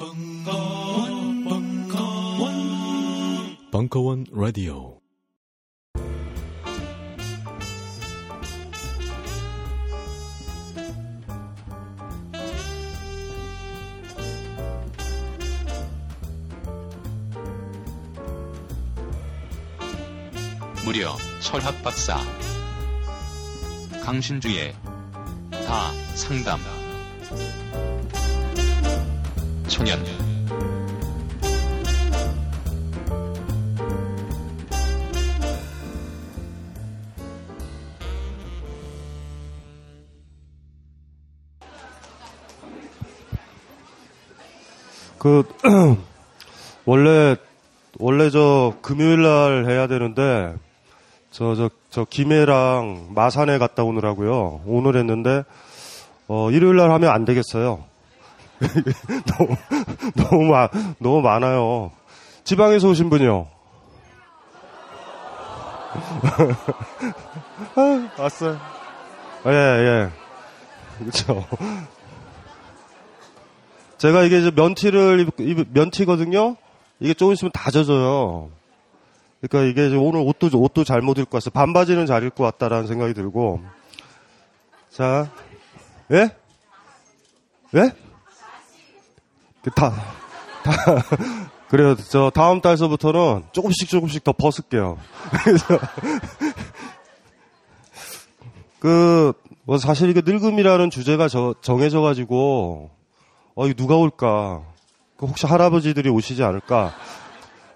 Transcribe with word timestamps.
벙커원, 0.00 1.44
벙커원, 1.44 2.54
벙커원 3.70 4.24
라디오. 4.32 4.98
무려 20.82 21.14
철학 21.42 21.82
박사 21.82 22.16
강신주의 24.02 24.72
다 25.66 25.92
상담 26.14 26.58
소년 29.80 29.98
그 45.18 45.44
원래 46.86 47.36
원래 47.98 48.30
저 48.30 48.74
금요일 48.82 49.22
날 49.22 49.64
해야 49.66 49.86
되는데 49.86 50.54
저 51.30 51.54
저 51.54 51.70
저 51.90 52.04
김해랑 52.08 53.08
마산에 53.14 53.58
갔다 53.58 53.82
오느라고요. 53.82 54.62
오늘 54.64 54.96
했는데 54.96 55.42
어 56.28 56.50
일요일 56.52 56.76
날 56.76 56.92
하면 56.92 57.10
안 57.10 57.24
되겠어요. 57.24 57.84
너무 59.26 59.56
너무 60.14 60.44
마, 60.44 60.68
너무 60.98 61.22
많아요. 61.22 61.90
지방에서 62.44 62.88
오신 62.88 63.10
분이요. 63.10 63.48
아, 67.76 68.10
왔어요. 68.18 68.58
예, 69.46 69.50
예. 69.50 70.10
그렇죠. 70.98 71.46
제가 73.98 74.22
이게 74.22 74.38
이제 74.38 74.50
면티를 74.50 75.20
입, 75.20 75.40
입, 75.40 75.68
면티거든요. 75.72 76.56
이게 77.00 77.14
조금 77.14 77.32
있으면 77.32 77.50
다 77.52 77.70
젖어요. 77.70 78.50
그러니까 79.40 79.70
이게 79.70 79.94
오늘 79.96 80.20
옷도 80.20 80.50
옷도 80.52 80.84
잘못 80.84 81.18
입고 81.18 81.36
왔어. 81.36 81.50
반바지는 81.50 82.06
잘 82.06 82.24
입고 82.24 82.44
왔다라는 82.44 82.86
생각이 82.86 83.14
들고. 83.14 83.60
자, 84.90 85.30
예? 86.12 86.30
예? 87.74 87.92
그 89.62 89.70
다, 89.70 89.92
다, 90.64 90.72
그래요. 91.68 91.94
저 91.96 92.30
다음 92.34 92.60
달서부터는 92.60 93.44
조금씩 93.52 93.88
조금씩 93.88 94.24
더 94.24 94.32
벗을게요. 94.32 94.98
그래서, 95.44 95.78
그, 98.80 99.32
뭐 99.64 99.78
사실 99.78 100.08
이게 100.08 100.22
늙음이라는 100.24 100.90
주제가 100.90 101.28
저, 101.28 101.54
정해져가지고, 101.60 102.90
어, 103.54 103.66
이 103.66 103.74
누가 103.74 103.96
올까? 103.96 104.62
그 105.16 105.26
혹시 105.26 105.46
할아버지들이 105.46 106.08
오시지 106.08 106.42
않을까? 106.42 106.94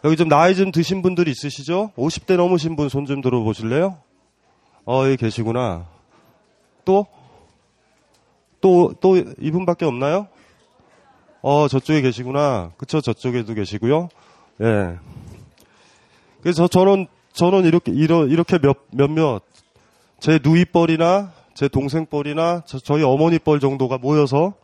여기 0.05 0.17
좀 0.17 0.29
나이 0.29 0.55
좀 0.55 0.73
드신 0.73 1.03
분들이 1.03 1.31
있으시죠? 1.31 1.93
50대 1.97 2.37
넘으신 2.37 2.77
분 2.77 2.89
손 2.89 3.07
좀 3.07 3.21
들어보실래요? 3.21 3.99
어, 4.87 5.05
여기 5.05 5.17
계시구나. 5.17 5.87
또? 6.85 7.07
또, 8.61 8.95
또 9.01 9.17
이분밖에 9.17 9.85
없나요? 9.85 10.29
어, 11.47 11.69
저쪽에 11.69 12.01
계시구나. 12.01 12.71
그쵸, 12.79 13.03
저쪽에도 13.03 13.53
계시고요. 13.53 14.09
예. 14.63 14.97
그래서 16.41 16.67
저는, 16.69 17.07
저는 17.35 17.67
이렇게, 17.67 17.93
이렇게 17.93 18.59
몇, 18.59 18.79
몇몇, 18.91 19.43
제 20.21 20.39
누이뻘이나, 20.43 21.33
제 21.53 21.69
동생뻘이나, 21.69 22.63
저, 22.65 22.79
저희 22.79 23.03
어머니뻘 23.03 23.61
정도가 23.61 23.99
모여서 23.99 24.55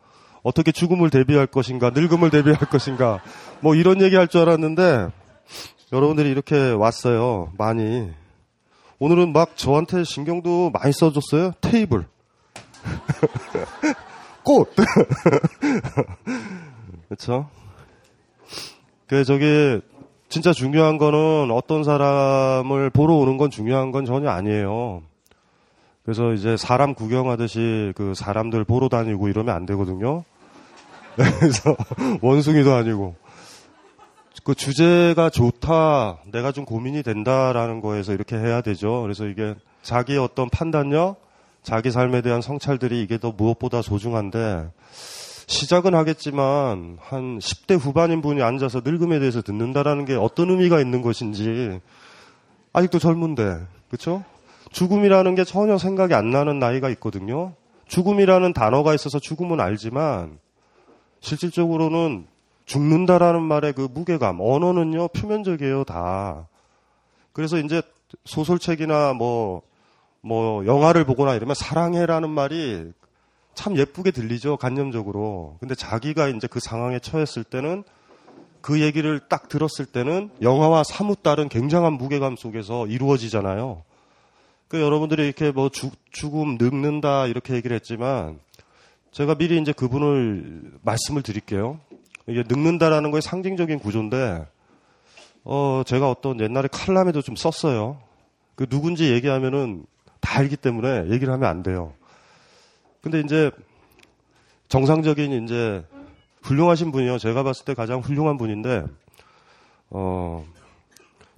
어떻게 0.43 0.73
죽음을 0.73 1.11
대비할 1.11 1.47
것인가, 1.47 1.91
늙음을 1.91 2.31
대비할 2.31 2.61
것인가, 2.73 3.21
뭐 3.61 3.75
이런 3.75 4.01
얘기 4.01 4.17
할 4.17 4.27
줄 4.27 4.41
알았는데, 4.41 5.09
여러분들이 5.93 6.31
이렇게 6.31 6.71
왔어요. 6.71 7.53
많이. 7.59 8.11
오늘은 8.99 9.35
막 9.35 9.55
저한테 9.55 10.05
신경도 10.05 10.71
많이 10.71 10.95
써줬어요. 10.95 11.53
테이블. 11.61 12.07
꽃! 14.43 14.75
그쵸? 17.11 17.49
그, 19.09 19.25
저기, 19.25 19.81
진짜 20.29 20.53
중요한 20.53 20.97
거는 20.97 21.51
어떤 21.51 21.83
사람을 21.83 22.91
보러 22.91 23.15
오는 23.15 23.37
건 23.37 23.51
중요한 23.51 23.91
건 23.91 24.05
전혀 24.05 24.31
아니에요. 24.31 25.03
그래서 26.05 26.33
이제 26.33 26.57
사람 26.57 26.95
구경하듯이 26.95 27.93
그 27.97 28.15
사람들 28.15 28.63
보러 28.63 28.89
다니고 28.89 29.27
이러면 29.27 29.57
안 29.57 29.67
되거든요. 29.67 30.23
그래서 31.17 31.77
원숭이도 32.23 32.73
아니고. 32.75 33.17
그 34.45 34.55
주제가 34.55 35.31
좋다, 35.31 36.19
내가 36.31 36.53
좀 36.53 36.65
고민이 36.65 37.03
된다라는 37.03 37.81
거에서 37.81 38.13
이렇게 38.13 38.37
해야 38.37 38.61
되죠. 38.61 39.03
그래서 39.03 39.27
이게 39.27 39.57
자기의 39.83 40.21
어떤 40.21 40.49
판단력, 40.49 41.21
자기 41.65 41.91
삶에 41.91 42.23
대한 42.23 42.41
성찰들이 42.41 43.03
이게 43.03 43.19
더 43.19 43.33
무엇보다 43.33 43.83
소중한데, 43.83 44.71
시작은 45.51 45.97
하겠지만, 45.97 46.97
한 47.01 47.39
10대 47.41 47.77
후반인 47.77 48.23
분이 48.23 48.41
앉아서 48.41 48.83
늙음에 48.85 49.19
대해서 49.19 49.43
듣는다라는 49.43 50.05
게 50.05 50.15
어떤 50.15 50.49
의미가 50.51 50.81
있는 50.81 51.03
것인지, 51.03 51.81
아직도 52.73 53.01
젊은데, 53.01 53.59
그쵸? 53.91 54.23
죽음이라는 54.71 55.35
게 55.35 55.43
전혀 55.43 55.77
생각이 55.77 56.15
안 56.15 56.31
나는 56.31 56.61
나이가 56.61 56.89
있거든요. 56.91 57.55
죽음이라는 57.89 58.53
단어가 58.53 58.95
있어서 58.95 59.19
죽음은 59.19 59.59
알지만, 59.59 60.39
실질적으로는 61.19 62.29
죽는다라는 62.67 63.43
말의 63.43 63.73
그 63.73 63.89
무게감, 63.93 64.39
언어는요, 64.41 65.09
표면적이에요, 65.09 65.83
다. 65.83 66.47
그래서 67.33 67.59
이제 67.59 67.83
소설책이나 68.25 69.15
뭐, 69.15 69.63
뭐, 70.21 70.65
영화를 70.65 71.05
보거나 71.05 71.35
이러면 71.35 71.57
사랑해라는 71.57 72.31
말이 72.31 72.93
참 73.55 73.77
예쁘게 73.77 74.11
들리죠, 74.11 74.57
간념적으로. 74.57 75.57
근데 75.61 75.75
자기가 75.75 76.29
이제 76.29 76.47
그 76.47 76.61
상황에 76.61 76.99
처했을 76.99 77.45
때는 77.45 77.85
그 78.61 78.81
얘기를 78.81 79.21
딱 79.29 79.49
들었을 79.49 79.87
때는 79.87 80.31
영화와 80.43 80.85
사뭇 80.85 81.23
다른 81.23 81.49
굉장한 81.49 81.95
무게감 81.95 82.37
속에서 82.37 82.87
이루어지잖아요. 82.87 83.83
그 84.69 84.81
여러분들이 84.81 85.25
이렇게 85.25 85.51
뭐 85.51 85.69
죽, 85.69 85.95
죽음, 86.13 86.57
늙는다 86.59 87.27
이렇게 87.27 87.55
얘기를 87.55 87.75
했지만 87.75 88.39
제가 89.13 89.35
미리 89.35 89.61
이제 89.61 89.73
그분을 89.73 90.73
말씀을 90.83 91.23
드릴게요. 91.23 91.81
이게 92.29 92.45
늙는다라는 92.47 93.11
거의 93.11 93.23
상징적인 93.23 93.81
구조인데, 93.81 94.47
어, 95.45 95.83
제가 95.85 96.09
어떤 96.09 96.41
옛날에 96.41 96.69
칼럼에도 96.71 97.23
좀 97.23 97.35
썼어요. 97.35 97.99
그 98.55 98.67
누군지 98.67 99.11
얘기하면은 99.13 99.85
다 100.21 100.39
알기 100.39 100.57
때문에 100.57 101.11
얘기를 101.11 101.33
하면 101.33 101.49
안 101.49 101.63
돼요. 101.63 101.93
근데 103.03 103.21
이제 103.21 103.51
정상적인 104.69 105.45
이제 105.45 105.85
훌륭하신 106.43 106.93
분이요. 106.93 107.19
제가 107.19 107.43
봤을 107.43 107.65
때 107.65 107.75
가장 107.75 108.01
훌륭한 108.01 108.37
분인데, 108.37 108.85
어, 109.91 110.45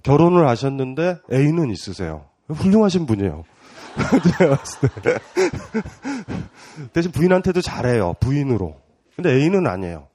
결혼을 0.03 0.47
하셨는데 0.47 1.17
애인은 1.31 1.71
있으세요. 1.71 2.25
훌륭하신 2.49 3.05
분이에요. 3.05 3.43
제가 4.37 4.57
봤을 4.57 4.89
때. 5.01 5.17
대신 6.91 7.11
부인한테도 7.11 7.61
잘해요. 7.61 8.13
부인으로. 8.19 8.75
근데 9.15 9.31
애인은 9.31 9.67
아니에요. 9.67 10.07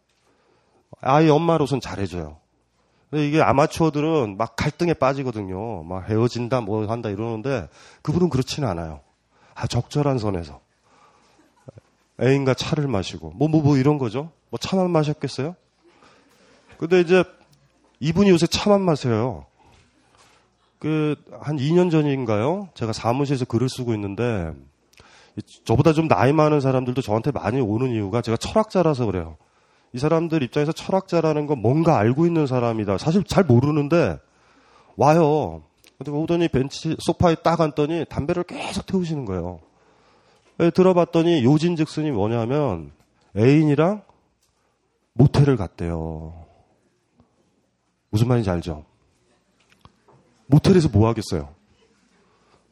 아이 1.01 1.29
엄마로선 1.29 1.81
잘해줘요. 1.81 2.39
근데 3.11 3.27
이게 3.27 3.41
아마추어들은 3.41 4.37
막 4.37 4.56
갈등에 4.56 4.93
빠지거든요. 4.93 5.85
막 5.85 6.09
헤어진다, 6.09 6.61
뭐 6.61 6.87
한다 6.87 7.09
이러는데 7.09 7.69
그분은 8.03 8.29
그렇지는 8.29 8.69
않아요. 8.69 9.01
아, 9.55 9.67
적절한 9.67 10.19
선에서. 10.19 10.61
애인과 12.20 12.55
차를 12.55 12.88
마시고, 12.88 13.32
뭐, 13.37 13.49
뭐, 13.49 13.62
뭐 13.62 13.76
이런 13.76 13.99
거죠. 13.99 14.31
뭐 14.50 14.59
차만 14.59 14.91
마셨겠어요? 14.91 15.55
근데 16.79 17.00
이제 17.00 17.25
이분이 18.00 18.31
요새 18.31 18.47
차만 18.47 18.81
마세요. 18.81 19.47
그, 20.79 21.17
한 21.41 21.56
2년 21.56 21.91
전인가요? 21.91 22.69
제가 22.75 22.93
사무실에서 22.93 23.44
글을 23.44 23.69
쓰고 23.69 23.94
있는데, 23.94 24.53
저보다 25.65 25.93
좀 25.93 26.09
나이 26.09 26.32
많은 26.32 26.61
사람들도 26.61 27.03
저한테 27.03 27.31
많이 27.31 27.61
오는 27.61 27.91
이유가 27.91 28.23
제가 28.23 28.37
철학자라서 28.37 29.06
그래요. 29.06 29.37
이 29.93 29.99
사람들 29.99 30.43
입장에서 30.43 30.73
철학자라는 30.73 31.47
건 31.47 31.61
뭔가 31.61 31.99
알고 31.99 32.26
있는 32.26 32.47
사람이다. 32.47 32.99
사실 32.99 33.25
잘 33.25 33.44
모르는데 33.44 34.19
와요. 34.97 35.62
근데 35.97 36.11
오더니 36.11 36.49
벤치 36.49 36.97
소파에 37.00 37.37
딱 37.37 37.61
앉더니 37.61 38.05
담배를 38.09 38.44
계속 38.44 38.87
태우시는 38.87 39.25
거예요. 39.25 39.61
들어봤더니 40.58 41.44
요진즉슨이 41.44 42.10
뭐냐면 42.10 42.90
애인이랑 43.37 44.02
모텔을 45.12 45.56
갔대요. 45.56 46.46
무슨 48.10 48.28
말인지 48.28 48.50
알죠? 48.50 48.84
모텔에서 50.46 50.88
뭐 50.88 51.08
하겠어요? 51.08 51.49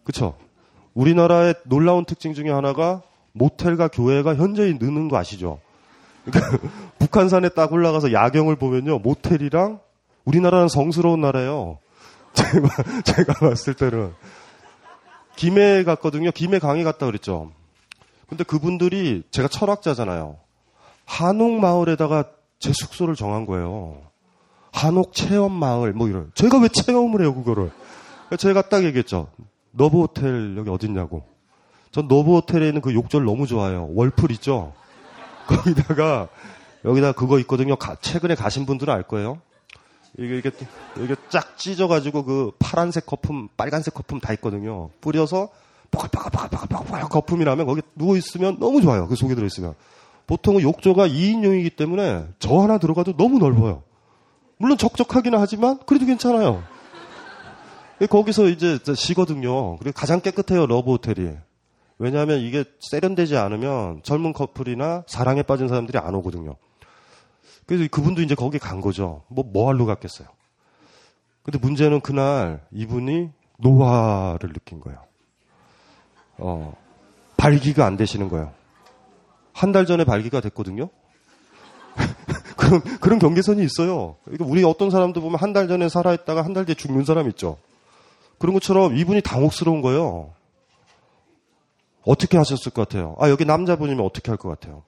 그쵸? 0.05 0.37
우리나라의 0.95 1.55
놀라운 1.65 2.05
특징 2.05 2.33
중에 2.33 2.51
하나가 2.51 3.03
모텔과 3.33 3.89
교회가 3.89 4.35
현저히 4.35 4.75
느는 4.75 5.09
거 5.09 5.19
아시죠? 5.19 5.61
그러니까 6.25 6.59
북한산에 6.99 7.51
딱 7.51 7.73
올라가서 7.73 8.13
야경을 8.13 8.57
보면요. 8.57 8.99
모텔이랑 9.01 9.81
우리나라는 10.25 10.69
성스러운 10.69 11.21
나라예요. 11.21 11.79
제가, 12.35 13.03
제가 13.03 13.33
봤을 13.35 13.75
때는. 13.75 14.13
김해 15.37 15.85
갔거든요. 15.85 16.31
김해 16.31 16.59
강의 16.59 16.83
갔다 16.83 17.07
그랬죠. 17.07 17.53
근데 18.29 18.45
그분들이 18.45 19.23
제가 19.31 19.49
철학자잖아요. 19.49 20.39
한옥 21.05 21.61
마을에다가 21.61 22.25
제 22.59 22.73
숙소를 22.73 23.15
정한 23.15 23.47
거예요. 23.47 24.03
한옥 24.73 25.15
체험 25.15 25.53
마을 25.53 25.93
뭐 25.93 26.09
이런. 26.09 26.31
제가 26.35 26.59
왜 26.59 26.69
체험을 26.69 27.23
해요 27.23 27.35
그거를? 27.35 27.71
제가 28.39 28.69
딱 28.69 28.85
얘기했죠. 28.85 29.29
너브 29.71 30.01
호텔 30.01 30.57
여기 30.57 30.69
어딨냐고. 30.71 31.25
전 31.93 32.09
너브 32.09 32.33
호텔에 32.33 32.67
있는 32.69 32.81
그 32.81 32.93
욕절 32.93 33.25
너무 33.25 33.47
좋아요. 33.47 33.89
월풀 33.95 34.33
있죠. 34.33 34.73
거기다가 35.47 36.29
여기다 36.85 37.13
그거 37.13 37.39
있거든요. 37.41 37.77
가, 37.77 37.97
최근에 37.97 38.35
가신 38.35 38.67
분들은 38.67 38.93
알 38.93 39.03
거예요. 39.03 39.41
이게 40.19 40.39
이게 40.39 40.51
이게 40.99 41.15
쫙 41.29 41.57
찢어가지고 41.59 42.25
그 42.25 42.53
파란색 42.59 43.07
거품, 43.07 43.49
빨간색 43.57 43.95
거품 43.95 44.19
다 44.19 44.33
있거든요. 44.35 44.91
뿌려서 45.01 45.51
빠글빠글빠글빠글빠글 45.91 47.09
거품이 47.09 47.45
나면 47.45 47.67
거기 47.67 47.83
누워 47.95 48.17
있으면 48.17 48.59
너무 48.59 48.81
좋아요. 48.81 49.07
그 49.09 49.17
속에 49.17 49.35
들어 49.35 49.47
있으면. 49.47 49.75
보통은 50.27 50.63
욕조가 50.63 51.09
2인용이기 51.09 51.77
때문에 51.77 52.27
저 52.39 52.59
하나 52.59 52.79
들어가도 52.79 53.17
너무 53.17 53.39
넓어요. 53.39 53.83
물론 54.59 54.79
적적하기는 54.79 55.39
하지만 55.39 55.79
그래도 55.87 56.07
괜찮아요. 56.07 56.63
거기서 58.11 58.49
이제 58.49 58.79
쉬거든요. 58.95 59.77
그리고 59.79 59.95
가장 59.95 60.21
깨끗해요, 60.21 60.67
러브 60.67 60.91
호텔이. 60.91 61.31
왜냐하면 61.99 62.41
이게 62.41 62.65
세련되지 62.81 63.37
않으면 63.37 64.03
젊은 64.03 64.33
커플이나 64.33 65.05
사랑에 65.07 65.43
빠진 65.43 65.69
사람들이 65.69 65.99
안 65.99 66.15
오거든요. 66.17 66.57
그래서 67.65 67.87
그분도 67.91 68.23
이제 68.23 68.35
거기 68.35 68.59
간 68.59 68.81
거죠. 68.81 69.23
뭐, 69.29 69.45
뭐 69.45 69.69
하러 69.69 69.87
갔겠어요. 69.87 70.29
근데 71.43 71.59
문제는 71.59 72.01
그날 72.01 72.65
이분이 72.73 73.31
노화를 73.59 74.53
느낀 74.53 74.81
거예요. 74.81 75.06
어, 76.39 76.75
발기가 77.37 77.87
안 77.87 77.97
되시는 77.97 78.29
거예요. 78.29 78.53
한 79.53 79.73
달 79.73 79.87
전에 79.87 80.05
발기가 80.05 80.41
됐거든요. 80.41 80.91
그런, 82.57 82.81
그런 83.01 83.19
경계선이 83.19 83.65
있어요. 83.65 84.17
그러니까 84.25 84.45
우리 84.45 84.63
어떤 84.65 84.91
사람도 84.91 85.21
보면 85.23 85.39
한 85.41 85.53
달 85.53 85.67
전에 85.69 85.89
살아있다가 85.89 86.45
한 86.45 86.53
달 86.53 86.65
뒤에 86.67 86.75
죽는 86.75 87.05
사람 87.05 87.29
있죠. 87.31 87.59
그런 88.39 88.53
것처럼 88.55 88.97
이분이 88.97 89.23
당혹스러운 89.23 89.81
거예요. 89.81 90.35
어떻게 92.05 92.37
하셨을 92.37 92.71
것 92.73 92.87
같아요? 92.89 93.17
아, 93.19 93.31
여기 93.31 93.45
남자분이면 93.45 94.05
어떻게 94.05 94.31
할 94.31 94.37
것 94.39 94.49
같아요? 94.49 94.83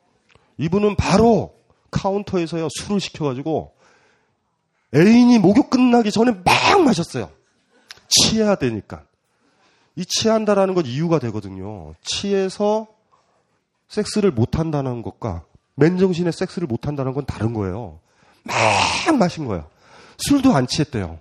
이분은 0.58 0.96
바로 0.96 1.54
카운터에서요, 1.90 2.68
술을 2.70 3.00
시켜가지고 3.00 3.72
애인이 4.94 5.38
목욕 5.38 5.70
끝나기 5.70 6.10
전에 6.10 6.32
막 6.32 6.82
마셨어요. 6.84 7.30
취해야 8.08 8.54
되니까. 8.56 9.04
이 9.98 10.06
취한다라는 10.06 10.74
건 10.74 10.86
이유가 10.86 11.18
되거든요. 11.18 11.92
취해서 12.02 12.86
섹스를 13.88 14.30
못한다는 14.30 15.02
것과 15.02 15.42
맨정신에 15.74 16.30
섹스를 16.30 16.68
못한다는 16.68 17.14
건 17.14 17.26
다른 17.26 17.52
거예요. 17.52 17.98
막 18.44 19.16
마신 19.18 19.46
거예요. 19.46 19.66
술도 20.18 20.54
안 20.54 20.68
취했대요. 20.68 21.18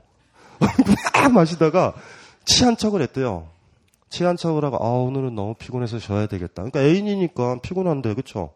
막 0.60 1.34
마시다가 1.34 1.94
취한 2.46 2.78
척을 2.78 3.02
했대요. 3.02 3.50
취한 4.10 4.38
척을 4.38 4.64
하고 4.64 4.78
아 4.78 4.90
오늘은 4.90 5.34
너무 5.34 5.56
피곤해서 5.56 5.98
쉬어야 5.98 6.28
되겠다. 6.28 6.64
그러니까 6.64 6.82
애인이니까 6.82 7.62
피곤한데 7.62 8.14
그렇죠. 8.14 8.54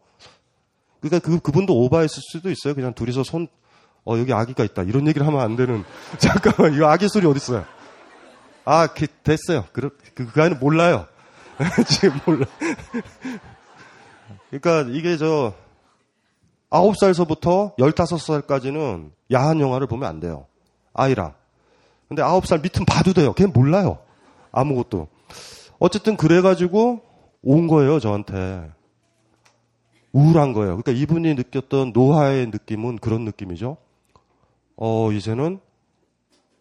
그러니까 0.99 1.27
그 1.27 1.39
그분도 1.39 1.75
오바했을 1.75 2.21
수도 2.31 2.51
있어요. 2.51 2.75
그냥 2.75 2.93
둘이서 2.93 3.23
손 3.23 3.47
어 4.03 4.17
여기 4.17 4.33
아기가 4.33 4.63
있다 4.63 4.83
이런 4.83 5.07
얘기를 5.07 5.25
하면 5.27 5.41
안 5.41 5.55
되는. 5.55 5.83
잠깐만 6.17 6.73
이거 6.73 6.87
아기 6.87 7.07
소리 7.07 7.27
어디 7.27 7.37
있어요? 7.37 7.65
아 8.65 8.87
그, 8.87 9.07
됐어요. 9.07 9.65
그, 9.71 9.95
그, 10.13 10.31
그 10.31 10.41
아이는 10.41 10.59
몰라요. 10.59 11.07
지금 11.87 12.19
몰라. 12.25 12.45
그러니까 14.49 14.91
이게 14.91 15.17
저 15.17 15.53
아홉 16.69 16.97
살서부터 16.97 17.73
열다섯 17.79 18.19
살까지는 18.19 19.11
야한 19.31 19.59
영화를 19.59 19.87
보면 19.87 20.07
안 20.07 20.19
돼요. 20.19 20.45
아이랑. 20.93 21.33
근데 22.07 22.21
아홉 22.21 22.45
살 22.45 22.59
밑은 22.59 22.85
봐도 22.85 23.13
돼요. 23.13 23.33
걔는 23.33 23.53
몰라요. 23.53 23.99
아무것도. 24.51 25.07
어쨌든 25.79 26.17
그래가지고 26.17 27.01
온 27.41 27.67
거예요, 27.67 27.99
저한테. 27.99 28.69
우울한 30.11 30.51
거예요. 30.51 30.77
그러니까 30.77 30.91
이분이 30.91 31.35
느꼈던 31.35 31.91
노화의 31.93 32.47
느낌은 32.47 32.97
그런 32.97 33.23
느낌이죠. 33.23 33.77
어, 34.75 35.11
이제는 35.11 35.59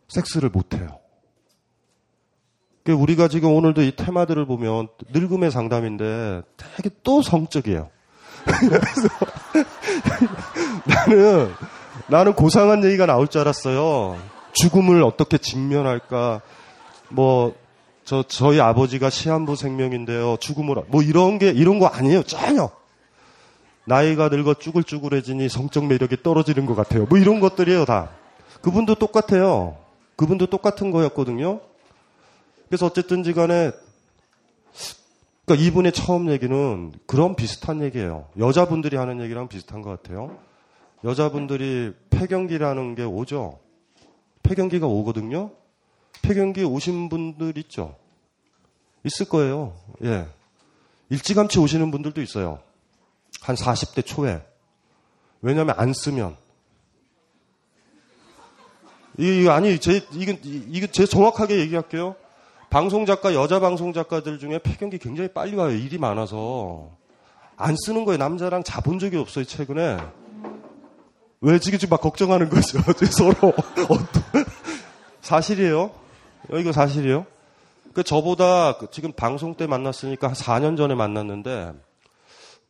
섹스를 0.09 0.51
못 0.51 0.75
해요. 0.75 1.00
그러니까 2.83 3.03
우리가 3.03 3.29
지금 3.29 3.53
오늘도 3.53 3.83
이 3.83 3.95
테마들을 3.95 4.47
보면 4.47 4.89
늙음의 5.13 5.51
상담인데 5.51 6.43
되게 6.57 6.91
또 7.03 7.23
성적이에요. 7.23 7.89
그래서 8.45 9.09
나는, 10.87 11.53
나는 12.09 12.33
고상한 12.35 12.85
얘기가 12.85 13.07
나올 13.07 13.29
줄 13.29 13.43
알았어요. 13.43 14.17
죽음을 14.53 15.03
어떻게 15.03 15.39
직면할까, 15.39 16.41
뭐, 17.09 17.55
저, 18.05 18.25
저희 18.27 18.61
아버지가 18.61 19.11
시한부 19.11 19.57
생명인데요. 19.57 20.39
죽음을, 20.41 20.77
뭐 20.89 21.03
이런 21.03 21.39
게, 21.39 21.51
이런 21.51 21.79
거 21.79 21.87
아니에요. 21.87 22.23
전혀. 22.23 22.71
나이가 23.85 24.29
늙어 24.29 24.55
쭈글쭈글해지니 24.55 25.49
성적 25.49 25.87
매력이 25.87 26.23
떨어지는 26.23 26.67
것 26.67 26.75
같아요. 26.75 27.07
뭐 27.09 27.19
이런 27.19 27.41
것들이에요, 27.41 27.85
다. 27.85 28.11
그분도 28.63 28.97
똑같아요. 28.97 29.77
그분도 30.17 30.47
똑같은 30.47 30.91
거였거든요. 30.91 31.61
그래서 32.71 32.87
어쨌든지 32.87 33.33
간에, 33.33 33.73
그러니까 35.45 35.67
이분의 35.67 35.91
처음 35.91 36.31
얘기는 36.31 36.93
그런 37.05 37.35
비슷한 37.35 37.83
얘기예요. 37.83 38.29
여자분들이 38.39 38.97
하는 38.97 39.21
얘기랑 39.21 39.49
비슷한 39.49 39.83
것 39.83 39.91
같아요. 39.91 40.39
여자분들이 41.03 41.93
폐경기라는 42.11 42.95
게 42.95 43.03
오죠. 43.03 43.59
폐경기가 44.45 44.87
오거든요. 44.87 45.51
폐경기 46.23 46.63
오신 46.63 47.09
분들 47.09 47.59
있죠? 47.59 47.97
있을 49.03 49.29
거예요. 49.29 49.77
예. 50.05 50.29
일찌감치 51.09 51.59
오시는 51.59 51.91
분들도 51.91 52.23
있어요. 52.23 52.61
한 53.41 53.57
40대 53.57 54.07
초에. 54.07 54.47
왜냐하면 55.43 55.75
안 55.77 55.93
쓰면. 55.93 56.37
이, 59.19 59.49
아니, 59.49 59.81
제, 59.81 60.07
이건, 60.13 60.39
이거 60.45 60.87
제 60.87 61.05
정확하게 61.05 61.59
얘기할게요. 61.59 62.15
방송 62.71 63.05
작가, 63.05 63.35
여자 63.35 63.59
방송 63.59 63.93
작가들 63.93 64.39
중에 64.39 64.61
폐경기 64.61 64.99
굉장히 64.99 65.29
빨리 65.33 65.57
와요. 65.57 65.73
일이 65.73 65.99
많아서. 65.99 66.91
안 67.57 67.75
쓰는 67.77 68.05
거예요. 68.05 68.17
남자랑 68.17 68.63
자본 68.63 69.01
적이 69.01 69.17
없어요, 69.17 69.45
최근에. 69.45 69.99
왜 71.41 71.59
지금 71.59 71.79
막 71.91 72.01
걱정하는 72.01 72.49
거죠? 72.49 72.79
서로. 73.11 73.53
사실이에요. 75.21 75.91
이거 76.55 76.71
사실이에요. 76.71 77.27
그 77.93 78.05
저보다 78.05 78.79
그 78.79 78.89
지금 78.91 79.13
방송 79.13 79.55
때 79.57 79.67
만났으니까 79.67 80.29
한 80.29 80.35
4년 80.35 80.77
전에 80.77 80.95
만났는데 80.95 81.73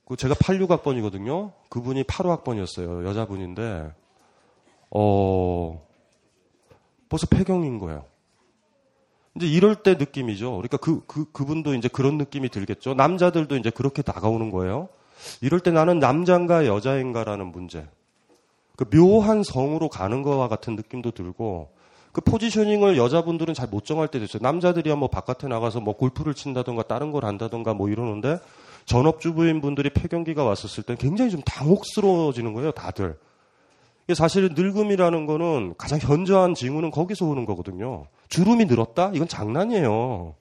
그 0.06 0.16
제가 0.16 0.34
86학번이거든요. 0.34 1.52
그분이 1.68 2.04
85학번이었어요. 2.04 3.04
여자분인데 3.06 3.92
어 4.90 5.86
벌써 7.08 7.26
폐경인 7.26 7.78
거예요. 7.78 8.09
이제 9.40 9.46
이럴 9.46 9.76
때 9.76 9.94
느낌이죠. 9.94 10.50
그러니까 10.52 10.76
그, 10.76 11.02
그, 11.06 11.30
그분도 11.32 11.74
이제 11.74 11.88
그런 11.88 12.18
느낌이 12.18 12.48
들겠죠. 12.50 12.94
남자들도 12.94 13.56
이제 13.56 13.70
그렇게 13.70 14.02
다가오는 14.02 14.50
거예요. 14.50 14.88
이럴 15.40 15.60
때 15.60 15.70
나는 15.70 15.98
남자인가 15.98 16.66
여자인가라는 16.66 17.46
문제. 17.46 17.86
그 18.76 18.84
묘한 18.88 19.42
성으로 19.42 19.88
가는 19.88 20.22
거와 20.22 20.48
같은 20.48 20.76
느낌도 20.76 21.10
들고 21.10 21.70
그 22.12 22.20
포지셔닝을 22.20 22.96
여자분들은 22.96 23.54
잘 23.54 23.68
못 23.70 23.84
정할 23.84 24.08
때도 24.08 24.24
있어요. 24.24 24.42
남자들이야 24.42 24.96
뭐 24.96 25.08
바깥에 25.08 25.46
나가서 25.48 25.80
뭐 25.80 25.96
골프를 25.96 26.34
친다던가 26.34 26.82
다른 26.82 27.12
걸 27.12 27.24
한다던가 27.24 27.74
뭐 27.74 27.88
이러는데 27.88 28.38
전업주부인 28.86 29.60
분들이 29.60 29.90
폐경기가 29.90 30.42
왔었을 30.42 30.82
때 30.82 30.96
굉장히 30.98 31.30
좀 31.30 31.40
당혹스러워지는 31.42 32.54
거예요, 32.54 32.72
다들. 32.72 33.16
사실은 34.14 34.54
늙음이라는 34.54 35.26
거는 35.26 35.74
가장 35.78 36.00
현저한 36.00 36.54
징후는 36.54 36.90
거기서 36.90 37.26
오는 37.26 37.44
거거든요. 37.44 38.06
주름이 38.30 38.64
늘었다? 38.64 39.10
이건 39.12 39.28
장난이에요. 39.28 40.34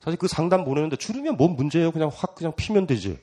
사실 0.00 0.18
그 0.18 0.28
상담 0.28 0.64
보내는데 0.64 0.96
주름이 0.96 1.30
뭔 1.30 1.56
문제예요? 1.56 1.90
그냥 1.90 2.10
확 2.14 2.34
그냥 2.34 2.52
피면 2.54 2.86
되지. 2.86 3.18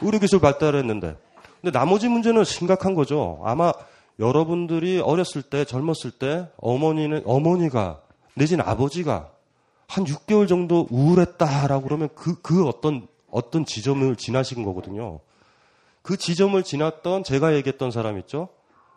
의료기술 0.00 0.40
발달했는데. 0.40 1.16
근데 1.60 1.78
나머지 1.78 2.08
문제는 2.08 2.44
심각한 2.44 2.94
거죠. 2.94 3.40
아마 3.44 3.72
여러분들이 4.18 5.00
어렸을 5.00 5.42
때, 5.42 5.64
젊었을 5.64 6.12
때, 6.18 6.48
어머니는, 6.58 7.22
어머니가, 7.24 8.00
내지는 8.34 8.64
아버지가 8.66 9.30
한 9.88 10.04
6개월 10.04 10.46
정도 10.48 10.86
우울했다라고 10.90 11.84
그러면 11.84 12.08
그, 12.14 12.40
그 12.40 12.66
어떤, 12.66 13.06
어떤 13.30 13.64
지점을 13.64 14.14
지나신 14.16 14.64
거거든요. 14.64 15.20
그 16.02 16.16
지점을 16.16 16.62
지났던 16.62 17.24
제가 17.24 17.54
얘기했던 17.54 17.90
사람 17.90 18.18
있죠? 18.18 18.48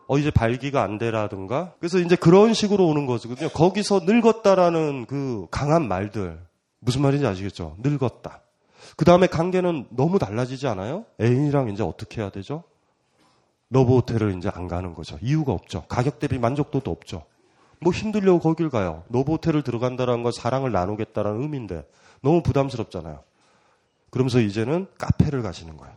어, 0.08 0.18
이제 0.18 0.32
발기가 0.32 0.84
안 0.84 0.98
되라든가. 0.98 1.74
그래서 1.80 2.00
이제 2.00 2.16
그런 2.16 2.54
식으로 2.54 2.88
오는 2.88 3.06
거거든요. 3.06 3.50
거기서 3.50 4.02
늙었다라는 4.06 5.06
그 5.06 5.48
강한 5.52 5.88
말들. 5.88 6.40
무슨 6.80 7.02
말인지 7.02 7.26
아시겠죠? 7.26 7.76
늙었다. 7.80 8.42
그 8.96 9.06
다음에 9.06 9.28
관계는 9.28 9.88
너무 9.90 10.18
달라지지 10.18 10.68
않아요? 10.68 11.06
애인이랑 11.20 11.70
이제 11.70 11.84
어떻게 11.84 12.22
해야 12.22 12.30
되죠? 12.30 12.64
러브 13.70 13.94
호텔을 13.96 14.38
이제 14.38 14.50
안 14.54 14.68
가는 14.68 14.94
거죠. 14.94 15.18
이유가 15.22 15.52
없죠. 15.52 15.84
가격 15.90 16.20
대비 16.20 16.40
만족도도 16.40 16.90
없죠. 16.90 17.24
뭐 17.82 17.92
힘들려고 17.92 18.40
거길 18.40 18.70
가요. 18.70 19.04
러브 19.10 19.34
호텔을 19.34 19.62
들어간다는 19.62 20.24
건 20.24 20.32
사랑을 20.32 20.72
나누겠다라는 20.72 21.42
의미인데 21.42 21.86
너무 22.22 22.42
부담스럽잖아요. 22.42 23.24
그러면서 24.10 24.40
이제는 24.40 24.88
카페를 24.98 25.42
가시는 25.42 25.76
거예요. 25.76 25.94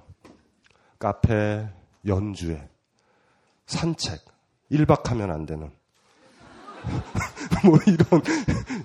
카페, 0.99 1.67
연주회, 2.07 2.69
산책, 3.71 4.21
1박하면 4.73 5.31
안 5.31 5.47
되는. 5.47 5.71
뭐 7.65 7.79
이런, 7.87 8.23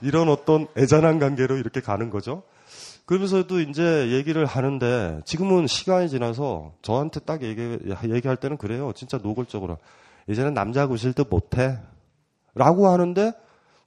이런 0.02 0.30
어떤 0.30 0.68
애잔한 0.78 1.20
관계로 1.20 1.58
이렇게 1.58 1.82
가는 1.82 2.10
거죠. 2.10 2.44
그러면서도 3.06 3.62
이제 3.62 4.12
얘기를 4.12 4.46
하는데 4.46 5.22
지금은 5.26 5.68
시간이 5.68 6.10
지나서 6.10 6.74
저한테 6.82 7.20
딱 7.22 7.44
얘기, 7.44 7.62
얘기할 8.10 8.38
때는 8.38 8.58
그래요. 8.58 8.92
진짜 8.96 9.18
노골적으로. 9.18 9.78
이제는 10.28 10.54
남자 10.54 10.88
구실 10.88 11.14
듯 11.14 11.28
못해. 11.30 11.80
라고 12.54 12.88
하는데 12.88 13.34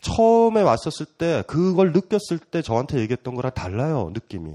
처음에 0.00 0.62
왔었을 0.62 1.06
때 1.06 1.42
그걸 1.46 1.92
느꼈을 1.92 2.38
때 2.38 2.62
저한테 2.62 2.98
얘기했던 3.00 3.34
거랑 3.34 3.52
달라요. 3.54 4.10
느낌이. 4.14 4.52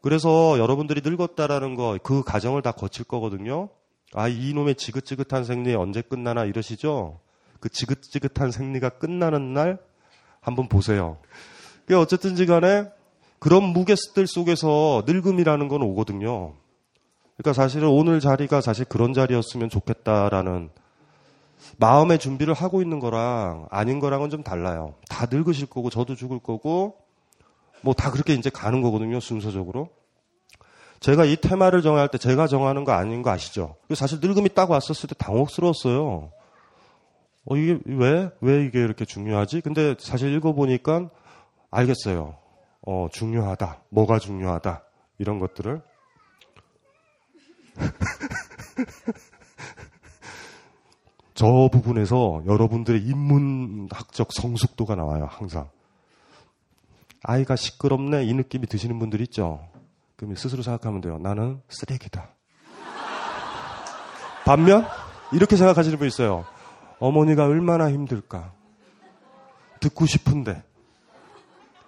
그래서 0.00 0.58
여러분들이 0.58 1.00
늙었다라는 1.04 1.76
거 1.76 1.98
그 2.02 2.24
과정을 2.24 2.62
다 2.62 2.72
거칠 2.72 3.04
거거든요. 3.04 3.68
아, 4.14 4.28
이놈의 4.28 4.74
지긋지긋한 4.74 5.44
생리 5.44 5.74
언제 5.74 6.02
끝나나 6.02 6.44
이러시죠? 6.44 7.20
그 7.60 7.68
지긋지긋한 7.68 8.50
생리가 8.50 8.90
끝나는 8.90 9.54
날 9.54 9.78
한번 10.40 10.68
보세요. 10.68 11.18
어쨌든지 11.90 12.46
간에 12.46 12.86
그런 13.38 13.64
무게들 13.64 14.26
속에서 14.26 15.02
늙음이라는 15.06 15.68
건 15.68 15.82
오거든요. 15.82 16.54
그러니까 17.36 17.52
사실은 17.52 17.88
오늘 17.88 18.20
자리가 18.20 18.60
사실 18.60 18.84
그런 18.84 19.12
자리였으면 19.12 19.68
좋겠다라는 19.68 20.70
마음의 21.78 22.18
준비를 22.18 22.54
하고 22.54 22.82
있는 22.82 22.98
거랑 22.98 23.66
아닌 23.70 24.00
거랑은 24.00 24.30
좀 24.30 24.42
달라요. 24.42 24.94
다 25.08 25.26
늙으실 25.30 25.66
거고 25.66 25.90
저도 25.90 26.14
죽을 26.14 26.38
거고 26.38 26.96
뭐 27.82 27.94
다 27.94 28.10
그렇게 28.10 28.34
이제 28.34 28.48
가는 28.48 28.80
거거든요. 28.80 29.20
순서적으로. 29.20 29.90
제가 31.02 31.24
이 31.24 31.36
테마를 31.36 31.82
정할 31.82 32.08
때 32.08 32.16
제가 32.16 32.46
정하는 32.46 32.84
거 32.84 32.92
아닌 32.92 33.22
거 33.22 33.30
아시죠? 33.30 33.74
사실 33.92 34.20
늙음이 34.20 34.54
딱 34.54 34.70
왔었을 34.70 35.08
때 35.08 35.16
당혹스러웠어요. 35.18 36.30
어, 37.44 37.56
이게 37.56 37.80
왜? 37.86 38.30
왜 38.40 38.64
이게 38.64 38.78
이렇게 38.78 39.04
중요하지? 39.04 39.62
근데 39.62 39.96
사실 39.98 40.32
읽어보니까 40.32 41.10
알겠어요. 41.72 42.36
어, 42.82 43.08
중요하다. 43.10 43.82
뭐가 43.88 44.20
중요하다. 44.20 44.84
이런 45.18 45.40
것들을. 45.40 45.82
저 51.34 51.68
부분에서 51.72 52.44
여러분들의 52.46 53.02
인문학적 53.02 54.32
성숙도가 54.32 54.94
나와요, 54.94 55.26
항상. 55.28 55.68
아이가 57.24 57.56
시끄럽네, 57.56 58.24
이 58.24 58.34
느낌이 58.34 58.68
드시는 58.68 59.00
분들 59.00 59.20
있죠? 59.22 59.71
그럼 60.22 60.36
스스로 60.36 60.62
생각하면 60.62 61.00
돼요. 61.00 61.18
나는 61.18 61.60
쓰레기다. 61.68 62.28
반면, 64.44 64.86
이렇게 65.32 65.56
생각하시는 65.56 65.98
분 65.98 66.06
있어요. 66.06 66.44
어머니가 67.00 67.44
얼마나 67.46 67.90
힘들까. 67.90 68.52
듣고 69.80 70.06
싶은데. 70.06 70.62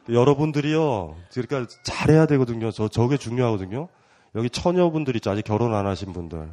여러분들이요, 0.08 1.14
그러니까 1.32 1.72
잘해야 1.84 2.26
되거든요. 2.26 2.72
저, 2.72 2.88
저게 2.88 3.18
중요하거든요. 3.18 3.86
여기 4.34 4.50
처녀분들 4.50 5.14
있죠. 5.16 5.30
아직 5.30 5.44
결혼 5.44 5.72
안 5.72 5.86
하신 5.86 6.12
분들. 6.12 6.52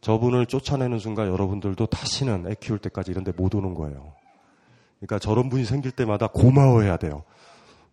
저분을 0.00 0.46
쫓아내는 0.46 1.00
순간 1.00 1.26
여러분들도 1.26 1.84
다시는 1.86 2.46
애 2.48 2.54
키울 2.60 2.78
때까지 2.78 3.10
이런 3.10 3.24
데 3.24 3.32
못 3.36 3.56
오는 3.56 3.74
거예요. 3.74 4.12
그러니까 5.00 5.18
저런 5.18 5.48
분이 5.48 5.64
생길 5.64 5.90
때마다 5.90 6.28
고마워해야 6.28 6.96
돼요. 6.96 7.24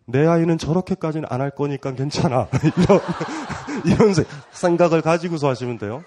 내 0.06 0.24
아이는 0.26 0.56
저렇게까지는 0.58 1.26
안 1.30 1.40
할 1.40 1.50
거니까 1.50 1.92
괜찮아. 1.92 2.48
이런, 2.76 3.00
이런 3.84 4.14
생각을 4.52 5.02
가지고서 5.02 5.48
하시면 5.48 5.78
돼요. 5.78 6.02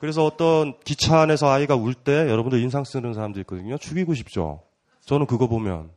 그래서 0.00 0.24
어떤 0.24 0.78
기차 0.84 1.20
안에서 1.20 1.50
아이가 1.50 1.74
울 1.74 1.94
때 1.94 2.12
여러분들 2.30 2.60
인상 2.60 2.84
쓰는 2.84 3.14
사람도 3.14 3.40
있거든요. 3.40 3.76
죽이고 3.78 4.14
싶죠. 4.14 4.60
저는 5.04 5.26
그거 5.26 5.48
보면 5.48 5.90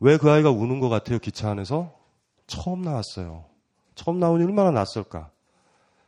왜 0.00 0.18
그 0.18 0.30
아이가 0.30 0.50
우는 0.50 0.80
것 0.80 0.88
같아요? 0.90 1.18
기차 1.18 1.50
안에서 1.50 1.92
처음 2.46 2.82
나왔어요. 2.82 3.44
처음 3.94 4.20
나오니 4.20 4.44
얼마나 4.44 4.70
낯설까. 4.70 5.30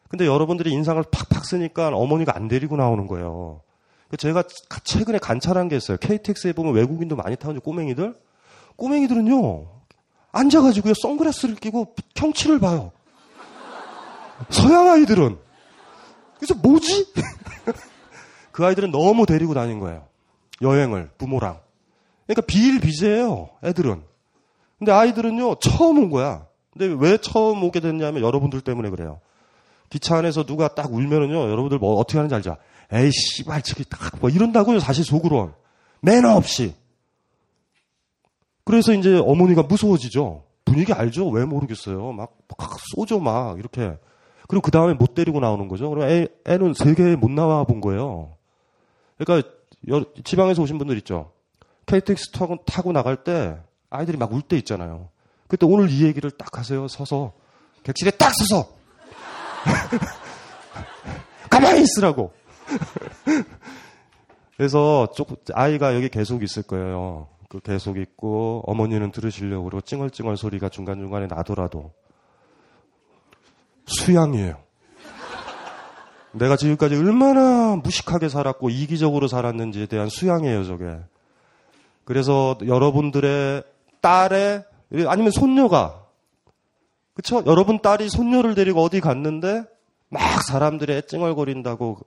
근데 0.08 0.26
여러분들이 0.26 0.70
인상을 0.72 1.02
팍팍 1.10 1.44
쓰니까 1.46 1.88
어머니가 1.88 2.36
안 2.36 2.48
데리고 2.48 2.76
나오는 2.76 3.06
거예요. 3.06 3.62
제가 4.18 4.42
최근에 4.84 5.18
관찰한 5.18 5.68
게 5.68 5.76
있어요. 5.76 5.96
KTX에 5.96 6.52
보면 6.52 6.74
외국인도 6.74 7.16
많이 7.16 7.34
타는 7.36 7.60
꼬맹이들. 7.60 8.14
꼬맹이들은요, 8.76 9.66
앉아가지고요, 10.36 10.94
선글라스를 10.94 11.56
끼고 11.56 11.94
경치를 12.14 12.58
봐요. 12.58 12.92
서양 14.50 14.88
아이들은. 14.90 15.38
그래서 16.36 16.54
뭐지? 16.54 17.12
그 18.52 18.64
아이들은 18.64 18.90
너무 18.90 19.26
데리고 19.26 19.54
다닌 19.54 19.80
거예요. 19.80 20.06
여행을, 20.62 21.10
부모랑. 21.18 21.60
그러니까 22.26 22.42
비일비재예요, 22.46 23.50
애들은. 23.64 24.02
근데 24.78 24.92
아이들은요, 24.92 25.56
처음 25.56 25.98
온 25.98 26.10
거야. 26.10 26.46
근데 26.72 26.94
왜 26.98 27.16
처음 27.16 27.62
오게 27.62 27.80
됐냐면 27.80 28.22
여러분들 28.22 28.60
때문에 28.60 28.90
그래요. 28.90 29.20
기차 29.88 30.16
안에서 30.16 30.44
누가 30.44 30.68
딱 30.68 30.92
울면은요, 30.92 31.50
여러분들 31.50 31.78
뭐 31.78 31.96
어떻게 31.96 32.18
하는지 32.18 32.34
알죠? 32.34 32.56
에이, 32.92 33.10
씨발, 33.10 33.62
저기 33.62 33.84
딱, 33.84 34.18
뭐 34.20 34.28
이런다고요, 34.30 34.80
사실 34.80 35.04
속으로. 35.04 35.52
매너 36.00 36.36
없이. 36.36 36.74
그래서 38.66 38.92
이제 38.92 39.16
어머니가 39.16 39.62
무서워지죠. 39.62 40.42
분위기 40.64 40.92
알죠? 40.92 41.28
왜 41.28 41.44
모르겠어요. 41.44 42.12
막, 42.12 42.36
막 42.58 42.76
쏘죠, 42.94 43.20
막, 43.20 43.58
이렇게. 43.60 43.96
그리고 44.48 44.60
그 44.62 44.72
다음에 44.72 44.92
못 44.92 45.14
데리고 45.14 45.38
나오는 45.38 45.68
거죠. 45.68 45.88
그럼 45.88 46.08
애, 46.10 46.26
애는 46.44 46.74
세계에 46.74 47.14
못 47.14 47.30
나와 47.30 47.62
본 47.62 47.80
거예요. 47.80 48.34
그러니까, 49.16 49.48
여, 49.88 50.04
지방에서 50.24 50.62
오신 50.62 50.78
분들 50.78 50.98
있죠. 50.98 51.30
KTX 51.86 52.32
타고, 52.32 52.56
타고 52.66 52.90
나갈 52.90 53.22
때 53.22 53.56
아이들이 53.88 54.18
막 54.18 54.32
울 54.32 54.42
때 54.42 54.56
있잖아요. 54.58 55.10
그때 55.46 55.64
오늘 55.64 55.88
이 55.88 56.02
얘기를 56.02 56.32
딱 56.32 56.58
하세요. 56.58 56.88
서서. 56.88 57.34
객실에 57.84 58.10
딱 58.10 58.32
서서. 58.34 58.68
가만히 61.48 61.82
있으라고. 61.82 62.32
그래서 64.56 65.06
조금 65.14 65.36
아이가 65.54 65.94
여기 65.94 66.08
계속 66.08 66.42
있을 66.42 66.64
거예요. 66.64 67.28
그 67.48 67.60
계속 67.60 67.98
있고 67.98 68.62
어머니는 68.66 69.12
들으시려고 69.12 69.64
그러고 69.64 69.80
찡얼찡얼 69.82 70.36
소리가 70.36 70.68
중간중간에 70.68 71.26
나더라도 71.26 71.92
수양이에요. 73.86 74.58
내가 76.32 76.56
지금까지 76.56 76.96
얼마나 76.96 77.76
무식하게 77.76 78.28
살았고 78.28 78.70
이기적으로 78.70 79.26
살았는지에 79.26 79.86
대한 79.86 80.08
수양이에요, 80.08 80.64
저게. 80.64 80.98
그래서 82.04 82.56
여러분들의 82.64 83.64
딸의 84.00 84.64
아니면 85.06 85.30
손녀가 85.30 86.06
그쵸? 87.14 87.42
여러분 87.46 87.80
딸이 87.80 88.10
손녀를 88.10 88.54
데리고 88.54 88.82
어디 88.82 89.00
갔는데 89.00 89.64
막 90.10 90.20
사람들의 90.42 91.06
찡얼거린다고 91.08 91.98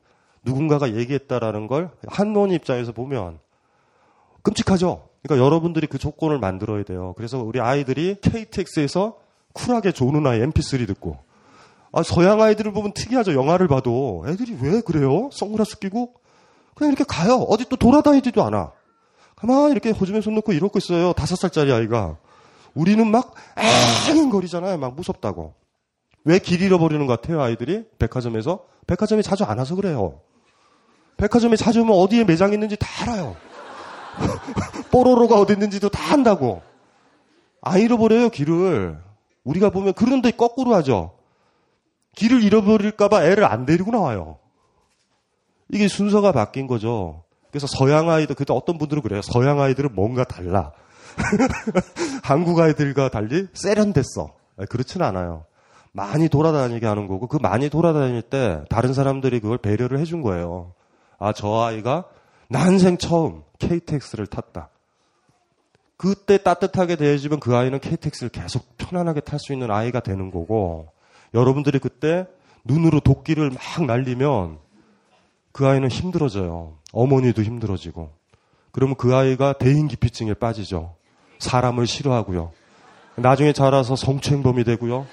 누군가가 0.44 0.96
얘기했다라는 0.96 1.68
걸 1.68 1.90
한노원 2.08 2.52
입장에서 2.52 2.92
보면 2.92 3.40
끔찍하죠. 4.44 5.09
그러니까 5.24 5.46
여러분들이 5.46 5.88
그 5.88 5.98
조건을 5.98 6.40
만들어야 6.40 6.84
돼요. 6.84 7.14
그래서 7.18 7.40
우리 7.40 7.60
아이들이 7.60 8.18
KTX에서 8.22 9.18
쿨하게 9.54 9.92
좋은 9.92 10.26
아이 10.28 10.40
MP3 10.40 10.88
듣고 10.88 11.18
아, 11.92 12.04
서양 12.04 12.42
아이들을 12.42 12.72
보면 12.72 12.94
특이하죠. 12.94 13.34
영화를 13.34 13.68
봐도 13.68 14.24
애들이 14.28 14.58
왜 14.62 14.82
그래요? 14.82 15.30
선글라스 15.34 15.80
끼고 15.80 16.14
그냥 16.76 16.94
이렇게 16.94 17.04
가요. 17.08 17.36
어디 17.50 17.66
또 17.68 17.76
돌아다니지도 17.76 18.44
않아. 18.44 18.72
가만히 19.36 19.72
이렇게 19.72 19.90
호주에 19.92 20.22
손 20.22 20.36
놓고 20.36 20.54
이러고 20.54 20.78
있어요. 20.78 21.14
다섯 21.14 21.36
살짜리 21.36 21.72
아이가. 21.72 22.18
우리는 22.74 23.06
막 23.10 23.34
앵앵거리잖아요. 24.10 24.78
막 24.78 24.96
무섭다고. 24.96 25.56
왜 26.26 26.40
길 26.40 26.62
잃어버리는 26.62 27.06
것 27.08 27.20
같아요, 27.22 27.42
아이들이? 27.42 27.86
백화점에서? 27.98 28.66
백화점에 28.88 29.22
자주 29.22 29.44
안 29.46 29.58
와서 29.58 29.76
그래요. 29.76 30.20
백화점에 31.18 31.56
자주 31.56 31.82
오면 31.82 31.96
어디에 31.96 32.24
매장 32.24 32.54
있는지 32.54 32.78
다 32.78 32.88
알아요. 33.04 33.36
뽀로로가 34.92 35.40
어디 35.40 35.54
있는지도 35.54 35.90
다 35.90 36.14
안다고. 36.14 36.62
안 37.62 37.80
잃어버려요, 37.80 38.30
길을. 38.30 38.98
우리가 39.44 39.70
보면 39.70 39.94
그런데 39.94 40.32
거꾸로 40.32 40.76
하죠. 40.76 41.12
길을 42.16 42.44
잃어버릴까봐 42.44 43.24
애를 43.26 43.46
안 43.46 43.66
데리고 43.66 43.92
나와요. 43.92 44.38
이게 45.70 45.88
순서가 45.88 46.32
바뀐 46.32 46.68
거죠. 46.68 47.24
그래서 47.52 47.68
서양 47.68 48.10
아이들, 48.10 48.36
그때 48.36 48.54
어떤 48.54 48.78
분들은 48.78 49.02
그래요. 49.02 49.22
서양 49.24 49.60
아이들은 49.60 49.92
뭔가 49.94 50.24
달라. 50.24 50.72
한국 52.24 52.60
아이들과 52.60 53.10
달리 53.10 53.48
세련됐어. 53.54 54.34
그렇진 54.70 55.02
않아요. 55.02 55.46
많이 55.92 56.30
돌아다니게 56.30 56.86
하는 56.86 57.08
거고, 57.08 57.28
그 57.28 57.38
많이 57.42 57.70
돌아다닐 57.70 58.22
때 58.22 58.62
다른 58.70 58.94
사람들이 58.94 59.40
그걸 59.40 59.58
배려를 59.58 60.00
해준 60.00 60.22
거예요. 60.22 60.74
아, 61.18 61.34
저 61.34 61.62
아이가 61.62 62.06
난생 62.50 62.98
처음 62.98 63.44
KTX를 63.60 64.28
탔다. 64.28 64.70
그때 65.98 66.38
따뜻하게 66.38 66.96
대해주면 66.96 67.40
그 67.40 67.56
아이는 67.56 67.80
KTX를 67.80 68.30
계속 68.30 68.78
편안하게 68.78 69.22
탈 69.22 69.40
수 69.40 69.54
있는 69.54 69.70
아이가 69.70 70.00
되는 70.00 70.32
거고, 70.32 70.88
여러분들이 71.34 71.80
그때 71.80 72.26
눈으로 72.66 73.00
도끼를 73.02 73.52
막 73.52 73.86
날리면 73.86 74.58
그 75.52 75.68
아이는 75.68 75.90
힘들어져요. 75.90 76.78
어머니도 76.92 77.44
힘들어지고. 77.44 78.12
그러면 78.72 78.96
그 78.96 79.16
아이가 79.16 79.54
대인기피증에 79.54 80.34
빠지죠. 80.34 80.96
사람을 81.40 81.86
싫어하고요. 81.86 82.52
나중에 83.16 83.54
자라서 83.54 83.96
성추행범이 83.96 84.64
되고요. 84.64 85.06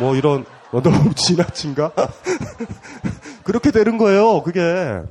뭐 0.00 0.16
이런 0.16 0.44
뭐 0.72 0.80
너무 0.82 1.14
지나친가? 1.14 1.92
그렇게 3.44 3.70
되는 3.70 3.98
거예요. 3.98 4.42
그게 4.42 5.02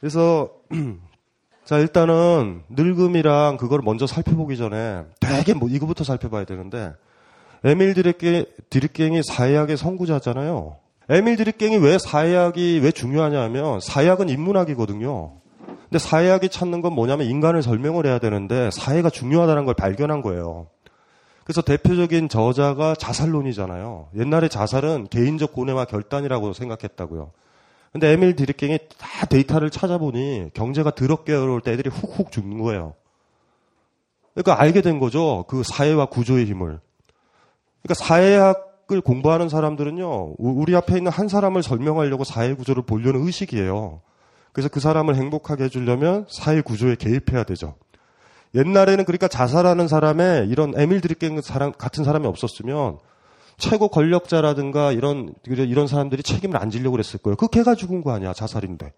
그래서 0.00 0.50
자 1.64 1.78
일단은 1.78 2.62
늙음이랑 2.70 3.58
그걸 3.58 3.80
먼저 3.84 4.06
살펴보기 4.06 4.56
전에 4.56 5.04
되게 5.20 5.54
뭐 5.54 5.68
이거부터 5.68 6.04
살펴봐야 6.04 6.44
되는데 6.44 6.92
에밀 7.62 7.94
드리깽, 7.94 8.46
드리깽이 8.70 9.22
사회학의 9.22 9.76
선구자잖아요. 9.76 10.78
에밀 11.10 11.36
드리깽이 11.36 11.76
왜 11.76 11.98
사회학이 11.98 12.80
왜 12.82 12.90
중요하냐면 12.90 13.80
사회학은 13.80 14.28
인문학이거든요. 14.30 15.34
근데 15.66 15.98
사회학이 15.98 16.48
찾는 16.48 16.80
건 16.80 16.94
뭐냐면 16.94 17.26
인간을 17.26 17.62
설명을 17.62 18.06
해야 18.06 18.18
되는데 18.18 18.70
사회가 18.72 19.10
중요하다는 19.10 19.64
걸 19.66 19.74
발견한 19.74 20.22
거예요. 20.22 20.68
그래서 21.44 21.62
대표적인 21.62 22.28
저자가 22.28 22.94
자살론이잖아요. 22.94 24.10
옛날에 24.16 24.48
자살은 24.48 25.08
개인적 25.10 25.52
고뇌와 25.52 25.86
결단이라고 25.86 26.52
생각했다고요. 26.52 27.32
근데 27.92 28.08
에밀 28.12 28.36
디리깽이 28.36 28.78
다 28.98 29.26
데이터를 29.26 29.70
찾아보니 29.70 30.50
경제가 30.54 30.92
더럽게 30.92 31.34
어려울 31.34 31.60
때 31.60 31.72
애들이 31.72 31.90
훅훅 31.90 32.30
죽는 32.30 32.58
거예요. 32.58 32.94
그러니까 34.34 34.60
알게 34.60 34.80
된 34.80 35.00
거죠. 35.00 35.44
그 35.48 35.62
사회와 35.64 36.06
구조의 36.06 36.46
힘을. 36.46 36.78
그러니까 37.82 37.94
사회학을 37.94 39.00
공부하는 39.00 39.48
사람들은요, 39.48 40.36
우리 40.38 40.76
앞에 40.76 40.98
있는 40.98 41.10
한 41.10 41.28
사람을 41.28 41.62
설명하려고 41.62 42.24
사회 42.24 42.54
구조를 42.54 42.84
보려는 42.84 43.26
의식이에요. 43.26 44.00
그래서 44.52 44.68
그 44.68 44.80
사람을 44.80 45.16
행복하게 45.16 45.64
해주려면 45.64 46.26
사회 46.28 46.60
구조에 46.60 46.94
개입해야 46.94 47.44
되죠. 47.44 47.74
옛날에는 48.54 49.04
그러니까 49.04 49.28
자살하는 49.28 49.88
사람의 49.88 50.48
이런 50.48 50.74
에밀 50.76 51.00
사람 51.42 51.72
같은 51.72 52.04
사람이 52.04 52.26
없었으면 52.26 52.98
최고 53.60 53.88
권력자라든가 53.88 54.90
이런 54.92 55.34
이런 55.46 55.86
사람들이 55.86 56.22
책임을 56.24 56.56
안 56.56 56.70
지려고 56.70 56.92
그랬을 56.92 57.20
거예요. 57.20 57.36
그 57.36 57.46
걔가 57.48 57.76
죽은 57.76 58.02
거 58.02 58.12
아니야 58.12 58.32
자살인데. 58.32 58.92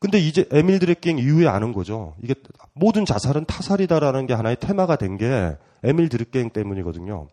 근데 0.00 0.18
이제 0.18 0.46
에밀 0.52 0.78
드리깽 0.78 1.18
이후에 1.18 1.48
아는 1.48 1.72
거죠. 1.72 2.14
이게 2.22 2.34
모든 2.74 3.04
자살은 3.04 3.46
타살이다라는 3.46 4.26
게 4.26 4.34
하나의 4.34 4.56
테마가 4.60 4.96
된 4.96 5.16
게 5.16 5.56
에밀 5.82 6.08
드리깽 6.08 6.50
때문이거든요. 6.50 7.28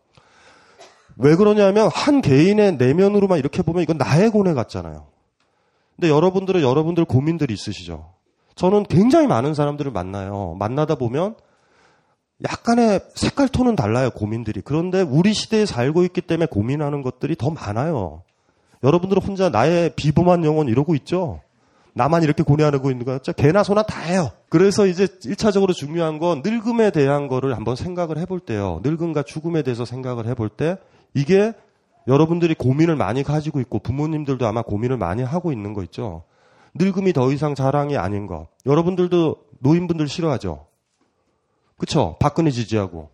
왜 1.18 1.36
그러냐면 1.36 1.88
한 1.92 2.20
개인의 2.20 2.76
내면으로만 2.76 3.38
이렇게 3.38 3.62
보면 3.62 3.82
이건 3.82 3.98
나의 3.98 4.30
고뇌 4.30 4.54
같잖아요. 4.54 5.06
근데 5.96 6.10
여러분들은 6.10 6.62
여러분들 6.62 7.04
고민들이 7.04 7.54
있으시죠. 7.54 8.12
저는 8.54 8.84
굉장히 8.84 9.26
많은 9.26 9.54
사람들을 9.54 9.90
만나요. 9.92 10.56
만나다 10.58 10.94
보면 10.96 11.36
약간의 12.44 13.00
색깔 13.14 13.48
톤은 13.48 13.76
달라요, 13.76 14.10
고민들이. 14.10 14.60
그런데 14.62 15.00
우리 15.00 15.32
시대에 15.32 15.64
살고 15.64 16.04
있기 16.04 16.20
때문에 16.20 16.46
고민하는 16.46 17.02
것들이 17.02 17.36
더 17.36 17.50
많아요. 17.50 18.22
여러분들은 18.82 19.22
혼자 19.22 19.48
나의 19.48 19.92
비범한 19.96 20.44
영혼 20.44 20.68
이러고 20.68 20.94
있죠? 20.96 21.40
나만 21.94 22.22
이렇게 22.22 22.42
고뇌하고 22.42 22.90
있는 22.90 23.06
거 23.06 23.12
같죠? 23.12 23.32
개나 23.32 23.62
소나 23.62 23.82
다 23.82 24.00
해요. 24.00 24.30
그래서 24.50 24.86
이제 24.86 25.06
1차적으로 25.06 25.72
중요한 25.72 26.18
건 26.18 26.42
늙음에 26.44 26.90
대한 26.90 27.26
거를 27.26 27.56
한번 27.56 27.74
생각을 27.74 28.18
해볼 28.18 28.40
때요. 28.40 28.80
늙음과 28.84 29.22
죽음에 29.22 29.62
대해서 29.62 29.86
생각을 29.86 30.26
해볼 30.26 30.50
때 30.50 30.76
이게 31.14 31.54
여러분들이 32.06 32.54
고민을 32.54 32.96
많이 32.96 33.22
가지고 33.22 33.60
있고 33.60 33.78
부모님들도 33.78 34.46
아마 34.46 34.60
고민을 34.60 34.98
많이 34.98 35.22
하고 35.22 35.52
있는 35.52 35.72
거 35.72 35.82
있죠. 35.84 36.22
늙음이 36.74 37.14
더 37.14 37.32
이상 37.32 37.54
자랑이 37.54 37.96
아닌 37.96 38.26
거. 38.26 38.46
여러분들도 38.66 39.36
노인분들 39.60 40.06
싫어하죠. 40.06 40.65
그쵸? 41.78 42.16
박근혜 42.20 42.50
지지하고. 42.50 43.10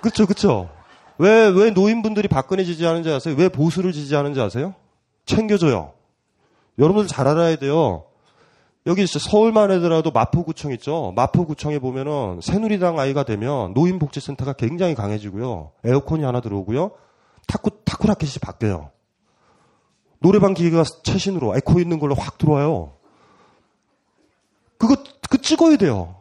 그쵸, 0.00 0.26
그쵸? 0.26 0.70
왜, 1.18 1.48
왜 1.48 1.70
노인분들이 1.70 2.28
박근혜 2.28 2.64
지지하는지 2.64 3.10
아세요? 3.10 3.34
왜 3.38 3.48
보수를 3.48 3.92
지지하는지 3.92 4.40
아세요? 4.40 4.74
챙겨줘요. 5.26 5.92
여러분들 6.78 7.08
잘 7.08 7.28
알아야 7.28 7.56
돼요. 7.56 8.04
여기 8.86 9.06
서울만 9.06 9.70
해더라도 9.70 10.10
마포구청 10.10 10.72
있죠? 10.72 11.12
마포구청에 11.14 11.78
보면은 11.78 12.40
새누리당 12.42 12.98
아이가 12.98 13.24
되면 13.24 13.74
노인복지센터가 13.74 14.54
굉장히 14.54 14.94
강해지고요. 14.94 15.72
에어컨이 15.84 16.24
하나 16.24 16.40
들어오고요. 16.40 16.92
타쿠, 17.46 17.70
타쿠라켓이 17.84 18.38
바뀌어요. 18.40 18.90
노래방 20.20 20.54
기계가 20.54 20.84
최신으로 21.02 21.56
에코 21.56 21.80
있는 21.80 21.98
걸로 21.98 22.14
확 22.14 22.38
들어와요. 22.38 22.92
그거, 24.78 24.96
그 25.28 25.42
찍어야 25.42 25.76
돼요. 25.76 26.19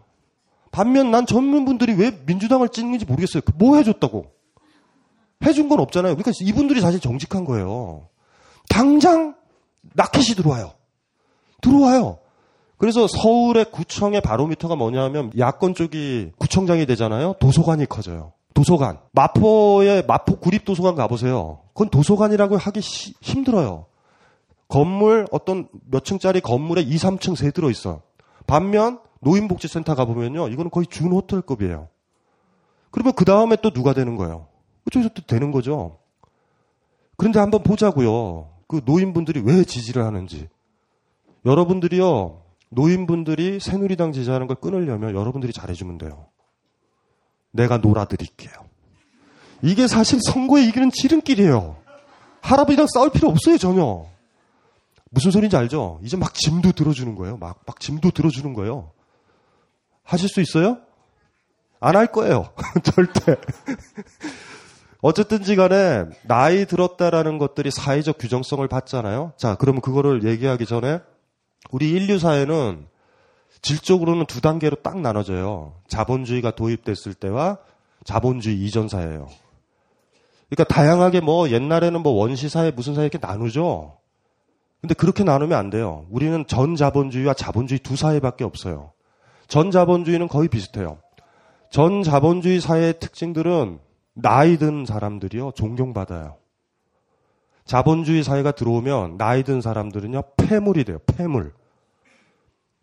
반면 0.71 1.11
난 1.11 1.25
젊은 1.25 1.65
분들이 1.65 1.93
왜 1.93 2.11
민주당을 2.25 2.69
찍는지 2.69 3.05
모르겠어요. 3.05 3.41
그뭐 3.41 3.77
해줬다고? 3.77 4.27
해준 5.45 5.69
건 5.69 5.79
없잖아요. 5.79 6.15
그러니까 6.15 6.31
이분들이 6.41 6.81
사실 6.81 6.99
정직한 6.99 7.45
거예요. 7.45 8.07
당장 8.69 9.35
라켓이 9.95 10.35
들어와요. 10.35 10.73
들어와요. 11.61 12.19
그래서 12.77 13.07
서울의 13.07 13.71
구청의 13.71 14.21
바로미터가 14.21 14.75
뭐냐면 14.75 15.31
야권 15.37 15.75
쪽이 15.75 16.31
구청장이 16.37 16.85
되잖아요. 16.85 17.35
도서관이 17.39 17.85
커져요. 17.87 18.33
도서관. 18.53 18.99
마포에 19.11 20.03
마포 20.03 20.39
구립 20.39 20.65
도서관 20.65 20.95
가보세요. 20.95 21.59
그건 21.73 21.89
도서관이라고 21.89 22.57
하기 22.57 22.81
시, 22.81 23.13
힘들어요. 23.21 23.85
건물 24.67 25.25
어떤 25.31 25.67
몇 25.89 26.05
층짜리 26.05 26.41
건물에 26.41 26.81
2, 26.81 26.95
3층 26.95 27.35
세 27.35 27.51
들어 27.51 27.69
있어. 27.69 28.01
반면 28.47 28.99
노인복지센터 29.19 29.95
가보면요. 29.95 30.47
이거는 30.49 30.71
거의 30.71 30.87
준호텔급이에요. 30.87 31.89
그러면 32.91 33.13
그 33.13 33.25
다음에 33.25 33.57
또 33.61 33.71
누가 33.71 33.93
되는 33.93 34.15
거예요? 34.15 34.47
그쪽에서 34.85 35.09
또 35.13 35.21
되는 35.23 35.51
거죠. 35.51 35.99
그런데 37.17 37.39
한번 37.39 37.63
보자고요. 37.63 38.49
그 38.67 38.81
노인분들이 38.85 39.41
왜 39.41 39.63
지지를 39.63 40.05
하는지. 40.05 40.47
여러분들이요. 41.45 42.41
노인분들이 42.69 43.59
새누리당 43.59 44.11
지지하는 44.13 44.47
걸 44.47 44.55
끊으려면 44.55 45.15
여러분들이 45.15 45.51
잘해주면 45.53 45.97
돼요. 45.97 46.27
내가 47.51 47.77
놀아드릴게요. 47.77 48.51
이게 49.63 49.87
사실 49.87 50.19
선거에 50.21 50.63
이기는 50.63 50.91
지름길이에요. 50.91 51.77
할아버지랑 52.41 52.87
싸울 52.87 53.09
필요 53.09 53.29
없어요, 53.29 53.57
전혀. 53.57 54.05
무슨 55.09 55.31
소리인지 55.31 55.57
알죠? 55.57 55.99
이제 56.03 56.15
막 56.15 56.33
짐도 56.33 56.71
들어주는 56.73 57.15
거예요. 57.15 57.37
막, 57.37 57.59
막 57.65 57.79
짐도 57.79 58.11
들어주는 58.11 58.53
거예요. 58.53 58.91
하실 60.09 60.27
수 60.27 60.41
있어요? 60.41 60.79
안 61.79 61.95
할 61.95 62.07
거예요. 62.07 62.49
절대. 62.83 63.37
어쨌든지 65.01 65.55
간에 65.55 66.05
나이 66.23 66.65
들었다라는 66.65 67.37
것들이 67.37 67.71
사회적 67.71 68.17
규정성을 68.17 68.67
받잖아요. 68.67 69.33
자, 69.37 69.55
그러면 69.55 69.81
그거를 69.81 70.25
얘기하기 70.25 70.65
전에 70.65 70.99
우리 71.71 71.91
인류 71.91 72.19
사회는 72.19 72.87
질적으로는 73.61 74.25
두 74.25 74.41
단계로 74.41 74.77
딱 74.83 74.99
나눠져요. 74.99 75.75
자본주의가 75.87 76.51
도입됐을 76.51 77.13
때와 77.13 77.59
자본주의 78.03 78.57
이전 78.57 78.89
사회예요. 78.89 79.29
그러니까 80.49 80.73
다양하게 80.73 81.21
뭐 81.21 81.49
옛날에는 81.49 82.01
뭐 82.01 82.13
원시 82.13 82.49
사회 82.49 82.71
무슨 82.71 82.95
사회 82.95 83.05
이렇게 83.05 83.25
나누죠. 83.25 83.97
근데 84.81 84.95
그렇게 84.95 85.23
나누면 85.23 85.57
안 85.57 85.69
돼요. 85.69 86.07
우리는 86.09 86.45
전 86.47 86.75
자본주의와 86.75 87.35
자본주의 87.35 87.79
두 87.79 87.95
사회밖에 87.95 88.43
없어요. 88.43 88.91
전 89.49 89.71
자본주의는 89.71 90.27
거의 90.27 90.47
비슷해요. 90.47 90.99
전 91.71 92.03
자본주의 92.03 92.61
사회의 92.61 92.97
특징들은 92.99 93.79
나이 94.13 94.57
든 94.57 94.85
사람들이요, 94.85 95.51
존경받아요. 95.55 96.37
자본주의 97.65 98.23
사회가 98.23 98.51
들어오면 98.51 99.17
나이 99.17 99.43
든 99.43 99.59
사람들은요, 99.59 100.21
폐물이 100.37 100.85
돼요, 100.85 100.99
폐물. 101.05 101.53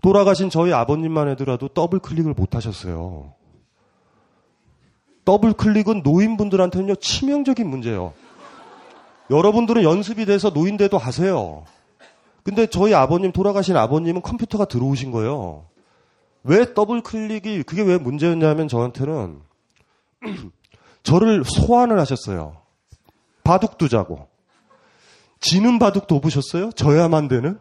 돌아가신 0.03 0.51
저희 0.51 0.73
아버님만 0.73 1.29
해더라도 1.29 1.69
더블 1.69 2.01
클릭을 2.01 2.35
못 2.35 2.55
하셨어요. 2.57 3.33
더블 5.25 5.53
클릭은 5.53 6.03
노인분들한테는요, 6.03 6.97
치명적인 6.97 7.69
문제예요. 7.69 8.13
여러분들은 9.31 9.85
연습이 9.85 10.27
돼서 10.27 10.51
노인 10.51 10.70
돼도 10.70 10.99
하세요. 10.99 11.65
근데 12.43 12.67
저희 12.67 12.93
아버님, 12.93 13.33
돌아가신 13.33 13.77
아버님은 13.77 14.23
컴퓨터가 14.23 14.65
들어오신 14.65 15.13
거예요. 15.13 15.67
왜 16.47 16.75
더블 16.75 17.03
클릭이, 17.03 17.65
그게 17.65 17.83
왜 17.83 17.99
문제였냐면 17.99 18.69
저한테는 18.69 19.41
저를 21.03 21.45
소환을 21.45 21.99
하셨어요. 21.99 22.57
바둑 23.45 23.79
두자고. 23.79 24.29
지는 25.41 25.79
바둑 25.79 26.07
도 26.07 26.21
보셨어요? 26.21 26.71
져야만 26.73 27.29
되는? 27.29 27.59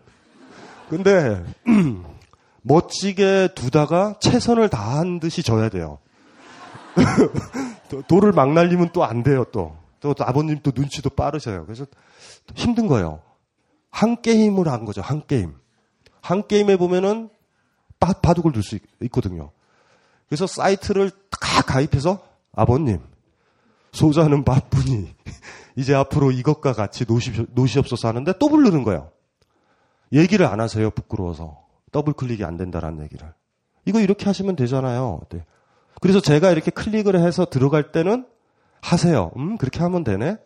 근데, 0.90 1.44
멋지게 2.62 3.50
두다가 3.56 4.16
최선을 4.20 4.70
다한 4.70 5.20
듯이 5.20 5.44
져야 5.44 5.70
돼요. 5.70 6.00
돌을 8.08 8.32
막 8.32 8.54
날리면 8.54 8.90
또 8.94 9.04
안 9.04 9.22
돼요, 9.24 9.46
또. 9.52 9.78
또, 10.00 10.14
또 10.14 10.24
아버님 10.24 10.60
또 10.64 10.72
눈치도 10.74 11.12
빠르셔요. 11.12 11.66
그래서 11.66 11.86
힘든 12.56 12.88
거예요. 12.88 13.22
한 13.90 14.22
게임을 14.22 14.68
한 14.68 14.86
거죠, 14.86 15.02
한 15.02 15.26
게임. 15.26 15.56
한 16.22 16.48
게임에 16.48 16.78
보면은 16.78 17.30
바, 18.06 18.14
바둑을 18.14 18.52
둘 18.52 18.64
수 18.64 18.78
있거든요. 19.02 19.52
그래서 20.28 20.48
사이트를 20.48 21.12
다 21.30 21.62
가입해서 21.62 22.20
아버님, 22.54 23.00
소자는 23.92 24.44
바쁘니 24.44 25.14
이제 25.76 25.94
앞으로 25.94 26.32
이것과 26.32 26.74
같이 26.74 27.06
노시, 27.06 27.32
노시옵소서 27.52 28.08
하는데 28.08 28.34
또 28.40 28.50
부르는 28.50 28.84
거예요. 28.84 29.12
얘기를 30.14 30.46
안 30.46 30.60
하세요, 30.60 30.90
부끄러워서. 30.90 31.66
더블 31.92 32.14
클릭이 32.14 32.44
안 32.44 32.58
된다라는 32.58 33.04
얘기를. 33.04 33.34
이거 33.86 34.00
이렇게 34.00 34.26
하시면 34.26 34.56
되잖아요. 34.56 35.22
네. 35.30 35.46
그래서 36.02 36.20
제가 36.20 36.52
이렇게 36.52 36.72
클릭을 36.72 37.20
해서 37.20 37.46
들어갈 37.46 37.92
때는 37.92 38.26
하세요. 38.82 39.32
음, 39.38 39.58
그렇게 39.58 39.80
하면 39.80 40.04
되네. 40.04 40.38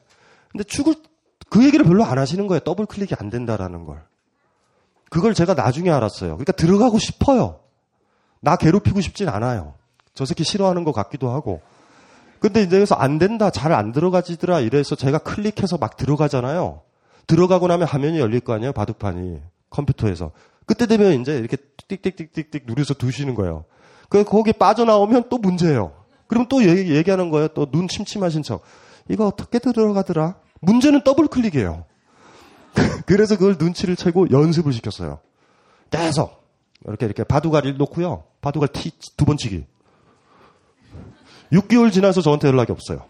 근데 0.51 0.63
죽을, 0.63 0.95
그 1.49 1.63
얘기를 1.65 1.85
별로 1.85 2.05
안 2.05 2.17
하시는 2.17 2.45
거예요. 2.47 2.59
더블 2.61 2.85
클릭이 2.85 3.09
안 3.19 3.29
된다라는 3.29 3.85
걸. 3.85 4.03
그걸 5.09 5.33
제가 5.33 5.53
나중에 5.53 5.89
알았어요. 5.89 6.31
그러니까 6.31 6.51
들어가고 6.53 6.99
싶어요. 6.99 7.59
나 8.41 8.55
괴롭히고 8.55 9.01
싶진 9.01 9.27
않아요. 9.29 9.73
저 10.13 10.25
새끼 10.25 10.43
싫어하는 10.43 10.83
것 10.83 10.91
같기도 10.91 11.29
하고. 11.29 11.61
근데 12.39 12.61
이제 12.61 12.69
그래서 12.77 12.95
안 12.95 13.17
된다, 13.19 13.49
잘 13.49 13.73
안 13.73 13.91
들어가지더라 13.91 14.61
이래서 14.61 14.95
제가 14.95 15.17
클릭해서 15.19 15.77
막 15.77 15.97
들어가잖아요. 15.97 16.81
들어가고 17.27 17.67
나면 17.67 17.87
화면이 17.87 18.19
열릴 18.19 18.39
거 18.39 18.53
아니에요, 18.53 18.71
바둑판이. 18.71 19.39
컴퓨터에서. 19.69 20.31
그때 20.65 20.85
되면 20.85 21.19
이제 21.19 21.35
이렇게 21.37 21.57
띡띡띡띡띡 21.87 22.65
누려서 22.65 22.93
두시는 22.93 23.35
거예요. 23.35 23.65
그 24.07 24.23
거기 24.23 24.53
빠져나오면 24.53 25.25
또 25.29 25.37
문제예요. 25.37 25.93
그럼 26.27 26.47
또 26.47 26.63
얘기, 26.63 26.95
얘기 26.95 27.09
하는 27.11 27.29
거예요. 27.29 27.49
또 27.49 27.65
눈 27.65 27.87
침침하신 27.87 28.43
척. 28.43 28.61
이거 29.09 29.27
어떻게 29.27 29.59
들어가더라? 29.59 30.35
문제는 30.61 31.03
더블 31.03 31.27
클릭이에요. 31.27 31.85
그래서 33.05 33.37
그걸 33.37 33.55
눈치를 33.59 33.95
채고 33.95 34.31
연습을 34.31 34.73
시켰어요. 34.73 35.19
계속 35.89 36.43
이렇게 36.85 37.05
이렇게 37.05 37.23
바둑알을 37.23 37.77
놓고요. 37.77 38.23
바둑알 38.41 38.69
티 38.69 38.91
두 39.17 39.25
번 39.25 39.37
치기. 39.37 39.65
6개월 41.51 41.91
지나서 41.91 42.21
저한테 42.21 42.47
연락이 42.47 42.71
없어요. 42.71 43.05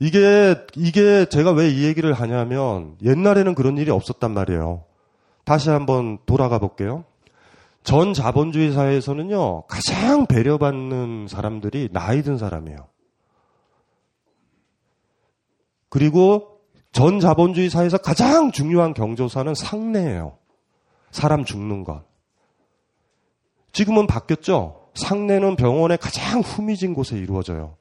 이게 0.00 0.56
이게 0.76 1.26
제가 1.26 1.52
왜 1.52 1.68
이 1.70 1.84
얘기를 1.84 2.12
하냐면 2.12 2.96
옛날에는 3.02 3.54
그런 3.54 3.76
일이 3.76 3.90
없었단 3.90 4.32
말이에요. 4.32 4.84
다시 5.44 5.70
한번 5.70 6.18
돌아가 6.26 6.58
볼게요. 6.58 7.04
전 7.84 8.12
자본주의 8.12 8.72
사회에서는요, 8.72 9.62
가장 9.62 10.26
배려받는 10.26 11.26
사람들이 11.28 11.88
나이 11.92 12.22
든 12.22 12.36
사람이에요. 12.38 12.86
그리고 15.88 16.57
전 16.92 17.20
자본주의 17.20 17.70
사회에서 17.70 17.98
가장 17.98 18.50
중요한 18.50 18.94
경조사는 18.94 19.54
상례예요. 19.54 20.38
사람 21.10 21.44
죽는 21.44 21.84
것. 21.84 22.04
지금은 23.72 24.06
바뀌었죠? 24.06 24.88
상례는 24.94 25.56
병원의 25.56 25.98
가장 25.98 26.40
후미진 26.40 26.94
곳에 26.94 27.16
이루어져요. 27.16 27.76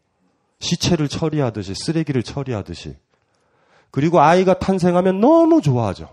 시체를 0.60 1.08
처리하듯이, 1.08 1.74
쓰레기를 1.76 2.24
처리하듯이. 2.24 2.96
그리고 3.92 4.20
아이가 4.20 4.60
탄생하면 4.60 5.20
너무 5.20 5.62
좋아하죠. 5.62 6.10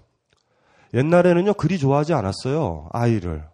옛날에는요, 0.95 1.55
그리 1.55 1.79
좋아하지 1.79 2.15
않았어요. 2.15 2.89
아이를. 2.93 3.45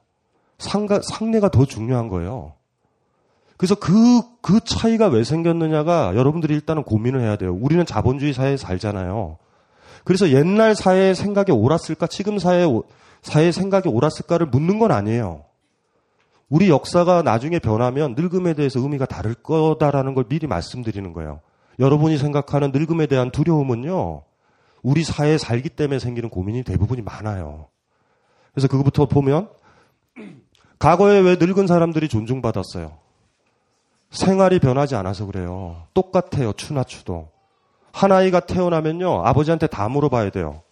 상가, 0.59 1.00
상례가 1.03 1.48
더 1.48 1.64
중요한 1.64 2.09
거예요. 2.09 2.55
그래서 3.61 3.75
그, 3.75 4.23
그 4.40 4.61
차이가 4.64 5.09
왜 5.09 5.23
생겼느냐가 5.23 6.16
여러분들이 6.16 6.55
일단은 6.55 6.83
고민을 6.83 7.20
해야 7.20 7.37
돼요. 7.37 7.53
우리는 7.53 7.85
자본주의 7.85 8.33
사회에 8.33 8.57
살잖아요. 8.57 9.37
그래서 10.03 10.31
옛날 10.31 10.75
사회의 10.75 11.14
생각이 11.14 11.53
옳았을까, 11.53 12.07
지금 12.07 12.38
사회, 12.38 12.64
사회의 13.20 13.53
생각이 13.53 13.90
옳았을까를 13.90 14.46
묻는 14.46 14.79
건 14.79 14.92
아니에요. 14.92 15.44
우리 16.49 16.70
역사가 16.70 17.20
나중에 17.20 17.59
변하면 17.59 18.14
늙음에 18.14 18.55
대해서 18.55 18.81
의미가 18.81 19.05
다를 19.05 19.35
거다라는 19.35 20.14
걸 20.14 20.25
미리 20.25 20.46
말씀드리는 20.46 21.12
거예요. 21.12 21.40
여러분이 21.79 22.16
생각하는 22.16 22.73
늙음에 22.73 23.09
대한 23.09 23.31
두려움은요, 23.31 24.23
우리 24.83 25.05
사회에 25.05 25.37
살기 25.37 25.68
때문에 25.68 25.99
생기는 25.99 26.31
고민이 26.31 26.62
대부분이 26.62 27.03
많아요. 27.03 27.66
그래서 28.55 28.68
그거부터 28.68 29.05
보면 29.05 29.51
과거에 30.79 31.20
왜 31.20 31.37
늙은 31.38 31.66
사람들이 31.66 32.09
존중받았어요? 32.09 33.10
생활이 34.11 34.59
변하지 34.59 34.96
않아서 34.96 35.27
그래요. 35.27 35.87
똑같아요. 35.94 36.53
추나 36.53 36.85
추도. 36.85 37.29
한 37.92 38.12
아이가 38.12 38.40
태어나면요. 38.40 39.25
아버지한테 39.25 39.66
다 39.66 39.88
물어봐야 39.88 40.31
돼요. 40.31 40.62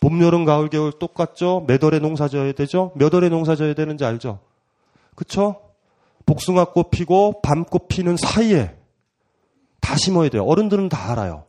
봄, 0.00 0.20
여름, 0.22 0.44
가을, 0.44 0.68
겨울 0.68 0.92
똑같죠? 0.92 1.64
몇 1.66 1.82
월에 1.82 1.98
농사 1.98 2.28
져야 2.28 2.52
되죠? 2.52 2.92
몇 2.94 3.12
월에 3.12 3.28
농사 3.28 3.56
져야 3.56 3.74
되는지 3.74 4.04
알죠? 4.04 4.40
그쵸? 5.14 5.60
복숭아꽃 6.26 6.90
피고 6.90 7.40
밤꽃 7.42 7.88
피는 7.88 8.16
사이에 8.16 8.76
다 9.80 9.96
심어야 9.96 10.28
돼요. 10.30 10.44
어른들은 10.44 10.88
다 10.88 11.12
알아요. 11.12 11.44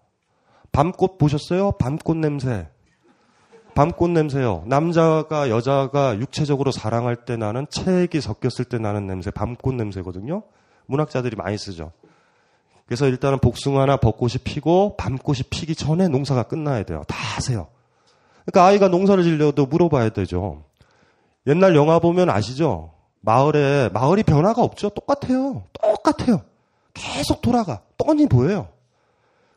밤꽃 0.72 1.18
보셨어요? 1.18 1.72
밤꽃 1.74 2.18
냄새. 2.18 2.68
밤꽃 3.74 4.10
냄새요. 4.10 4.64
남자가 4.68 5.50
여자가 5.50 6.18
육체적으로 6.18 6.72
사랑할 6.72 7.26
때 7.26 7.36
나는 7.36 7.66
체액이 7.70 8.22
섞였을 8.22 8.66
때 8.66 8.78
나는 8.78 9.06
냄새, 9.06 9.32
밤꽃 9.32 9.76
냄새거든요. 9.76 10.44
문학자들이 10.88 11.36
많이 11.36 11.58
쓰죠. 11.58 11.92
그래서 12.86 13.08
일단은 13.08 13.40
복숭아나 13.40 13.98
벚꽃이 13.98 14.34
피고 14.44 14.96
밤꽃이 14.98 15.40
피기 15.50 15.76
전에 15.76 16.08
농사가 16.08 16.44
끝나야 16.44 16.84
돼요. 16.84 17.04
다 17.08 17.16
하세요. 17.18 17.68
그러니까 18.46 18.66
아이가 18.66 18.88
농사를 18.88 19.24
지려도 19.24 19.66
물어봐야 19.66 20.10
되죠. 20.10 20.64
옛날 21.48 21.76
영화 21.76 22.00
보면 22.00 22.30
아시죠? 22.30 22.92
마을에 23.22 23.90
마을이 23.90 24.24
변화가 24.24 24.62
없죠. 24.62 24.90
똑같아요. 24.90 25.64
똑같아요. 25.74 26.42
계속 26.94 27.42
돌아가. 27.42 27.82
뻔히 27.98 28.28
보여요. 28.28 28.68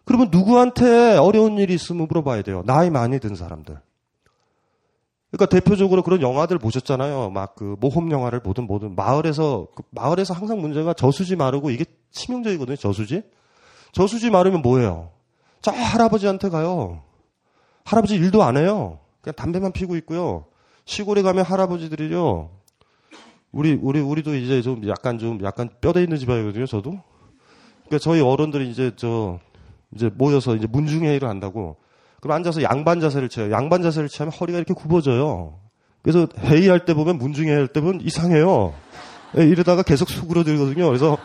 그러면 0.04 0.28
누구한테 0.30 1.18
어려운 1.18 1.58
일이 1.58 1.74
있으면 1.74 2.08
물어봐야 2.08 2.40
돼요. 2.42 2.62
나이 2.64 2.88
많이 2.88 3.18
든 3.20 3.34
사람들. 3.34 3.78
그러니까 5.30 5.46
대표적으로 5.46 6.02
그런 6.02 6.22
영화들 6.22 6.58
보셨잖아요. 6.58 7.30
막 7.30 7.54
그 7.54 7.76
모험 7.80 8.10
영화를 8.10 8.40
보든 8.40 8.66
뭐든 8.66 8.94
마을에서 8.94 9.66
그 9.74 9.82
마을에서 9.90 10.32
항상 10.32 10.60
문제가 10.60 10.94
저수지 10.94 11.36
마르고 11.36 11.70
이게 11.70 11.84
치명적이거든요. 12.12 12.76
저수지. 12.76 13.22
저수지 13.92 14.30
마르면 14.30 14.62
뭐예요? 14.62 15.10
저 15.60 15.70
할아버지한테 15.72 16.48
가요. 16.50 17.02
할아버지 17.84 18.14
일도 18.14 18.42
안 18.42 18.56
해요. 18.56 19.00
그냥 19.20 19.34
담배만 19.34 19.72
피고 19.72 19.96
있고요. 19.96 20.46
시골에 20.84 21.22
가면 21.22 21.44
할아버지들이요. 21.44 22.50
우리 23.50 23.78
우리 23.80 24.00
우리도 24.00 24.34
이제 24.36 24.62
좀 24.62 24.86
약간 24.88 25.18
좀 25.18 25.42
약간 25.42 25.68
뼈대 25.80 26.02
있는 26.02 26.16
집안이거든요. 26.16 26.66
저도. 26.66 27.00
그러니까 27.86 27.98
저희 28.00 28.20
어른들이 28.20 28.70
이제 28.70 28.92
저 28.96 29.38
이제 29.94 30.10
모여서 30.14 30.54
이제 30.54 30.66
문중회의를 30.66 31.28
한다고. 31.28 31.76
그럼 32.20 32.36
앉아서 32.36 32.62
양반 32.62 33.00
자세를 33.00 33.28
취해요. 33.28 33.52
양반 33.52 33.82
자세를 33.82 34.08
취하면 34.08 34.32
허리가 34.32 34.58
이렇게 34.58 34.74
굽어져요. 34.74 35.58
그래서 36.02 36.26
회의할 36.38 36.84
때 36.84 36.94
보면 36.94 37.18
문중회 37.18 37.52
할 37.52 37.68
때 37.68 37.80
보면 37.80 38.00
이상해요. 38.00 38.74
예, 39.38 39.42
이러다가 39.44 39.82
계속 39.82 40.08
수그러들거든요. 40.08 40.86
그래서 40.86 41.18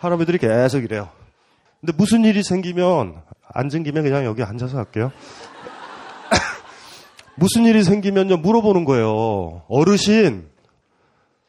할아버지들이 0.00 0.38
계속 0.38 0.82
이래요. 0.82 1.08
근데 1.80 1.92
무슨 1.96 2.24
일이 2.24 2.42
생기면 2.42 3.22
앉은 3.52 3.84
김에 3.84 4.02
그냥 4.02 4.24
여기 4.24 4.42
앉아서 4.42 4.78
할게요. 4.78 5.12
무슨 7.36 7.64
일이 7.64 7.82
생기면요 7.84 8.38
물어보는 8.38 8.84
거예요. 8.84 9.62
어르신 9.68 10.48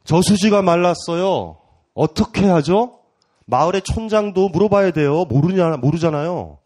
저수지가 0.03 0.61
말랐어요. 0.61 1.57
어떻게 1.93 2.45
하죠? 2.45 2.99
마을의 3.45 3.81
촌장도 3.81 4.49
물어봐야 4.49 4.91
돼요. 4.91 5.25
모르냐, 5.25 5.77
모르잖아요. 5.77 6.57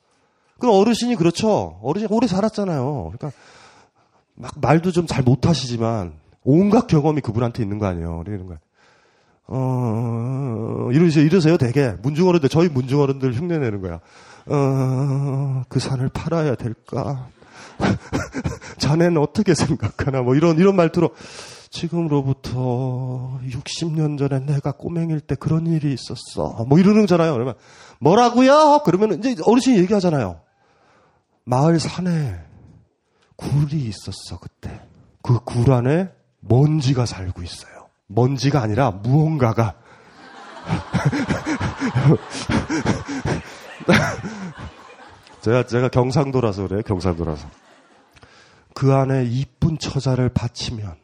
그럼 0.59 0.75
어르신이 0.75 1.15
그렇죠. 1.15 1.79
어르신 1.81 2.07
오래 2.11 2.27
살았잖아요. 2.27 3.13
그러니까 3.17 3.31
막 4.35 4.53
말도 4.61 4.91
좀 4.91 5.07
잘 5.07 5.23
못하시지만 5.23 6.13
온갖 6.43 6.87
경험이 6.87 7.21
그분한테 7.21 7.63
있는 7.63 7.79
거 7.79 7.85
아니에요. 7.87 8.23
이러는 8.27 8.45
거야. 8.47 8.57
어, 9.47 10.89
이러세요, 10.91 11.25
이러세요, 11.25 11.57
되게. 11.57 11.95
문중어른들, 12.03 12.49
저희 12.49 12.69
문중어른들 12.69 13.33
흉내 13.33 13.57
내는 13.57 13.81
거야. 13.81 13.99
어, 14.45 15.63
그 15.69 15.79
산을 15.79 16.09
팔아야 16.09 16.53
될까? 16.55 17.27
자네는 18.77 19.17
어떻게 19.17 19.55
생각하나? 19.55 20.21
뭐 20.21 20.35
이런, 20.35 20.57
이런 20.59 20.75
말투로. 20.75 21.09
지금으로부터 21.71 23.39
60년 23.47 24.17
전에 24.17 24.39
내가 24.39 24.71
꼬맹일 24.71 25.19
때 25.19 25.35
그런 25.35 25.67
일이 25.67 25.93
있었어. 25.93 26.65
뭐 26.67 26.79
이러는 26.79 27.01
거잖아요. 27.01 27.33
그러면, 27.33 27.53
뭐라고요? 27.99 28.81
그러면 28.85 29.19
이제 29.19 29.35
어르신이 29.45 29.77
얘기하잖아요. 29.79 30.39
마을 31.49 31.79
산에 31.79 32.39
굴이 33.35 33.73
있었어, 33.73 34.38
그때. 34.39 34.79
그 35.23 35.39
굴 35.39 35.73
안에 35.73 36.12
먼지가 36.41 37.07
살고 37.07 37.41
있어요. 37.41 37.88
먼지가 38.05 38.62
아니라 38.62 38.91
무언가가. 38.91 39.73
제가, 45.41 45.65
제가 45.65 45.89
경상도라서 45.89 46.67
그래요, 46.67 46.83
경상도라서. 46.83 47.49
그 48.75 48.93
안에 48.93 49.25
이쁜 49.25 49.79
처자를 49.79 50.29
바치면 50.29 50.97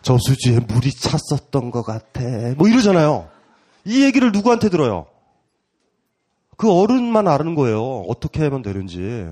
저수지에 0.00 0.60
물이 0.60 0.90
찼었던 0.92 1.70
것 1.70 1.82
같아. 1.82 2.22
뭐 2.56 2.66
이러잖아요. 2.68 3.28
이 3.84 4.04
얘기를 4.04 4.32
누구한테 4.32 4.70
들어요? 4.70 5.04
그 6.56 6.72
어른만 6.72 7.28
아는 7.28 7.54
거예요. 7.54 8.04
어떻게 8.08 8.42
하면 8.44 8.62
되는지. 8.62 9.26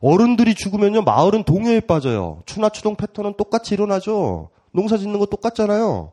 어른들이 0.00 0.54
죽으면요, 0.54 1.02
마을은 1.02 1.44
동요에 1.44 1.80
빠져요. 1.80 2.42
추나 2.46 2.68
추동 2.68 2.96
패턴은 2.96 3.34
똑같이 3.36 3.74
일어나죠. 3.74 4.50
농사 4.72 4.96
짓는 4.96 5.18
거 5.18 5.26
똑같잖아요. 5.26 6.12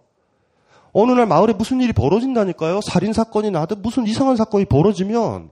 어느 0.93 1.11
날 1.11 1.25
마을에 1.25 1.53
무슨 1.53 1.81
일이 1.81 1.91
벌어진다니까요. 1.91 2.81
살인 2.81 3.13
사건이 3.13 3.51
나든 3.51 3.81
무슨 3.81 4.05
이상한 4.05 4.35
사건이 4.35 4.65
벌어지면 4.65 5.49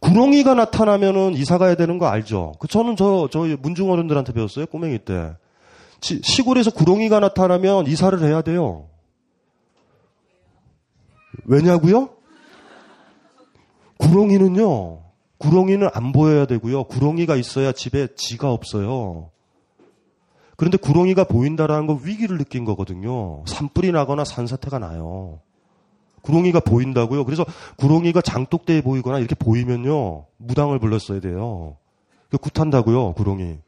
구렁이가 0.00 0.54
나타나면은 0.54 1.34
이사 1.34 1.58
가야 1.58 1.74
되는 1.74 1.98
거 1.98 2.06
알죠? 2.06 2.54
그 2.58 2.66
저는 2.66 2.96
저, 2.96 3.28
저 3.30 3.40
문중 3.60 3.90
어른들한테 3.90 4.32
배웠어요. 4.32 4.66
꼬맹이 4.66 4.98
때. 5.00 5.34
지, 6.00 6.20
시골에서 6.24 6.72
구렁이가 6.72 7.20
나타나면 7.20 7.86
이사를 7.86 8.20
해야 8.22 8.42
돼요. 8.42 8.88
왜냐고요? 11.44 12.10
구렁이는요. 14.02 15.02
구렁이는 15.38 15.88
안 15.92 16.12
보여야 16.12 16.46
되고요. 16.46 16.84
구렁이가 16.84 17.36
있어야 17.36 17.72
집에 17.72 18.08
지가 18.14 18.52
없어요. 18.52 19.30
그런데 20.56 20.76
구렁이가 20.76 21.24
보인다라는 21.24 21.86
건 21.86 22.00
위기를 22.04 22.38
느낀 22.38 22.64
거거든요. 22.64 23.42
산불이 23.46 23.92
나거나 23.92 24.24
산사태가 24.24 24.78
나요. 24.78 25.40
구렁이가 26.22 26.60
보인다고요. 26.60 27.24
그래서 27.24 27.44
구렁이가 27.76 28.20
장독대에 28.20 28.80
보이거나 28.82 29.18
이렇게 29.18 29.34
보이면요. 29.34 30.26
무당을 30.36 30.78
불렀어야 30.78 31.20
돼요. 31.20 31.76
굿한다고요, 32.40 33.14
구렁이. 33.14 33.58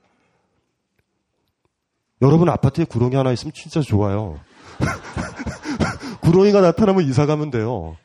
여러분 2.23 2.49
아파트에 2.49 2.85
구렁이 2.85 3.16
하나 3.16 3.33
있으면 3.33 3.53
진짜 3.53 3.81
좋아요. 3.81 4.38
구렁이가 6.23 6.61
나타나면 6.61 7.05
이사 7.05 7.27
가면 7.27 7.51
돼요. 7.51 7.97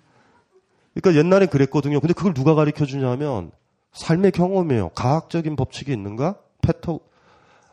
그러니까 0.94 1.20
옛날에 1.20 1.46
그랬거든요. 1.46 2.00
근데 2.00 2.14
그걸 2.14 2.34
누가 2.34 2.56
가르쳐 2.56 2.86
주냐면 2.86 3.52
삶의 3.94 4.32
경험이에요. 4.32 4.90
과학적인 4.90 5.56
법칙이 5.56 5.92
있는가? 5.92 6.36
패터 6.62 7.00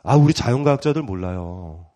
아, 0.02 0.14
우리 0.16 0.33
자연과학자들 0.33 1.02
몰라요. 1.02 1.87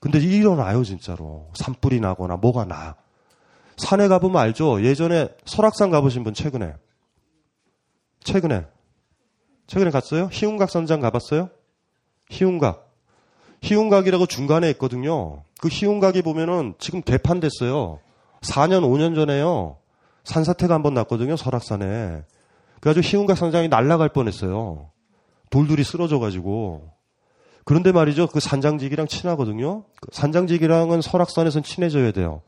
근데 0.00 0.18
일어나요, 0.18 0.82
진짜로. 0.82 1.48
산불이 1.54 2.00
나거나 2.00 2.36
뭐가 2.36 2.64
나. 2.64 2.96
산에 3.76 4.08
가보면 4.08 4.40
알죠? 4.42 4.82
예전에 4.82 5.28
설악산 5.44 5.90
가보신 5.90 6.24
분 6.24 6.34
최근에. 6.34 6.74
최근에. 8.24 8.66
최근에 9.68 9.90
갔어요? 9.90 10.28
희운각 10.32 10.70
선장 10.70 11.00
가봤어요? 11.00 11.50
희운각. 12.30 12.92
희운각이라고 13.62 14.26
중간에 14.26 14.68
있거든요. 14.70 15.44
그 15.60 15.68
희운각이 15.70 16.22
보면은 16.22 16.74
지금 16.80 17.00
개판됐어요. 17.00 18.00
4년, 18.40 18.82
5년 18.82 19.14
전에요. 19.14 19.78
산사태가 20.24 20.74
한 20.74 20.82
번 20.82 20.94
났거든요, 20.94 21.36
설악산에. 21.36 22.22
그래가지고 22.80 23.02
희운각 23.06 23.36
선장이 23.38 23.68
날아갈 23.68 24.08
뻔했어요. 24.10 24.90
돌들이 25.50 25.84
쓰러져가지고. 25.84 26.90
그런데 27.64 27.92
말이죠. 27.92 28.26
그 28.26 28.40
산장직이랑 28.40 29.06
친하거든요. 29.06 29.84
그 30.00 30.08
산장직이랑은 30.12 31.00
설악산에선 31.00 31.62
친해져야 31.62 32.10
돼요. 32.12 32.42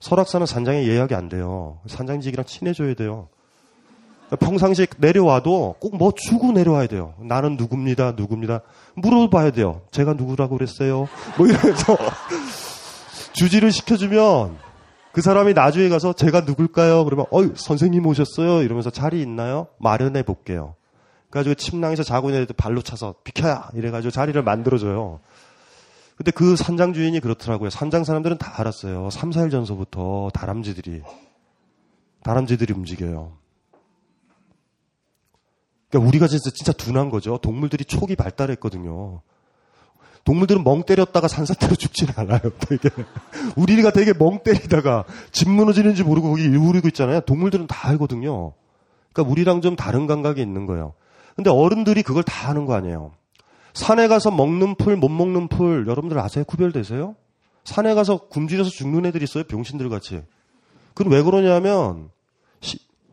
설악산은 0.00 0.46
산장에 0.46 0.86
예약이 0.86 1.14
안 1.14 1.28
돼요. 1.28 1.80
산장직이랑 1.86 2.44
친해져야 2.46 2.94
돼요. 2.94 3.28
평상시 4.40 4.86
내려와도 4.98 5.76
꼭 5.80 5.94
뭐 5.96 6.12
주고 6.16 6.52
내려와야 6.52 6.86
돼요. 6.86 7.14
나는 7.20 7.56
누굽니다, 7.56 8.12
누굽니다. 8.16 8.62
물어봐야 8.96 9.50
돼요. 9.52 9.82
제가 9.90 10.14
누구라고 10.14 10.56
그랬어요? 10.56 11.08
뭐 11.36 11.46
이러면서 11.46 11.96
주지를 13.34 13.70
시켜주면 13.70 14.56
그 15.14 15.22
사람이 15.22 15.54
나중에 15.54 15.88
가서 15.88 16.12
제가 16.12 16.40
누굴까요? 16.40 17.04
그러면 17.04 17.26
어이 17.30 17.52
선생님 17.54 18.04
오셨어요? 18.04 18.62
이러면서 18.62 18.90
자리 18.90 19.22
있나요? 19.22 19.68
마련해 19.78 20.24
볼게요. 20.24 20.74
그래가지고 21.30 21.54
침낭에서 21.54 22.02
자고 22.02 22.30
있는 22.30 22.42
애들 22.42 22.56
발로 22.56 22.82
차서 22.82 23.14
비켜야 23.22 23.70
이래가지고 23.74 24.10
자리를 24.10 24.42
만들어줘요. 24.42 25.20
근데 26.16 26.32
그 26.32 26.56
산장 26.56 26.92
주인이 26.92 27.18
그렇더라고요. 27.20 27.70
산장 27.70 28.02
사람들은 28.02 28.38
다 28.38 28.54
알았어요. 28.56 29.08
3, 29.10 29.30
4일 29.30 29.52
전서부터 29.52 30.30
다람쥐들이 30.34 31.02
다람쥐들이 32.24 32.72
움직여요. 32.72 33.36
그러니까 35.90 36.08
우리가 36.08 36.26
진짜 36.26 36.50
진짜 36.52 36.72
둔한 36.72 37.10
거죠. 37.10 37.38
동물들이 37.38 37.84
촉이 37.84 38.16
발달했거든요. 38.16 39.22
동물들은 40.24 40.64
멍 40.64 40.82
때렸다가 40.84 41.28
산사태로 41.28 41.74
죽지는 41.76 42.14
않아요. 42.16 42.40
되게 42.60 42.88
우리가 43.56 43.90
되게 43.90 44.12
멍 44.12 44.40
때리다가 44.42 45.04
집 45.32 45.50
무너지는지 45.50 46.02
모르고 46.02 46.30
거기 46.30 46.48
우리고 46.48 46.88
있잖아요. 46.88 47.20
동물들은 47.20 47.66
다 47.66 47.88
알거든요. 47.88 48.52
그러니까 49.12 49.30
우리랑 49.30 49.60
좀 49.60 49.76
다른 49.76 50.06
감각이 50.06 50.40
있는 50.40 50.66
거예요. 50.66 50.94
근데 51.36 51.50
어른들이 51.50 52.02
그걸 52.02 52.22
다 52.22 52.48
아는 52.48 52.64
거 52.64 52.74
아니에요. 52.74 53.12
산에 53.74 54.08
가서 54.08 54.30
먹는 54.30 54.76
풀, 54.76 54.96
못 54.96 55.08
먹는 55.08 55.48
풀, 55.48 55.86
여러분들 55.86 56.18
아세요? 56.18 56.44
구별되세요? 56.44 57.16
산에 57.64 57.94
가서 57.94 58.18
굶주려서 58.28 58.70
죽는 58.70 59.04
애들이 59.06 59.24
있어요. 59.24 59.44
병신들 59.44 59.88
같이. 59.88 60.22
그럼 60.94 61.12
왜 61.12 61.22
그러냐면, 61.22 62.10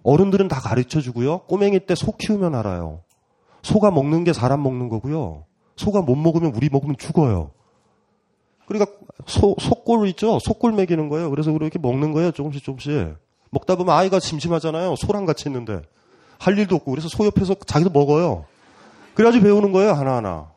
어른들은 0.03 0.47
다 0.47 0.59
가르쳐 0.59 1.01
주고요. 1.01 1.39
꼬맹이 1.45 1.79
때 1.87 1.95
소 1.95 2.11
키우면 2.15 2.53
알아요. 2.55 3.01
소가 3.63 3.89
먹는 3.91 4.23
게 4.23 4.33
사람 4.33 4.61
먹는 4.63 4.89
거고요. 4.89 5.45
소가 5.81 6.01
못 6.01 6.15
먹으면 6.15 6.53
우리 6.55 6.69
먹으면 6.69 6.95
죽어요. 6.97 7.51
그러니까 8.67 8.91
소, 9.25 9.55
소골 9.59 10.07
있죠? 10.09 10.39
소골 10.39 10.71
먹이는 10.71 11.09
거예요. 11.09 11.29
그래서 11.29 11.51
그렇게 11.51 11.79
먹는 11.79 12.13
거예요. 12.13 12.31
조금씩 12.31 12.63
조금씩. 12.63 13.15
먹다 13.49 13.75
보면 13.75 13.93
아이가 13.93 14.19
심심하잖아요. 14.19 14.95
소랑 14.95 15.25
같이 15.25 15.49
있는데. 15.49 15.81
할 16.37 16.57
일도 16.57 16.75
없고. 16.75 16.91
그래서 16.91 17.09
소 17.09 17.25
옆에서 17.25 17.55
자기도 17.65 17.89
먹어요. 17.89 18.45
그래가지고 19.15 19.43
배우는 19.43 19.71
거예요. 19.71 19.91
하나하나. 19.91 20.51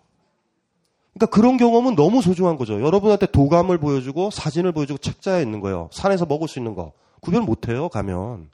그러니까 1.15 1.35
그런 1.35 1.57
경험은 1.57 1.97
너무 1.97 2.23
소중한 2.23 2.57
거죠. 2.57 2.81
여러분한테 2.81 3.27
도감을 3.27 3.79
보여주고 3.79 4.31
사진을 4.31 4.73
보여주고 4.73 4.99
책자에 4.99 5.43
있는 5.43 5.61
거예요. 5.61 5.89
산에서 5.93 6.27
먹을 6.27 6.49
수 6.49 6.59
있는 6.59 6.75
거. 6.75 6.93
구별 7.21 7.43
못 7.43 7.69
해요, 7.69 7.89
가면. 7.89 8.51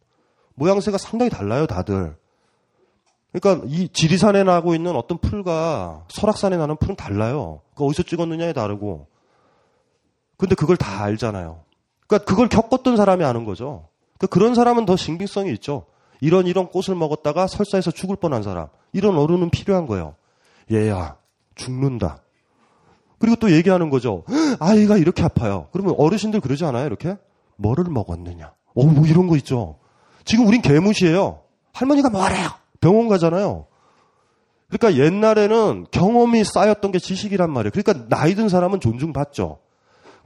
모양새가 0.55 0.99
상당히 0.99 1.31
달라요, 1.31 1.67
다들. 1.67 2.17
그러니까 3.33 3.65
이 3.69 3.89
지리산에 3.89 4.43
나고 4.43 4.75
있는 4.75 4.97
어떤 4.97 5.19
풀과 5.19 6.05
설악산에 6.09 6.57
나는 6.57 6.77
풀은 6.77 6.97
달라요. 6.97 7.61
그 7.75 7.85
어디서 7.85 8.03
찍었느냐에 8.03 8.53
다르고. 8.53 9.07
근데 10.37 10.55
그걸 10.55 10.77
다 10.77 11.03
알잖아요. 11.05 11.61
그러니까 12.07 12.29
그걸 12.29 12.49
겪었던 12.49 12.97
사람이 12.97 13.25
아는 13.25 13.45
거죠. 13.45 13.89
그러니까 14.19 14.27
그런 14.35 14.55
사람은 14.55 14.85
더 14.85 14.97
신빙성이 14.97 15.53
있죠. 15.55 15.87
이런 16.21 16.47
이런 16.47 16.69
꽃을 16.69 16.97
먹었다가 16.97 17.47
설사해서 17.47 17.91
죽을 17.91 18.17
뻔한 18.17 18.43
사람. 18.43 18.67
이런 18.93 19.17
어른은 19.17 19.51
필요한 19.51 19.87
거예요. 19.87 20.15
얘야, 20.73 21.17
죽는다. 21.55 22.23
그리고 23.19 23.37
또 23.37 23.53
얘기하는 23.53 23.91
거죠. 23.91 24.25
아이가 24.59 24.97
이렇게 24.97 25.23
아파요. 25.23 25.69
그러면 25.73 25.95
어르신들 25.99 26.41
그러지 26.41 26.65
않아요? 26.65 26.87
이렇게? 26.87 27.17
뭐를 27.57 27.85
먹었느냐? 27.85 28.53
어, 28.75 28.85
뭐 28.85 29.07
이런 29.07 29.27
거 29.27 29.37
있죠. 29.37 29.79
지금 30.25 30.47
우린 30.47 30.63
개무시해요. 30.63 31.43
할머니가 31.73 32.11
뭐래요? 32.11 32.49
병원 32.81 33.09
가잖아요. 33.09 33.67
그러니까 34.69 35.03
옛날에는 35.03 35.87
경험이 35.91 36.45
쌓였던 36.45 36.93
게 36.93 36.99
지식이란 36.99 37.51
말이에요. 37.51 37.73
그러니까 37.73 38.09
나이 38.09 38.35
든 38.35 38.49
사람은 38.49 38.81
존중받죠. 38.81 39.59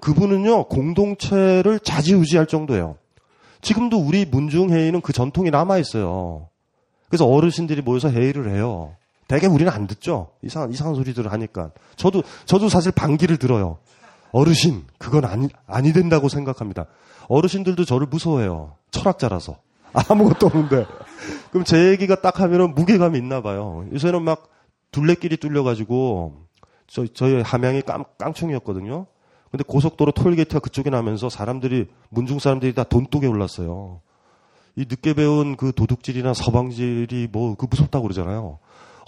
그분은요, 0.01 0.69
공동체를 0.69 1.81
자지우지할 1.81 2.47
정도예요. 2.47 2.97
지금도 3.63 3.99
우리 3.99 4.27
문중회의는 4.27 5.01
그 5.01 5.15
전통이 5.15 5.51
남아있어요. 5.51 6.49
그래서 7.09 7.27
어르신들이 7.27 7.81
모여서 7.81 8.11
회의를 8.11 8.51
해요. 8.55 8.95
대개 9.27 9.47
우리는 9.47 9.73
안 9.73 9.87
듣죠. 9.87 10.33
이상한, 10.43 10.71
이상한 10.71 10.95
소리들을 10.95 11.33
하니까. 11.33 11.71
저도, 11.97 12.23
저도 12.45 12.69
사실 12.69 12.93
반기를 12.93 13.39
들어요. 13.39 13.79
어르신, 14.33 14.85
그건 14.99 15.25
아니, 15.25 15.49
아니 15.67 15.95
된다고 15.95 16.29
생각합니다. 16.29 16.87
어르신들도 17.29 17.87
저를 17.87 18.07
무서워해요. 18.09 18.77
철학자라서. 18.91 19.57
아무것도 19.95 20.47
없는데. 20.47 20.87
그럼 21.51 21.65
제 21.65 21.91
얘기가 21.91 22.21
딱 22.21 22.41
하면은 22.41 22.75
무게감이 22.75 23.17
있나 23.19 23.41
봐요. 23.41 23.87
요새는 23.93 24.23
막 24.23 24.51
둘레길이 24.91 25.37
뚫려가지고 25.39 26.45
저, 26.87 27.07
저희 27.07 27.41
함양이 27.41 27.83
깡, 27.83 28.05
깡총이었거든요. 28.19 29.07
근데 29.51 29.65
고속도로 29.65 30.13
톨게이트가 30.13 30.59
그쪽에 30.59 30.91
나면서 30.91 31.29
사람들이, 31.29 31.87
문중 32.11 32.41
사람들이 32.41 32.75
다 32.75 32.83
돈독에 32.83 33.29
올랐어요. 33.29 34.01
이 34.75 34.87
늦게 34.89 35.15
배운 35.15 35.57
그 35.57 35.73
도둑질이나 35.73 36.35
서방질이 36.35 37.29
뭐, 37.31 37.55
그 37.55 37.67
무섭다고 37.71 38.03
그러잖아요. 38.03 38.59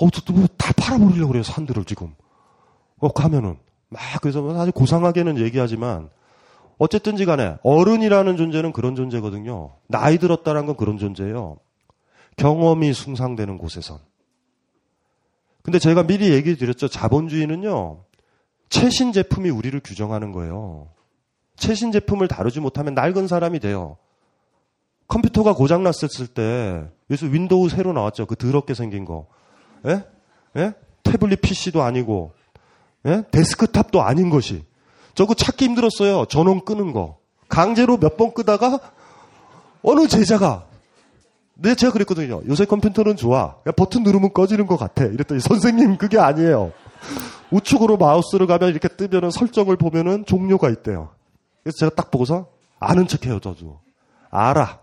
어, 0.00 0.10
또, 0.10 0.20
또, 0.24 0.46
다 0.56 0.72
팔아버리려고 0.76 1.28
그래요, 1.28 1.42
산들을 1.42 1.84
지금. 1.84 2.14
어, 2.98 3.08
가면은. 3.08 3.56
막, 3.88 4.00
그래서 4.20 4.54
사실 4.54 4.72
고상하게는 4.72 5.38
얘기하지만, 5.38 6.10
어쨌든지 6.78 7.24
간에, 7.24 7.56
어른이라는 7.62 8.36
존재는 8.36 8.72
그런 8.72 8.94
존재거든요. 8.94 9.76
나이 9.86 10.18
들었다는 10.18 10.66
건 10.66 10.76
그런 10.76 10.98
존재예요. 10.98 11.58
경험이 12.36 12.92
숭상되는 12.92 13.56
곳에선. 13.58 13.98
근데 15.62 15.78
제가 15.78 16.06
미리 16.06 16.30
얘기 16.32 16.56
드렸죠. 16.56 16.88
자본주의는요, 16.88 18.04
최신 18.68 19.12
제품이 19.12 19.50
우리를 19.50 19.78
규정하는 19.80 20.32
거예요. 20.32 20.90
최신 21.56 21.92
제품을 21.92 22.28
다루지 22.28 22.60
못하면 22.60 22.94
낡은 22.94 23.26
사람이 23.26 23.60
돼요. 23.60 23.96
컴퓨터가 25.08 25.54
고장났을 25.54 26.26
때, 26.26 26.84
요새 27.10 27.26
윈도우 27.26 27.68
새로 27.68 27.92
나왔죠. 27.92 28.26
그 28.26 28.36
더럽게 28.36 28.74
생긴 28.74 29.04
거. 29.04 29.26
예? 29.86 30.04
예? 30.56 30.74
태블릿 31.04 31.40
PC도 31.40 31.82
아니고, 31.82 32.32
예? 33.06 33.22
데스크탑도 33.30 34.02
아닌 34.02 34.30
것이. 34.30 34.64
저거 35.16 35.34
찾기 35.34 35.64
힘들었어요. 35.64 36.26
전원 36.26 36.64
끄는 36.64 36.92
거. 36.92 37.16
강제로 37.48 37.96
몇 37.96 38.16
번 38.16 38.32
끄다가, 38.34 38.78
어느 39.82 40.06
제자가, 40.08 40.64
네, 41.54 41.74
제가 41.74 41.92
그랬거든요. 41.92 42.42
요새 42.48 42.64
컴퓨터는 42.66 43.16
좋아. 43.16 43.56
버튼 43.76 44.02
누르면 44.02 44.32
꺼지는 44.34 44.66
것 44.66 44.76
같아. 44.76 45.04
이랬더니, 45.04 45.40
선생님, 45.40 45.96
그게 45.96 46.18
아니에요. 46.18 46.72
우측으로 47.50 47.96
마우스를 47.96 48.46
가면 48.46 48.70
이렇게 48.70 48.88
뜨면은 48.88 49.30
설정을 49.30 49.76
보면은 49.76 50.26
종료가 50.26 50.68
있대요. 50.70 51.10
그래서 51.62 51.76
제가 51.78 51.94
딱 51.94 52.10
보고서 52.10 52.48
아는 52.78 53.06
척해요, 53.06 53.40
저도. 53.40 53.80
알아. 54.30 54.80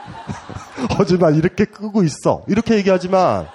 하지만 0.96 1.34
이렇게 1.34 1.64
끄고 1.66 2.02
있어. 2.04 2.44
이렇게 2.48 2.76
얘기하지만 2.76 3.46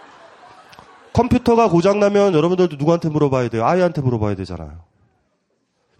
컴퓨터가 1.13 1.69
고장나면 1.69 2.33
여러분들도 2.33 2.75
누구한테 2.75 3.09
물어봐야 3.09 3.47
돼요? 3.49 3.65
아이한테 3.65 4.01
물어봐야 4.01 4.35
되잖아요. 4.35 4.71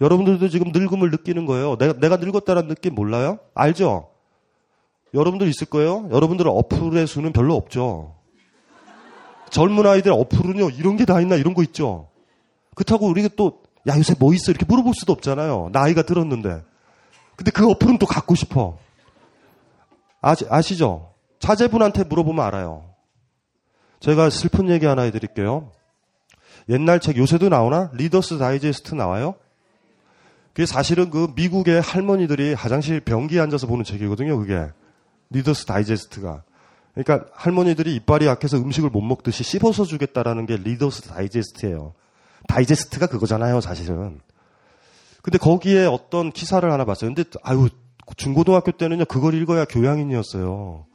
여러분들도 0.02 0.50
지금 0.50 0.72
늙음을 0.74 1.10
느끼는 1.12 1.46
거예요. 1.46 1.78
내가, 1.78 1.94
내가 1.94 2.18
늙었다는 2.18 2.68
느낌 2.68 2.96
몰라요? 2.96 3.40
알죠? 3.54 4.10
여러분들 5.14 5.48
있을 5.48 5.68
거예요? 5.68 6.10
여러분들은 6.12 6.52
어플의 6.52 7.08
수는 7.08 7.32
별로 7.32 7.56
없죠. 7.56 8.16
젊은 9.50 9.86
아이들 9.86 10.12
어플은요, 10.12 10.72
이런 10.72 10.98
게 10.98 11.06
다 11.06 11.22
있나 11.22 11.36
이런 11.36 11.54
거 11.54 11.64
있죠. 11.64 12.10
그렇다고 12.76 13.08
우리가 13.08 13.30
또, 13.38 13.62
야, 13.88 13.98
요새 13.98 14.16
뭐 14.20 14.34
있어? 14.34 14.52
이렇게 14.52 14.66
물어볼 14.66 14.94
수도 14.96 15.14
없잖아요. 15.14 15.70
나이가 15.72 16.02
들었는데. 16.02 16.64
근데 17.38 17.52
그 17.52 17.70
어플은 17.70 17.98
또 17.98 18.06
갖고 18.06 18.36
싶어. 18.36 18.78
아시, 20.22 20.46
아시죠? 20.50 21.14
자제분한테 21.40 22.04
물어보면 22.06 22.44
알아요. 22.44 22.90
제가 24.02 24.30
슬픈 24.30 24.70
얘기 24.70 24.86
하나 24.86 25.04
해드릴게요. 25.04 25.72
옛날 26.68 27.00
책 27.00 27.18
요새도 27.18 27.48
나오나? 27.50 27.92
리더스 27.94 28.40
다이제스트 28.40 28.96
나와요? 28.96 29.36
그게 30.56 30.66
사실은 30.66 31.10
그 31.10 31.28
미국의 31.36 31.82
할머니들이 31.82 32.54
화장실 32.54 33.02
변기에 33.02 33.42
앉아서 33.42 33.68
보는 33.68 33.84
책이거든요, 33.84 34.40
그게. 34.40 34.68
리더스 35.30 35.66
다이제스트가. 35.66 36.44
그러니까 36.94 37.30
할머니들이 37.34 37.94
이빨이 37.96 38.26
약해서 38.26 38.56
음식을 38.56 38.90
못 38.90 39.02
먹듯이 39.02 39.44
씹어서 39.44 39.84
주겠다라는 39.84 40.46
게 40.46 40.56
리더스 40.56 41.02
다이제스트예요. 41.10 41.94
다이제스트가 42.48 43.08
그거잖아요, 43.08 43.60
사실은. 43.60 44.22
근데 45.22 45.38
거기에 45.38 45.88
어떤 45.88 46.32
기사를 46.32 46.72
하나 46.72 46.86
봤어요. 46.86 47.14
근데 47.14 47.30
아유 47.44 47.68
중고등학교 48.16 48.72
때는요 48.72 49.06
그걸 49.06 49.34
읽어야 49.34 49.66
교양인이었어요. 49.66 50.86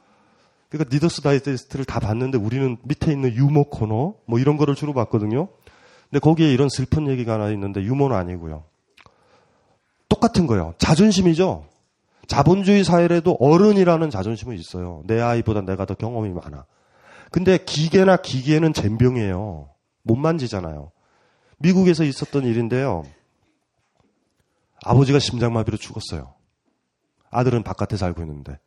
그러니까 0.71 0.95
리더스 0.95 1.21
다이제스트를 1.21 1.85
다 1.85 2.01
봤는데 2.01 2.39
우리는 2.39 2.79
밑에 2.85 3.13
있는 3.13 3.35
유머 3.35 3.65
코너 3.65 4.15
뭐 4.25 4.39
이런 4.39 4.57
거를 4.57 4.75
주로 4.75 4.95
봤거든요. 4.95 5.49
근데 6.09 6.21
거기에 6.21 6.51
이런 6.51 6.71
슬픈 6.71 7.09
얘기가 7.09 7.35
하나 7.35 7.51
있는데 7.51 7.83
유머는 7.83 8.17
아니고요. 8.17 8.70
똑같은 10.21 10.47
거예요. 10.47 10.75
자존심이죠. 10.79 11.67
자본주의 12.29 12.85
사회에도 12.85 13.37
어른이라는 13.41 14.11
자존심은 14.11 14.57
있어요. 14.57 15.03
내 15.07 15.21
아이보다 15.21 15.63
내가 15.63 15.87
더 15.87 15.95
경험이 15.95 16.31
많아. 16.31 16.67
근데 17.33 17.59
기계나 17.59 18.19
기계는 18.19 18.73
잼병이에요. 18.73 19.71
못 20.03 20.17
만지잖아요. 20.17 20.93
미국에서 21.59 22.05
있었던 22.05 22.45
일인데요. 22.45 23.05
아버지가 24.85 25.19
심장마비로 25.19 25.77
죽었어요. 25.77 26.35
아들은 27.31 27.63
바깥에 27.63 27.97
살고 27.97 28.21
있는데. 28.23 28.59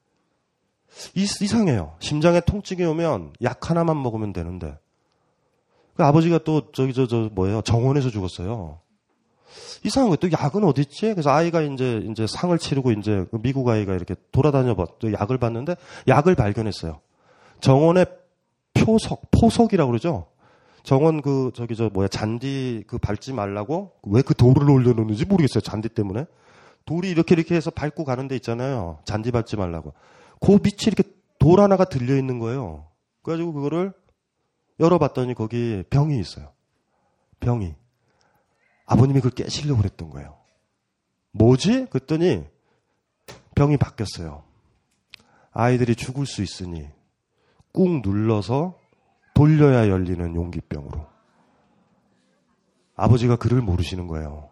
이상해요. 1.15 1.95
심장에 1.99 2.41
통증이 2.41 2.83
오면 2.83 3.33
약 3.41 3.69
하나만 3.69 4.01
먹으면 4.01 4.33
되는데. 4.33 4.77
그 5.95 6.03
아버지가 6.03 6.39
또 6.39 6.71
저기 6.71 6.93
저 6.93 7.07
저 7.07 7.29
뭐예요? 7.33 7.61
정원에서 7.61 8.09
죽었어요. 8.09 8.79
이상한 9.83 10.09
거예요. 10.09 10.17
또 10.17 10.31
약은 10.31 10.63
어디 10.63 10.81
있지? 10.81 11.07
그래서 11.11 11.29
아이가 11.29 11.61
이제 11.61 12.05
이제 12.09 12.25
상을 12.27 12.57
치르고 12.57 12.91
이제 12.91 13.25
그 13.31 13.39
미국 13.41 13.67
아이가 13.69 13.93
이렇게 13.93 14.15
돌아다녀 14.31 14.75
봐. 14.75 14.85
또 14.99 15.11
약을 15.13 15.37
봤는데 15.37 15.75
약을 16.07 16.35
발견했어요. 16.35 16.99
정원의 17.61 18.05
표석, 18.73 19.29
포석이라고 19.31 19.91
그러죠. 19.91 20.27
정원 20.83 21.21
그 21.21 21.51
저기 21.55 21.75
저 21.75 21.89
뭐야 21.89 22.07
잔디 22.09 22.83
그 22.87 22.97
밟지 22.97 23.31
말라고 23.33 23.93
왜 24.03 24.21
그 24.21 24.33
돌을 24.33 24.69
올려놓는지 24.69 25.25
모르겠어요. 25.25 25.61
잔디 25.61 25.87
때문에 25.89 26.25
돌이 26.85 27.09
이렇게 27.09 27.35
이렇게 27.35 27.55
해서 27.55 27.71
밟고 27.71 28.03
가는 28.03 28.27
데 28.27 28.35
있잖아요. 28.35 28.99
잔디 29.05 29.31
밟지 29.31 29.55
말라고. 29.55 29.93
그 30.41 30.51
밑이 30.51 30.87
이렇게 30.87 31.03
돌 31.39 31.61
하나가 31.61 31.85
들려 31.85 32.17
있는 32.17 32.39
거예요. 32.39 32.87
그래가지고 33.21 33.53
그거를 33.53 33.93
열어봤더니 34.79 35.33
거기 35.35 35.83
병이 35.89 36.19
있어요. 36.19 36.49
병이. 37.39 37.75
아버님이 38.93 39.21
그걸 39.21 39.31
깨시려고 39.31 39.81
그랬던 39.81 40.11
거예요. 40.11 40.37
뭐지? 41.31 41.87
그랬더니 41.89 42.45
병이 43.55 43.77
바뀌었어요. 43.77 44.43
아이들이 45.51 45.95
죽을 45.95 46.27
수 46.27 46.43
있으니 46.43 46.87
꾹 47.71 48.01
눌러서 48.01 48.77
돌려야 49.33 49.89
열리는 49.89 50.35
용기병으로. 50.35 51.07
아버지가 52.95 53.37
그를 53.37 53.61
모르시는 53.61 54.07
거예요. 54.07 54.51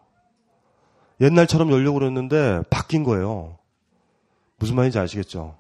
옛날처럼 1.19 1.71
열려고 1.71 1.99
그랬는데 1.99 2.63
바뀐 2.71 3.03
거예요. 3.03 3.59
무슨 4.57 4.75
말인지 4.75 4.97
아시겠죠? 4.97 5.55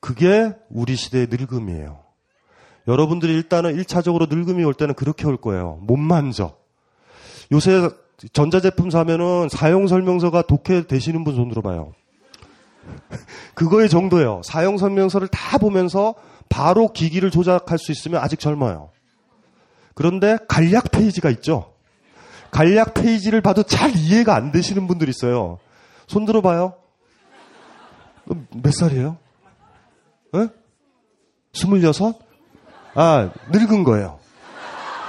그게 0.00 0.52
우리 0.68 0.96
시대의 0.96 1.28
늙음이에요. 1.30 2.02
여러분들이 2.88 3.34
일단은 3.34 3.76
1차적으로 3.76 4.28
늙음이 4.28 4.64
올 4.64 4.74
때는 4.74 4.94
그렇게 4.94 5.28
올 5.28 5.36
거예요. 5.36 5.76
못 5.82 5.96
만져. 5.96 6.59
요새 7.52 7.90
전자제품 8.32 8.90
사면은 8.90 9.48
사용 9.48 9.86
설명서가 9.86 10.42
독해 10.42 10.86
되시는 10.86 11.24
분손 11.24 11.48
들어봐요. 11.48 11.92
그거의 13.54 13.88
정도예요. 13.88 14.42
사용 14.44 14.78
설명서를 14.78 15.28
다 15.28 15.58
보면서 15.58 16.14
바로 16.48 16.92
기기를 16.92 17.30
조작할 17.30 17.78
수 17.78 17.92
있으면 17.92 18.22
아직 18.22 18.38
젊어요. 18.38 18.90
그런데 19.94 20.38
간략 20.48 20.90
페이지가 20.90 21.30
있죠. 21.30 21.72
간략 22.50 22.94
페이지를 22.94 23.40
봐도 23.40 23.62
잘 23.62 23.94
이해가 23.96 24.34
안 24.34 24.50
되시는 24.50 24.86
분들 24.86 25.08
있어요. 25.08 25.58
손 26.06 26.24
들어봐요. 26.24 26.74
몇 28.56 28.72
살이에요? 28.72 29.16
예? 30.36 30.48
스물여섯? 31.52 32.18
아, 32.94 33.30
늙은 33.50 33.84
거예요. 33.84 34.18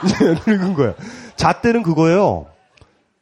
늙은 0.47 0.73
거예요. 0.73 0.95
잣대는 1.41 1.81
그거예요. 1.81 2.45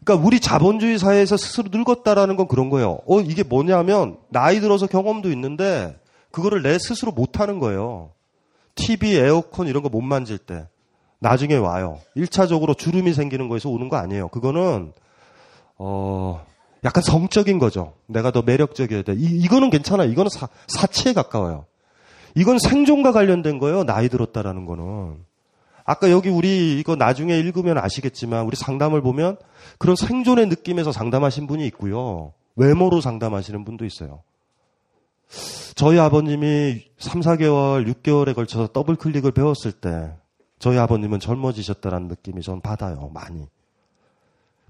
그러니까 0.03 0.27
우리 0.27 0.41
자본주의 0.41 0.99
사회에서 0.99 1.37
스스로 1.37 1.69
늙었다라는 1.71 2.35
건 2.35 2.49
그런 2.49 2.69
거예요. 2.69 2.99
어, 3.07 3.21
이게 3.21 3.43
뭐냐면 3.43 4.17
나이 4.27 4.59
들어서 4.59 4.87
경험도 4.87 5.31
있는데 5.31 5.97
그거를 6.31 6.61
내 6.61 6.77
스스로 6.77 7.13
못 7.13 7.39
하는 7.39 7.59
거예요. 7.59 8.11
TV, 8.75 9.15
에어컨 9.15 9.67
이런 9.67 9.83
거 9.83 9.89
못 9.89 10.01
만질 10.01 10.37
때. 10.37 10.67
나중에 11.19 11.55
와요. 11.55 11.99
1차적으로 12.17 12.77
주름이 12.77 13.13
생기는 13.13 13.47
거에서 13.47 13.69
오는 13.69 13.87
거 13.87 13.95
아니에요. 13.97 14.27
그거는, 14.29 14.91
어, 15.77 16.45
약간 16.83 17.03
성적인 17.03 17.57
거죠. 17.59 17.93
내가 18.05 18.31
더 18.31 18.41
매력적이어야 18.41 19.03
돼. 19.03 19.13
이, 19.13 19.25
이거는 19.43 19.69
괜찮아. 19.69 20.03
이거는 20.03 20.29
사, 20.29 20.47
사치에 20.67 21.13
가까워요. 21.13 21.65
이건 22.35 22.59
생존과 22.59 23.11
관련된 23.13 23.59
거예요. 23.59 23.83
나이 23.85 24.07
들었다라는 24.09 24.65
거는. 24.65 25.28
아까 25.89 26.11
여기 26.11 26.29
우리 26.29 26.79
이거 26.79 26.95
나중에 26.95 27.35
읽으면 27.39 27.79
아시겠지만 27.79 28.45
우리 28.45 28.55
상담을 28.55 29.01
보면 29.01 29.37
그런 29.79 29.95
생존의 29.95 30.45
느낌에서 30.45 30.91
상담하신 30.91 31.47
분이 31.47 31.65
있고요. 31.65 32.31
외모로 32.55 33.01
상담하시는 33.01 33.65
분도 33.65 33.85
있어요. 33.85 34.21
저희 35.73 35.97
아버님이 35.97 36.83
3, 36.99 37.21
4개월, 37.21 37.91
6개월에 37.91 38.35
걸쳐서 38.35 38.67
더블 38.67 38.97
클릭을 38.97 39.31
배웠을 39.31 39.71
때 39.71 40.13
저희 40.59 40.77
아버님은 40.77 41.19
젊어지셨다는 41.19 42.07
느낌이 42.07 42.43
전 42.43 42.61
받아요. 42.61 43.09
많이. 43.11 43.47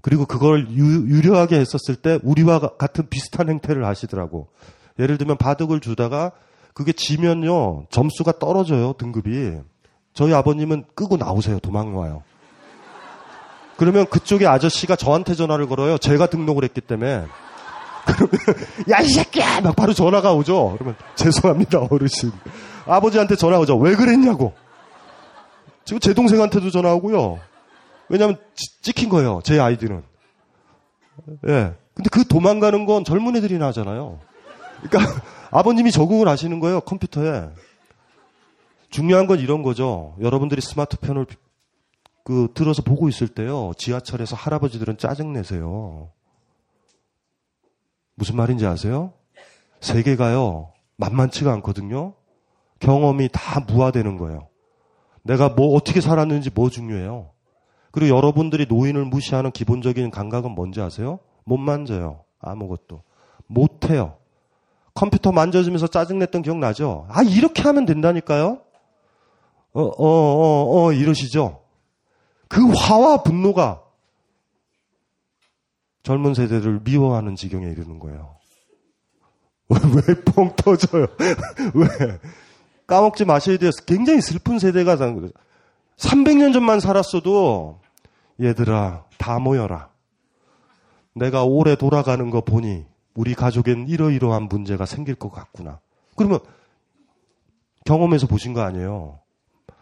그리고 0.00 0.24
그걸 0.24 0.70
유, 0.70 1.20
료하게 1.20 1.60
했었을 1.60 1.96
때 1.96 2.18
우리와 2.22 2.60
같은 2.78 3.10
비슷한 3.10 3.50
행태를 3.50 3.84
하시더라고. 3.84 4.48
예를 4.98 5.18
들면 5.18 5.36
바둑을 5.36 5.80
주다가 5.80 6.32
그게 6.72 6.92
지면요 6.92 7.88
점수가 7.90 8.38
떨어져요 8.38 8.94
등급이. 8.94 9.58
저희 10.14 10.34
아버님은 10.34 10.84
끄고 10.94 11.16
나오세요 11.16 11.58
도망와요. 11.60 12.22
그러면 13.76 14.06
그쪽에 14.06 14.46
아저씨가 14.46 14.96
저한테 14.96 15.34
전화를 15.34 15.66
걸어요. 15.66 15.96
제가 15.98 16.26
등록을 16.26 16.64
했기 16.64 16.80
때문에. 16.80 17.24
그러면 18.06 18.30
야 18.90 19.00
이 19.00 19.08
새끼야 19.08 19.60
막 19.62 19.76
바로 19.76 19.92
전화가 19.94 20.32
오죠. 20.34 20.74
그러면 20.78 20.96
죄송합니다 21.14 21.80
어르신. 21.90 22.32
아버지한테 22.86 23.36
전화 23.36 23.58
오죠. 23.58 23.76
왜 23.78 23.94
그랬냐고. 23.94 24.52
지금 25.84 26.00
제 26.00 26.12
동생한테도 26.12 26.70
전화 26.70 26.92
오고요. 26.94 27.38
왜냐하면 28.08 28.36
찍힌 28.82 29.08
거예요. 29.08 29.40
제 29.44 29.58
아이디는. 29.58 30.02
예. 31.48 31.74
근데 31.94 32.08
그 32.10 32.24
도망가는 32.26 32.84
건 32.86 33.04
젊은 33.04 33.36
애들이나 33.36 33.66
하잖아요. 33.68 34.18
그러니까 34.82 35.22
아버님이 35.50 35.90
적응을 35.90 36.28
하시는 36.28 36.58
거예요. 36.60 36.80
컴퓨터에. 36.80 37.48
중요한 38.90 39.26
건 39.26 39.38
이런 39.38 39.62
거죠. 39.62 40.16
여러분들이 40.20 40.60
스마트폰을 40.60 41.26
그 42.24 42.48
들어서 42.54 42.82
보고 42.82 43.08
있을 43.08 43.28
때요. 43.28 43.72
지하철에서 43.76 44.36
할아버지들은 44.36 44.98
짜증 44.98 45.32
내세요. 45.32 46.10
무슨 48.14 48.36
말인지 48.36 48.66
아세요? 48.66 49.12
세계가요. 49.80 50.72
만만치가 50.96 51.52
않거든요. 51.54 52.14
경험이 52.80 53.28
다 53.32 53.60
무화되는 53.60 54.16
거예요. 54.18 54.48
내가 55.22 55.48
뭐 55.48 55.74
어떻게 55.74 56.00
살았는지 56.00 56.50
뭐 56.54 56.68
중요해요. 56.68 57.30
그리고 57.92 58.16
여러분들이 58.16 58.66
노인을 58.68 59.04
무시하는 59.04 59.50
기본적인 59.50 60.10
감각은 60.10 60.52
뭔지 60.52 60.80
아세요? 60.80 61.18
못 61.44 61.56
만져요. 61.56 62.24
아무것도. 62.38 63.02
못 63.46 63.90
해요. 63.90 64.16
컴퓨터 64.94 65.32
만져주면서 65.32 65.88
짜증냈던 65.88 66.42
기억 66.42 66.58
나죠? 66.58 67.06
아, 67.08 67.22
이렇게 67.22 67.62
하면 67.62 67.86
된다니까요? 67.86 68.60
어, 69.72 69.82
어, 69.82 70.06
어, 70.06 70.84
어, 70.86 70.92
이러시죠? 70.92 71.62
그 72.48 72.68
화와 72.72 73.22
분노가 73.22 73.82
젊은 76.02 76.34
세대를 76.34 76.80
미워하는 76.82 77.36
지경에 77.36 77.66
이르는 77.66 77.98
거예요. 77.98 78.36
왜 79.70 80.24
뻥 80.24 80.52
터져요? 80.56 81.06
왜? 81.74 82.18
까먹지 82.88 83.24
마셔야 83.24 83.56
돼요. 83.56 83.70
굉장히 83.86 84.20
슬픈 84.20 84.58
세대가 84.58 84.96
300년 84.96 86.52
전만 86.52 86.80
살았어도 86.80 87.80
얘들아 88.40 89.04
다 89.18 89.38
모여라. 89.38 89.90
내가 91.14 91.44
오래 91.44 91.76
돌아가는 91.76 92.30
거 92.30 92.40
보니 92.40 92.86
우리 93.14 93.34
가족엔 93.34 93.86
이러이러한 93.88 94.44
문제가 94.44 94.86
생길 94.86 95.14
것 95.14 95.30
같구나. 95.30 95.78
그러면 96.16 96.40
경험에서 97.84 98.26
보신 98.26 98.54
거 98.54 98.62
아니에요. 98.62 99.19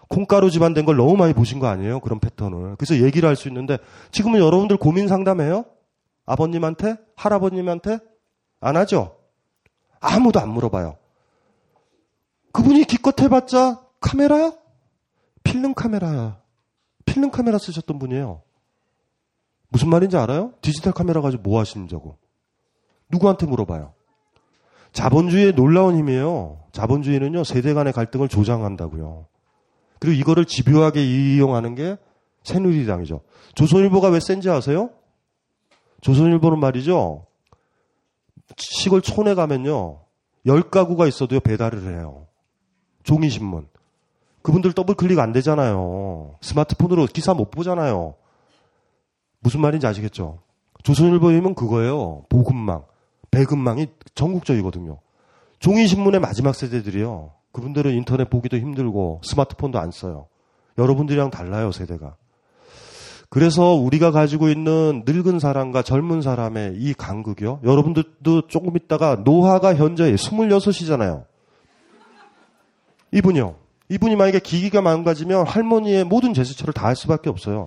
콩가루 0.08 0.50
집안 0.50 0.72
된 0.74 0.84
걸 0.86 0.96
너무 0.96 1.16
많이 1.16 1.32
보신 1.34 1.58
거 1.58 1.66
아니에요? 1.66 2.00
그런 2.00 2.18
패턴을. 2.18 2.76
그래서 2.76 3.02
얘기를 3.04 3.28
할 3.28 3.36
수 3.36 3.48
있는데 3.48 3.78
지금은 4.10 4.40
여러분들 4.40 4.76
고민 4.78 5.06
상담해요? 5.08 5.64
아버님한테? 6.26 6.96
할아버님한테? 7.16 7.98
안 8.60 8.76
하죠? 8.76 9.16
아무도 10.00 10.40
안 10.40 10.48
물어봐요. 10.50 10.96
그분이 12.52 12.84
기껏 12.84 13.20
해봤자 13.20 13.82
카메라야? 14.00 14.52
필름 15.44 15.74
카메라야. 15.74 16.40
필름 17.04 17.30
카메라 17.30 17.58
쓰셨던 17.58 17.98
분이에요. 17.98 18.42
무슨 19.70 19.88
말인지 19.90 20.16
알아요? 20.16 20.52
디지털 20.62 20.92
카메라 20.92 21.20
가지고 21.20 21.42
뭐 21.42 21.60
하시는자고. 21.60 22.16
누구한테 23.10 23.46
물어봐요. 23.46 23.92
자본주의의 24.92 25.54
놀라운 25.54 25.96
힘이에요. 25.96 26.60
자본주의는요, 26.72 27.44
세대 27.44 27.74
간의 27.74 27.92
갈등을 27.92 28.28
조장한다고요. 28.28 29.26
그리고 29.98 30.14
이거를 30.18 30.44
집요하게 30.44 31.04
이용하는 31.04 31.74
게 31.74 31.96
새누리당이죠. 32.44 33.20
조선일보가 33.54 34.08
왜 34.08 34.20
센지 34.20 34.48
아세요? 34.50 34.90
조선일보는 36.00 36.58
말이죠. 36.60 37.26
시골 38.56 39.02
촌에 39.02 39.34
가면요. 39.34 40.00
열 40.46 40.62
가구가 40.62 41.06
있어도요, 41.06 41.40
배달을 41.40 41.94
해요. 41.94 42.26
종이신문. 43.02 43.68
그분들 44.42 44.72
더블 44.72 44.94
클릭 44.94 45.18
안 45.18 45.32
되잖아요. 45.32 46.36
스마트폰으로 46.40 47.06
기사 47.06 47.34
못 47.34 47.50
보잖아요. 47.50 48.14
무슨 49.40 49.60
말인지 49.60 49.86
아시겠죠? 49.86 50.40
조선일보이면 50.84 51.54
그거예요. 51.54 52.24
보급망, 52.28 52.84
배급망이 53.30 53.88
전국적이거든요. 54.14 54.98
종이신문의 55.58 56.20
마지막 56.20 56.54
세대들이요. 56.54 57.32
그분들은 57.52 57.92
인터넷 57.94 58.30
보기도 58.30 58.56
힘들고 58.56 59.20
스마트폰도 59.24 59.78
안 59.78 59.90
써요. 59.90 60.28
여러분들이랑 60.76 61.30
달라요, 61.30 61.72
세대가. 61.72 62.14
그래서 63.30 63.74
우리가 63.74 64.10
가지고 64.10 64.48
있는 64.48 65.02
늙은 65.04 65.38
사람과 65.38 65.82
젊은 65.82 66.22
사람의 66.22 66.76
이 66.76 66.94
간극이요. 66.94 67.60
여러분들도 67.64 68.46
조금 68.48 68.74
있다가 68.76 69.16
노화가 69.24 69.74
현재 69.74 70.10
26이잖아요. 70.12 71.24
이분이요. 73.12 73.56
이분이 73.90 74.16
만약에 74.16 74.38
기기가 74.40 74.80
망가지면 74.82 75.46
할머니의 75.46 76.04
모든 76.04 76.34
제스처를 76.34 76.74
다 76.74 76.86
할 76.86 76.96
수밖에 76.96 77.28
없어요. 77.30 77.66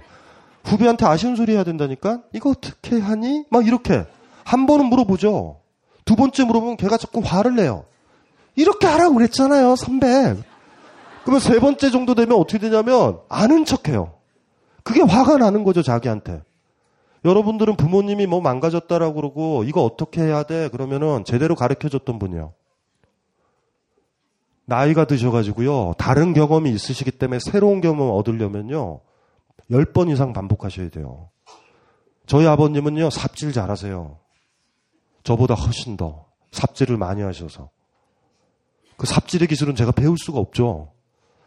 후배한테 0.63 1.05
아쉬운 1.05 1.35
소리 1.35 1.53
해야 1.53 1.63
된다니까? 1.63 2.21
이거 2.33 2.51
어떻게 2.51 2.99
하니? 2.99 3.45
막 3.49 3.65
이렇게. 3.67 4.05
한 4.43 4.65
번은 4.67 4.87
물어보죠. 4.87 5.60
두 6.05 6.15
번째 6.15 6.43
물어보면 6.45 6.77
걔가 6.77 6.97
자꾸 6.97 7.21
화를 7.23 7.55
내요. 7.55 7.85
이렇게 8.55 8.87
하라고 8.87 9.15
그랬잖아요, 9.15 9.75
선배. 9.75 10.35
그러면 11.23 11.39
세 11.39 11.59
번째 11.59 11.91
정도 11.91 12.15
되면 12.15 12.37
어떻게 12.37 12.57
되냐면 12.59 13.19
아는 13.29 13.65
척해요. 13.65 14.13
그게 14.83 15.01
화가 15.01 15.37
나는 15.37 15.63
거죠, 15.63 15.81
자기한테. 15.81 16.41
여러분들은 17.23 17.75
부모님이 17.75 18.25
뭐 18.25 18.41
망가졌다라고 18.41 19.13
그러고 19.13 19.63
이거 19.63 19.83
어떻게 19.83 20.21
해야 20.21 20.43
돼? 20.43 20.69
그러면은 20.69 21.23
제대로 21.23 21.55
가르쳐 21.55 21.87
줬던 21.87 22.17
분이요. 22.17 22.53
나이가 24.65 25.05
드셔가지고요. 25.05 25.93
다른 25.97 26.33
경험이 26.33 26.71
있으시기 26.71 27.11
때문에 27.11 27.39
새로운 27.39 27.81
경험 27.81 28.09
얻으려면요. 28.11 29.01
10번 29.69 30.11
이상 30.11 30.33
반복하셔야 30.33 30.89
돼요. 30.89 31.29
저희 32.25 32.47
아버님은요, 32.47 33.09
삽질 33.09 33.53
잘하세요. 33.53 34.17
저보다 35.23 35.53
훨씬 35.53 35.97
더 35.97 36.25
삽질을 36.51 36.97
많이 36.97 37.21
하셔서. 37.21 37.69
그 38.97 39.07
삽질의 39.07 39.47
기술은 39.47 39.75
제가 39.75 39.91
배울 39.91 40.17
수가 40.17 40.39
없죠. 40.39 40.91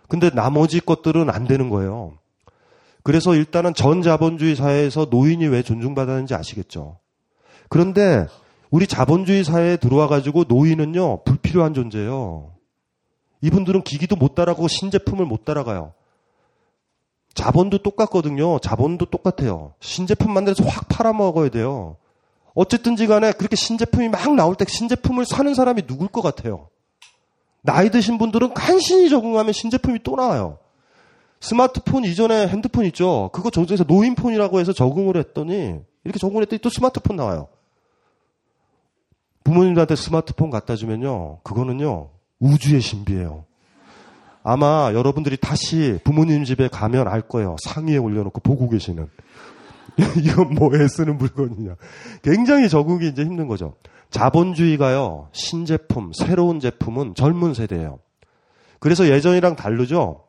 근데 0.09 0.31
나머지 0.31 0.81
것들은 0.81 1.31
안 1.31 1.47
되는 1.47 1.71
거예요. 1.71 2.19
그래서 3.03 3.35
일단은 3.35 3.75
전 3.75 4.03
자본주의 4.03 4.57
사회에서 4.57 5.09
노인이 5.11 5.47
왜 5.47 5.63
존중받았는지 5.63 6.35
아시겠죠? 6.35 6.99
그런데 7.69 8.27
우리 8.71 8.87
자본주의 8.87 9.45
사회에 9.45 9.77
들어와 9.77 10.09
가지고 10.09 10.45
노인은요, 10.49 11.23
불필요한 11.25 11.75
존재예요. 11.75 12.55
이분들은 13.41 13.83
기기도 13.83 14.17
못 14.17 14.35
따라가고 14.35 14.69
신제품을 14.69 15.27
못 15.27 15.45
따라가요. 15.45 15.93
자본도 17.35 17.79
똑같거든요. 17.79 18.59
자본도 18.59 19.07
똑같아요. 19.07 19.75
신제품 19.81 20.33
만들어서 20.33 20.65
확 20.65 20.89
팔아먹어야 20.89 21.51
돼요. 21.51 21.97
어쨌든지 22.55 23.07
간에 23.07 23.33
그렇게 23.33 23.57
신제품이 23.57 24.09
막 24.09 24.35
나올 24.35 24.55
때 24.55 24.65
신제품을 24.67 25.27
사는 25.27 25.53
사람이 25.53 25.83
누굴 25.87 26.09
것 26.09 26.23
같아요? 26.23 26.69
나이 27.63 27.91
드신 27.91 28.19
분들은 28.19 28.55
간신히 28.55 29.09
적응하면 29.09 29.53
신제품이 29.53 30.01
또 30.03 30.17
나와요. 30.17 30.59
스마트폰 31.41 32.05
이전에 32.05 32.47
핸드폰 32.47 32.85
있죠? 32.87 33.31
그거 33.33 33.51
저쪽에서 33.51 33.85
노인폰이라고 33.85 34.61
해서 34.61 34.73
적응을 34.73 35.17
했더니 35.17 35.81
이렇게 36.05 36.19
적응했더니 36.19 36.61
또 36.61 36.71
스마트폰 36.71 37.17
나와요. 37.17 37.49
부모님들한테 39.43 39.97
스마트폰 39.97 40.51
갖다 40.51 40.75
주면요. 40.77 41.41
그거는요. 41.43 42.11
우주의 42.39 42.81
신비예요. 42.81 43.45
아마 44.43 44.91
여러분들이 44.93 45.37
다시 45.39 45.99
부모님 46.05 46.45
집에 46.45 46.69
가면 46.69 47.09
알 47.09 47.23
거예요. 47.23 47.57
상위에 47.65 47.97
올려놓고 47.97 48.41
보고 48.41 48.69
계시는. 48.69 49.09
이건 50.23 50.55
뭐에 50.55 50.89
쓰는 50.89 51.19
물건이냐. 51.19 51.77
굉장히 52.23 52.69
적응이 52.69 53.09
이제 53.09 53.23
힘든 53.25 53.49
거죠. 53.49 53.75
자본주의가요, 54.11 55.29
신제품, 55.33 56.13
새로운 56.13 56.61
제품은 56.61 57.15
젊은 57.15 57.55
세대예요. 57.55 57.99
그래서 58.79 59.09
예전이랑 59.09 59.57
다르죠? 59.57 60.25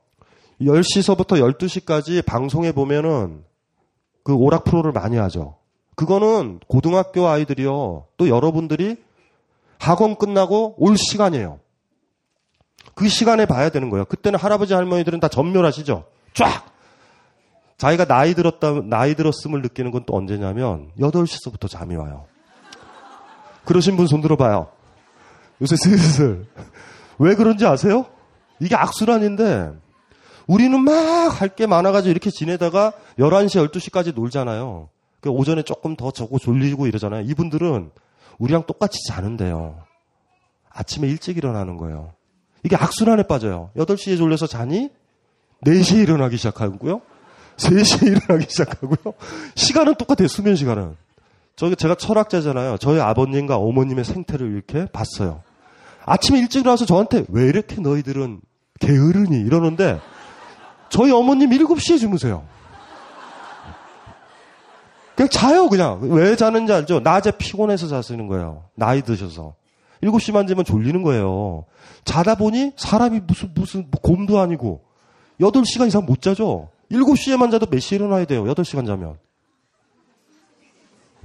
10시서부터 0.62 1.39
12시까지 1.58 2.26
방송에 2.26 2.72
보면은 2.72 3.43
그 4.24 4.34
오락 4.34 4.64
프로를 4.64 4.91
많이 4.91 5.18
하죠. 5.18 5.58
그거는 5.95 6.60
고등학교 6.68 7.28
아이들이요. 7.28 8.06
또 8.18 8.30
여러분들이 8.30 8.97
학원 9.78 10.16
끝나고 10.16 10.76
올 10.78 10.97
시간이에요. 10.97 11.60
그 12.95 13.08
시간에 13.10 13.45
봐야 13.45 13.70
되는 13.70 13.89
거예요. 13.89 14.06
그때는 14.06 14.39
할아버지 14.39 14.74
할머니들은 14.74 15.20
다 15.20 15.28
전멸하시죠. 15.28 16.06
쫙! 16.34 16.74
자기가 17.78 18.05
나이 18.05 18.34
들었다, 18.34 18.71
나이 18.84 19.15
들었음을 19.15 19.61
느끼는 19.61 19.91
건 19.91 20.05
또 20.05 20.15
언제냐면 20.15 20.91
8시서부터 20.99 21.69
잠이 21.69 21.95
와요. 21.95 22.26
그러신 23.65 23.97
분 23.97 24.07
손 24.07 24.21
들어봐요. 24.21 24.67
요새 25.61 25.76
슬슬. 25.76 26.45
왜 27.17 27.36
그런지 27.36 27.65
아세요? 27.65 28.05
이게 28.59 28.76
악순환인데 28.76 29.73
우리는 30.47 30.80
막 30.80 30.93
할 31.41 31.55
게 31.55 31.65
많아가지고 31.65 32.11
이렇게 32.11 32.30
지내다가 32.30 32.93
11시, 33.17 33.67
12시까지 33.69 34.13
놀잖아요. 34.13 34.89
그 35.21 35.30
오전에 35.30 35.63
조금 35.63 35.95
더 35.95 36.11
저고 36.11 36.38
졸리고 36.39 36.86
이러잖아요. 36.88 37.23
이분들은 37.23 37.89
우리랑 38.38 38.65
똑같이 38.67 38.99
자는데요. 39.07 39.84
아침에 40.69 41.07
일찍 41.07 41.38
일어나는 41.38 41.78
거예요. 41.78 42.13
이게 42.63 42.76
악순환에 42.76 43.23
빠져요. 43.23 43.71
8시에 43.76 44.17
졸려서 44.17 44.45
자니 44.47 44.89
4시에 45.65 46.03
일어나기 46.03 46.38
시작하고요. 46.38 47.01
3시에 47.58 48.08
일어나기 48.08 48.45
시작하고요. 48.49 49.14
시간은 49.56 49.95
똑같아요. 49.95 50.28
수면 50.28 50.56
시간은. 50.56 50.95
저기 51.56 51.76
제가 51.76 51.95
철학자잖아요. 51.95 52.78
저희 52.78 52.99
아버님과 52.99 53.58
어머님의 53.58 54.03
생태를 54.03 54.51
이렇게 54.51 54.86
봤어요. 54.91 55.41
아침에 56.06 56.39
일찍 56.39 56.60
일어나서 56.60 56.86
저한테 56.86 57.26
왜 57.30 57.45
이렇게 57.45 57.80
너희들은 57.82 58.41
게으르니 58.80 59.39
이러는데 59.39 59.99
저희 60.89 61.12
어머님 61.12 61.49
7시에 61.49 61.99
주무세요. 61.99 62.43
그냥 65.16 65.30
자요, 65.30 65.70
그냥. 65.70 65.99
왜 66.01 66.36
자는지 66.36 66.74
알죠? 66.74 66.99
낮에 66.99 67.32
피곤해서 67.32 67.88
자시는 67.88 68.28
거예요. 68.28 68.66
나이 68.76 69.01
드셔서. 69.01 69.56
7시만 70.03 70.45
되면 70.47 70.66
졸리는 70.66 71.01
거예요. 71.03 71.66
자다 72.03 72.36
보니 72.36 72.74
사람이 72.76 73.22
무슨, 73.26 73.51
무슨, 73.56 73.88
뭐 73.89 74.01
곰도 74.01 74.39
아니고 74.39 74.82
8시간 75.39 75.88
이상 75.88 76.06
못 76.06 76.22
자죠? 76.22 76.70
7시에만 76.92 77.52
자도 77.52 77.66
몇 77.68 77.80
시에 77.80 77.98
일어나야 77.98 78.26
돼요? 78.26 78.44
8시간 78.44 78.86
자면. 78.86 79.18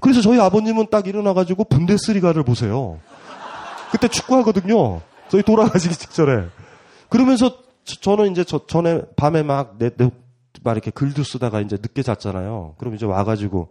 그래서 0.00 0.20
저희 0.20 0.40
아버님은 0.40 0.86
딱 0.90 1.06
일어나가지고 1.06 1.64
분데스리가를 1.64 2.42
보세요. 2.42 2.98
그때 3.92 4.08
축구하거든요. 4.08 5.02
저희 5.28 5.42
돌아가시기 5.42 5.94
직전에. 5.94 6.46
그러면서 7.08 7.58
저, 7.84 8.16
는 8.16 8.30
이제 8.30 8.44
저, 8.44 8.66
전에 8.66 9.02
밤에 9.16 9.42
막, 9.42 9.76
내, 9.78 9.90
내, 9.90 10.10
막 10.62 10.72
이렇게 10.72 10.90
글도 10.90 11.22
쓰다가 11.22 11.60
이제 11.60 11.76
늦게 11.80 12.02
잤잖아요. 12.02 12.74
그럼 12.78 12.94
이제 12.94 13.04
와가지고, 13.04 13.68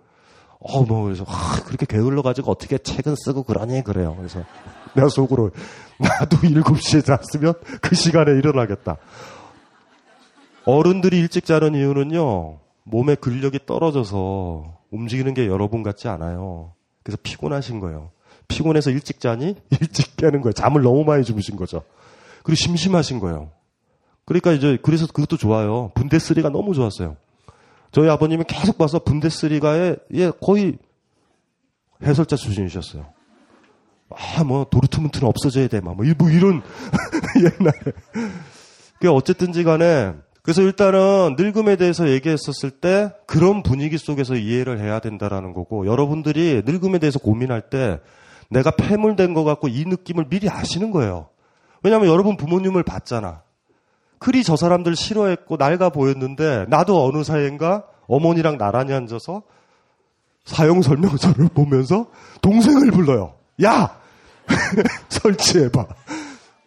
어, 0.60 0.84
뭐, 0.84 1.04
그래서, 1.04 1.24
아, 1.28 1.62
그렇게 1.66 1.86
게을러가지고 1.86 2.52
어떻게 2.52 2.78
책은 2.78 3.16
쓰고 3.16 3.44
그러니? 3.44 3.84
그래요. 3.84 4.16
그래서 4.18 4.44
내가 4.94 5.08
속으로, 5.10 5.52
나도 5.98 6.38
7시에 6.38 7.06
잤으면 7.06 7.54
그 7.82 7.96
시간에 7.96 8.32
일어나겠다. 8.34 8.98
어른들이 10.66 11.18
일찍 11.20 11.46
자는 11.46 11.76
이유는요, 11.76 12.60
몸에 12.84 13.16
근력이 13.16 13.60
떨어져서 13.66 14.80
움직이는 14.92 15.34
게 15.34 15.48
여러분 15.48 15.84
같지 15.84 16.08
않아요. 16.08 16.74
그래서 17.04 17.18
피곤하신 17.22 17.80
거예요. 17.80 18.12
피곤해서 18.48 18.90
일찍 18.90 19.20
자니? 19.20 19.56
일찍 19.80 20.18
깨는 20.18 20.42
거예요. 20.42 20.54
잠을 20.54 20.82
너무 20.82 21.04
많이 21.04 21.24
주무신 21.24 21.56
거죠. 21.56 21.84
그리고 22.44 22.56
심심하신 22.56 23.20
거예요. 23.20 23.52
그러니까 24.26 24.52
이제, 24.52 24.78
그래서 24.82 25.08
그것도 25.08 25.38
좋아요. 25.38 25.92
분데스리가 25.96 26.50
너무 26.50 26.74
좋았어요. 26.74 27.18
저희 27.92 28.10
아버님이 28.10 28.44
계속 28.48 28.78
봐서 28.78 29.00
분데스리가에 29.00 29.96
예, 30.14 30.32
거의 30.42 30.78
해설자 32.04 32.36
수준이셨어요. 32.36 33.06
아, 34.12 34.44
뭐, 34.44 34.66
도르트문트는 34.70 35.28
없어져야 35.28 35.68
돼. 35.68 35.82
막, 35.82 35.96
뭐, 35.96 36.06
뭐 36.18 36.30
이런, 36.30 36.62
옛날에. 37.38 37.94
그 39.00 39.12
어쨌든지 39.12 39.64
간에, 39.64 40.14
그래서 40.50 40.64
일단은 40.64 41.36
늙음에 41.38 41.76
대해서 41.76 42.10
얘기했었을 42.10 42.72
때 42.72 43.12
그런 43.28 43.62
분위기 43.62 44.00
속에서 44.00 44.34
이해를 44.34 44.80
해야 44.80 44.98
된다라는 45.00 45.54
거고, 45.54 45.86
여러분들이 45.86 46.64
늙음에 46.66 46.98
대해서 46.98 47.20
고민할 47.20 47.70
때 47.70 48.00
내가 48.50 48.72
패물된 48.72 49.36
것 49.36 49.44
같고 49.44 49.68
이 49.68 49.86
느낌을 49.86 50.28
미리 50.28 50.50
아시는 50.50 50.90
거예요. 50.90 51.30
왜냐하면 51.84 52.10
여러분 52.10 52.36
부모님을 52.36 52.82
봤잖아. 52.82 53.44
그리 54.18 54.44
저 54.44 54.56
사람들 54.56 54.96
싫어했고 54.96 55.58
낡아 55.58 55.90
보였는데 55.90 56.66
나도 56.68 57.06
어느 57.06 57.24
사이인가 57.24 57.86
어머니랑 58.08 58.58
나란히 58.58 58.94
앉아서 58.94 59.44
사용 60.46 60.82
설명서를 60.82 61.50
보면서 61.54 62.08
동생을 62.42 62.90
불러요. 62.90 63.36
야! 63.64 64.00
설치해봐. 65.10 65.86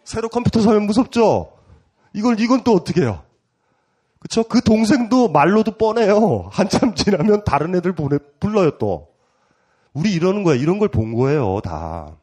새로 0.05 0.29
컴퓨터 0.29 0.61
사면 0.61 0.83
무섭죠? 0.83 1.51
이걸, 2.13 2.39
이건 2.39 2.63
또 2.63 2.71
어떻게 2.71 3.01
해요? 3.01 3.23
그쵸? 4.23 4.43
그 4.43 4.61
동생도 4.61 5.29
말로도 5.29 5.73
뻔해요. 5.77 6.47
한참 6.51 6.95
지나면 6.95 7.43
다른 7.43 7.75
애들 7.75 7.93
보내, 7.93 8.17
불러요 8.39 8.71
또. 8.77 9.09
우리 9.93 10.11
이러는 10.13 10.43
거야. 10.43 10.55
이런 10.55 10.79
걸 10.79 10.87
본 10.89 11.13
거예요, 11.13 11.59
다. 11.63 12.15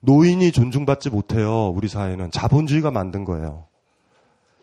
노인이 0.00 0.50
존중받지 0.52 1.10
못해요. 1.10 1.68
우리 1.68 1.88
사회는. 1.88 2.30
자본주의가 2.30 2.90
만든 2.90 3.24
거예요. 3.24 3.66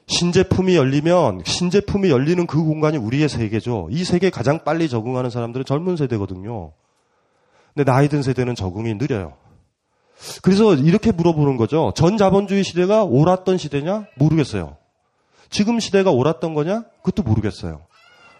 신제품이 0.07 0.75
열리면 0.77 1.41
신제품이 1.45 2.09
열리는 2.09 2.47
그 2.47 2.63
공간이 2.63 2.97
우리의 2.97 3.27
세계죠. 3.27 3.89
이 3.91 4.03
세계에 4.05 4.29
가장 4.29 4.63
빨리 4.63 4.87
적응하는 4.87 5.29
사람들은 5.29 5.65
젊은 5.65 5.97
세대거든요. 5.97 6.71
근데 7.75 7.91
나이 7.91 8.07
든 8.07 8.23
세대는 8.23 8.55
적응이 8.55 8.95
느려요. 8.95 9.33
그래서 10.41 10.73
이렇게 10.73 11.11
물어보는 11.11 11.57
거죠. 11.57 11.91
전 11.95 12.17
자본주의 12.17 12.63
시대가 12.63 13.03
옳았던 13.03 13.57
시대냐? 13.57 14.07
모르겠어요. 14.17 14.77
지금 15.49 15.79
시대가 15.79 16.11
옳았던 16.11 16.53
거냐? 16.53 16.83
그것도 17.03 17.23
모르겠어요. 17.23 17.81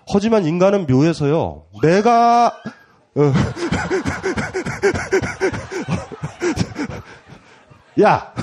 하지만 0.10 0.46
인간은 0.46 0.88
묘해서요. 0.88 1.66
내가 1.82 2.48
어. 3.16 3.22
야 8.02 8.34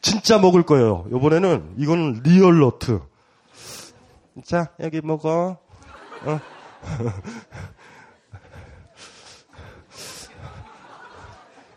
진짜 0.00 0.38
먹을 0.38 0.62
거예요. 0.64 1.06
이번에는 1.08 1.74
이건 1.78 2.20
real 2.24 2.60
nut. 2.60 3.00
자 4.44 4.68
여기 4.80 5.00
먹어. 5.02 5.58
어. 6.24 6.40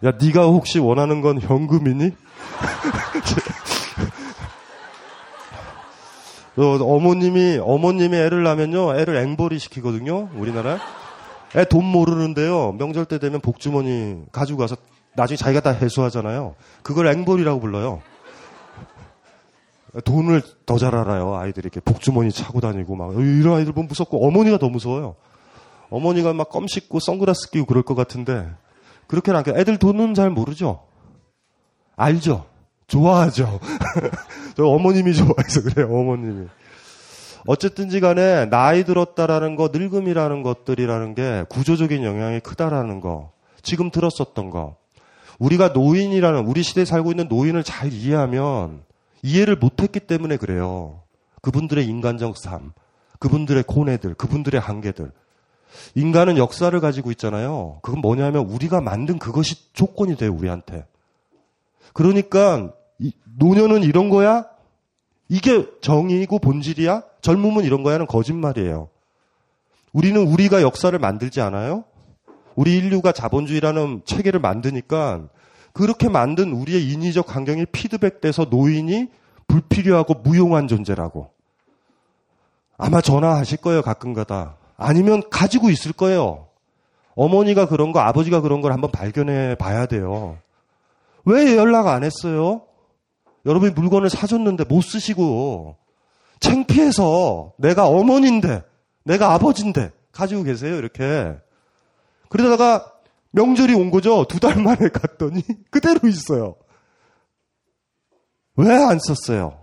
야 0.03 0.11
네가 0.19 0.45
혹시 0.45 0.79
원하는 0.79 1.21
건 1.21 1.39
현금이니? 1.39 2.15
어, 6.57 6.99
머님이 6.99 7.59
어머님이 7.63 8.17
애를 8.17 8.43
낳으면요 8.43 8.99
애를 8.99 9.15
앵벌이 9.17 9.57
시키거든요 9.59 10.29
우리나라 10.35 10.79
애 11.55 11.65
돈 11.65 11.85
모르는데요 11.85 12.73
명절 12.73 13.05
때 13.05 13.19
되면 13.19 13.39
복주머니 13.41 14.23
가지고 14.31 14.59
가서 14.59 14.75
나중에 15.13 15.35
자기가 15.35 15.59
다 15.59 15.71
해소하잖아요. 15.71 16.55
그걸 16.83 17.07
앵벌이라고 17.07 17.59
불러요. 17.59 18.01
돈을 20.05 20.41
더 20.65 20.77
잘 20.77 20.95
알아요 20.95 21.35
아이들이 21.35 21.65
이렇게 21.65 21.81
복주머니 21.81 22.31
차고 22.31 22.61
다니고 22.61 22.95
막. 22.95 23.13
이런 23.15 23.57
아이들 23.57 23.73
보면 23.73 23.89
무섭고 23.89 24.25
어머니가 24.25 24.57
더 24.57 24.69
무서워요. 24.69 25.15
어머니가 25.89 26.31
막 26.33 26.49
껌 26.49 26.67
씹고 26.67 27.01
선글라스 27.01 27.49
끼고 27.51 27.65
그럴 27.65 27.83
것 27.83 27.95
같은데 27.95 28.49
그렇게는 29.07 29.37
안 29.39 29.43
애들 29.59 29.77
돈은 29.77 30.13
잘 30.13 30.29
모르죠. 30.29 30.83
알죠. 31.97 32.45
좋아하죠. 32.87 33.59
저 34.55 34.65
어머님이 34.65 35.13
좋아해서 35.13 35.63
그래요, 35.63 35.87
어머님이. 35.87 36.47
어쨌든지 37.47 37.99
간에 37.99 38.45
나이 38.49 38.83
들었다라는 38.83 39.55
거, 39.55 39.69
늙음이라는 39.73 40.43
것들이라는 40.43 41.15
게 41.15 41.45
구조적인 41.49 42.03
영향이 42.03 42.39
크다라는 42.41 43.01
거. 43.01 43.31
지금 43.63 43.89
들었었던 43.89 44.49
거. 44.49 44.75
우리가 45.39 45.69
노인이라는, 45.69 46.45
우리 46.45 46.61
시대에 46.61 46.85
살고 46.85 47.11
있는 47.11 47.27
노인을 47.27 47.63
잘 47.63 47.91
이해하면 47.91 48.83
이해를 49.23 49.55
못했기 49.55 50.01
때문에 50.01 50.37
그래요. 50.37 51.01
그분들의 51.41 51.85
인간적 51.85 52.37
삶, 52.37 52.73
그분들의 53.19 53.63
고뇌들, 53.63 54.13
그분들의 54.13 54.59
한계들. 54.59 55.11
인간은 55.95 56.37
역사를 56.37 56.77
가지고 56.79 57.11
있잖아요. 57.11 57.79
그건 57.81 58.01
뭐냐면 58.01 58.45
우리가 58.45 58.81
만든 58.81 59.17
그것이 59.17 59.73
조건이 59.73 60.15
돼요, 60.15 60.33
우리한테. 60.33 60.85
그러니까 61.93 62.71
노년은 63.37 63.83
이런 63.83 64.09
거야? 64.09 64.45
이게 65.29 65.67
정의이고 65.81 66.39
본질이야? 66.39 67.03
젊음은 67.21 67.63
이런 67.63 67.83
거야는 67.83 68.07
거짓말이에요. 68.07 68.89
우리는 69.93 70.21
우리가 70.21 70.61
역사를 70.61 70.97
만들지 70.97 71.41
않아요? 71.41 71.83
우리 72.55 72.75
인류가 72.77 73.11
자본주의라는 73.11 74.01
체계를 74.05 74.39
만드니까 74.39 75.27
그렇게 75.73 76.09
만든 76.09 76.51
우리의 76.51 76.89
인위적 76.89 77.33
환경이 77.33 77.65
피드백돼서 77.67 78.45
노인이 78.49 79.09
불필요하고 79.47 80.15
무용한 80.15 80.67
존재라고. 80.67 81.29
아마 82.77 82.99
전화하실 82.99 83.59
거예요, 83.59 83.81
가끔가다. 83.81 84.55
아니면 84.75 85.21
가지고 85.29 85.69
있을 85.69 85.93
거예요. 85.93 86.47
어머니가 87.15 87.67
그런 87.67 87.91
거, 87.91 87.99
아버지가 87.99 88.41
그런 88.41 88.61
걸 88.61 88.71
한번 88.73 88.91
발견해 88.91 89.55
봐야 89.55 89.85
돼요. 89.85 90.37
왜 91.25 91.55
연락 91.55 91.87
안 91.87 92.03
했어요? 92.03 92.63
여러분이 93.45 93.73
물건을 93.73 94.09
사줬는데 94.09 94.65
못 94.65 94.81
쓰시고, 94.81 95.77
창피해서 96.39 97.53
내가 97.57 97.87
어머니인데, 97.87 98.63
내가 99.03 99.33
아버지인데, 99.33 99.91
가지고 100.11 100.43
계세요, 100.43 100.75
이렇게. 100.75 101.35
그러다가 102.29 102.91
명절이 103.31 103.73
온 103.73 103.91
거죠. 103.91 104.25
두 104.25 104.39
달 104.39 104.61
만에 104.61 104.89
갔더니 104.89 105.43
그대로 105.71 106.07
있어요. 106.07 106.55
왜 108.57 108.69
안 108.75 108.99
썼어요? 108.99 109.57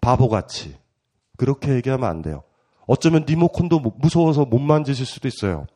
바보같이. 0.00 0.76
그렇게 1.36 1.72
얘기하면 1.74 2.08
안 2.08 2.22
돼요. 2.22 2.42
어쩌면 2.86 3.24
리모컨도 3.26 3.80
무서워서 3.98 4.44
못 4.44 4.58
만지실 4.58 5.04
수도 5.06 5.26
있어요. 5.26 5.66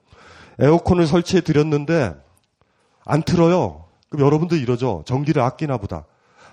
에어컨을 0.60 1.06
설치해 1.06 1.40
드렸는데 1.40 2.14
안 3.04 3.22
틀어요. 3.22 3.86
그럼 4.08 4.26
여러분들 4.26 4.58
이러죠. 4.60 5.02
전기를 5.06 5.42
아끼나 5.42 5.78
보다. 5.78 6.04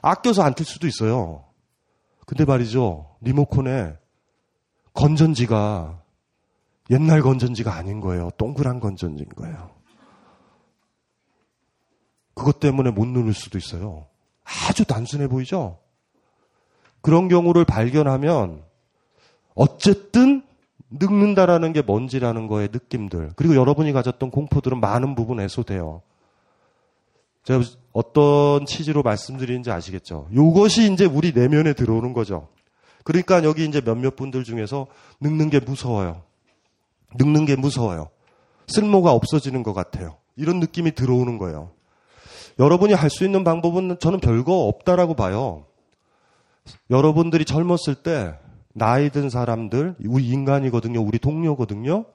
아껴서 0.02 0.44
안 0.44 0.54
틀 0.54 0.66
수도 0.66 0.88
있어요. 0.88 1.44
근데 2.26 2.46
말이죠. 2.46 3.16
리모컨에 3.22 3.98
건전지가 4.94 6.02
옛날 6.90 7.22
건전지가 7.22 7.74
아닌 7.76 8.00
거예요. 8.00 8.30
동그란 8.38 8.80
건전지인 8.80 9.30
거예요. 9.30 9.72
그것 12.34 12.60
때문에 12.60 12.92
못 12.92 13.08
누를 13.08 13.34
수도 13.34 13.58
있어요. 13.58 14.08
아주 14.70 14.86
단순해 14.86 15.28
보이죠? 15.28 15.80
그런 17.02 17.28
경우를 17.28 17.66
발견하면 17.66 18.64
어쨌든 19.54 20.44
늙는다라는 20.90 21.74
게 21.74 21.82
뭔지라는 21.82 22.48
거의 22.48 22.70
느낌들 22.72 23.32
그리고 23.36 23.56
여러분이 23.56 23.92
가졌던 23.94 24.32
공포들은 24.32 24.80
많은 24.80 25.16
부분 25.16 25.40
해소돼요. 25.40 26.02
제가 27.46 27.64
어떤 27.94 28.66
취지로 28.66 29.04
말씀드리는지 29.04 29.72
아시겠죠? 29.72 30.28
이것이 30.32 30.92
이제 30.92 31.06
우리 31.06 31.32
내면에 31.32 31.74
들어오는 31.74 32.12
거죠. 32.14 32.50
그러니까 33.04 33.44
여기 33.44 33.66
이제 33.66 33.82
몇몇 33.82 34.16
분들 34.16 34.44
중에서 34.44 34.88
늙는 35.22 35.52
게 35.52 35.60
무서워요. 35.60 36.24
늙는 37.18 37.46
게 37.46 37.56
무서워요. 37.56 38.10
쓸모가 38.68 39.12
없어지는 39.14 39.62
것 39.64 39.74
같아요. 39.74 40.18
이런 40.36 40.60
느낌이 40.60 40.94
들어오는 40.94 41.38
거예요. 41.38 41.72
여러분이 42.58 42.94
할 42.94 43.10
수 43.10 43.24
있는 43.24 43.44
방법은 43.44 44.00
저는 44.00 44.20
별거 44.20 44.68
없다라고 44.68 45.14
봐요. 45.14 45.66
여러분들이 46.90 47.46
젊었을 47.46 47.96
때 48.02 48.34
나이 48.74 49.10
든 49.12 49.30
사람들, 49.30 49.96
우리 50.08 50.28
인간이거든요. 50.28 51.00
우리 51.00 51.20
동료거든요. 51.20 52.06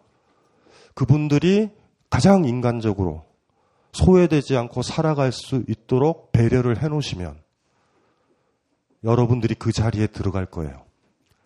그분들이 0.94 1.70
가장 2.10 2.44
인간적으로 2.44 3.24
소외되지 3.92 4.56
않고 4.56 4.82
살아갈 4.82 5.32
수 5.32 5.64
있도록 5.68 6.32
배려를 6.32 6.82
해 6.82 6.88
놓으시면 6.88 7.40
여러분들이 9.04 9.54
그 9.54 9.72
자리에 9.72 10.06
들어갈 10.06 10.46
거예요. 10.46 10.84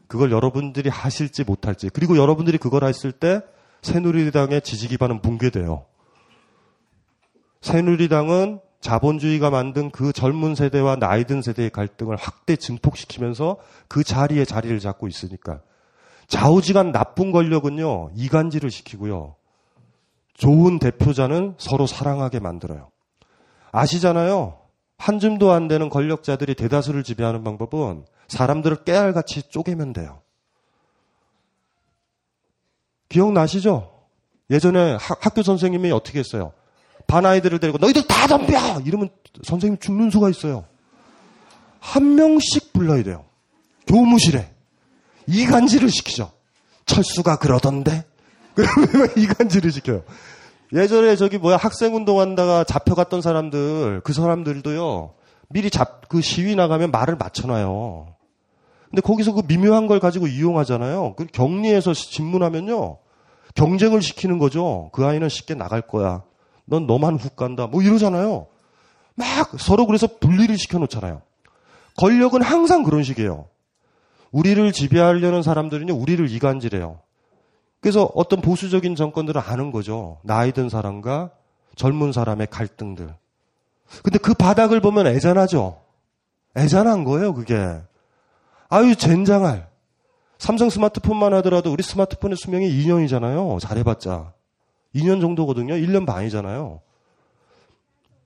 그걸 0.06 0.30
여러분들이 0.30 0.88
하실지 0.90 1.44
못할지. 1.44 1.88
그리고 1.88 2.16
여러분들이 2.16 2.58
그걸 2.58 2.84
했을 2.84 3.12
때 3.12 3.40
새누리당의 3.82 4.62
지지 4.62 4.88
기반은 4.88 5.22
붕괴돼요. 5.22 5.86
새누리당은 7.60 8.60
자본주의가 8.84 9.48
만든 9.48 9.90
그 9.90 10.12
젊은 10.12 10.54
세대와 10.54 10.96
나이 10.96 11.24
든 11.24 11.40
세대의 11.40 11.70
갈등을 11.70 12.16
확대 12.16 12.54
증폭시키면서 12.54 13.56
그 13.88 14.04
자리에 14.04 14.44
자리를 14.44 14.78
잡고 14.78 15.08
있으니까 15.08 15.62
좌우지간 16.28 16.92
나쁜 16.92 17.32
권력은요 17.32 18.10
이간질을 18.14 18.70
시키고요 18.70 19.36
좋은 20.34 20.78
대표자는 20.78 21.54
서로 21.58 21.86
사랑하게 21.86 22.40
만들어요. 22.40 22.90
아시잖아요. 23.72 24.58
한 24.98 25.18
줌도 25.18 25.52
안 25.52 25.68
되는 25.68 25.88
권력자들이 25.88 26.54
대다수를 26.54 27.02
지배하는 27.02 27.44
방법은 27.44 28.04
사람들을 28.28 28.84
깨알같이 28.84 29.48
쪼개면 29.48 29.92
돼요. 29.92 30.22
기억나시죠? 33.08 33.92
예전에 34.50 34.96
학교 35.00 35.42
선생님이 35.42 35.90
어떻게 35.92 36.18
했어요? 36.18 36.52
반 37.06 37.26
아이들을 37.26 37.58
데리고 37.60 37.78
너희들 37.78 38.06
다 38.06 38.26
덤벼! 38.26 38.80
이러면 38.84 39.10
선생님 39.42 39.78
죽는 39.78 40.10
수가 40.10 40.30
있어요. 40.30 40.64
한 41.80 42.14
명씩 42.14 42.72
불러야 42.72 43.02
돼요. 43.02 43.24
교무실에. 43.86 44.50
이간질을 45.26 45.90
시키죠. 45.90 46.32
철수가 46.86 47.36
그러던데? 47.36 48.04
그러면 48.54 49.08
이간질을 49.16 49.70
시켜요. 49.72 50.02
예전에 50.72 51.16
저기 51.16 51.38
뭐야 51.38 51.56
학생 51.56 51.94
운동 51.94 52.20
한다가 52.20 52.64
잡혀갔던 52.64 53.22
사람들, 53.22 54.00
그 54.02 54.12
사람들도요, 54.12 55.14
미리 55.48 55.70
잡, 55.70 56.08
그 56.08 56.20
시위 56.20 56.56
나가면 56.56 56.90
말을 56.90 57.16
맞춰놔요. 57.16 58.14
근데 58.90 59.00
거기서 59.02 59.32
그 59.32 59.42
미묘한 59.46 59.86
걸 59.86 60.00
가지고 60.00 60.26
이용하잖아요. 60.26 61.14
그 61.16 61.26
격리해서 61.26 61.94
질문하면요. 61.94 62.98
경쟁을 63.54 64.02
시키는 64.02 64.38
거죠. 64.38 64.90
그 64.92 65.04
아이는 65.04 65.28
쉽게 65.28 65.54
나갈 65.54 65.80
거야. 65.82 66.22
넌 66.64 66.86
너만 66.86 67.16
훅 67.16 67.36
간다. 67.36 67.66
뭐 67.66 67.82
이러잖아요. 67.82 68.46
막 69.14 69.50
서로 69.58 69.86
그래서 69.86 70.06
분리를 70.06 70.56
시켜놓잖아요. 70.56 71.22
권력은 71.96 72.42
항상 72.42 72.82
그런 72.82 73.02
식이에요. 73.02 73.46
우리를 74.32 74.72
지배하려는 74.72 75.42
사람들은요, 75.42 75.94
우리를 75.94 76.28
이간질해요. 76.28 77.00
그래서 77.84 78.10
어떤 78.14 78.40
보수적인 78.40 78.96
정권들은 78.96 79.42
아는 79.44 79.70
거죠. 79.70 80.18
나이 80.22 80.52
든 80.52 80.70
사람과 80.70 81.32
젊은 81.76 82.12
사람의 82.12 82.46
갈등들. 82.46 83.14
근데 84.02 84.18
그 84.18 84.32
바닥을 84.32 84.80
보면 84.80 85.06
애잔하죠. 85.06 85.82
애잔한 86.56 87.04
거예요, 87.04 87.34
그게. 87.34 87.54
아유, 88.70 88.96
젠장할. 88.96 89.68
삼성 90.38 90.70
스마트폰만 90.70 91.34
하더라도 91.34 91.70
우리 91.70 91.82
스마트폰의 91.82 92.38
수명이 92.38 92.70
2년이잖아요. 92.70 93.60
잘해봤자. 93.60 94.32
2년 94.94 95.20
정도거든요. 95.20 95.74
1년 95.74 96.06
반이잖아요. 96.06 96.80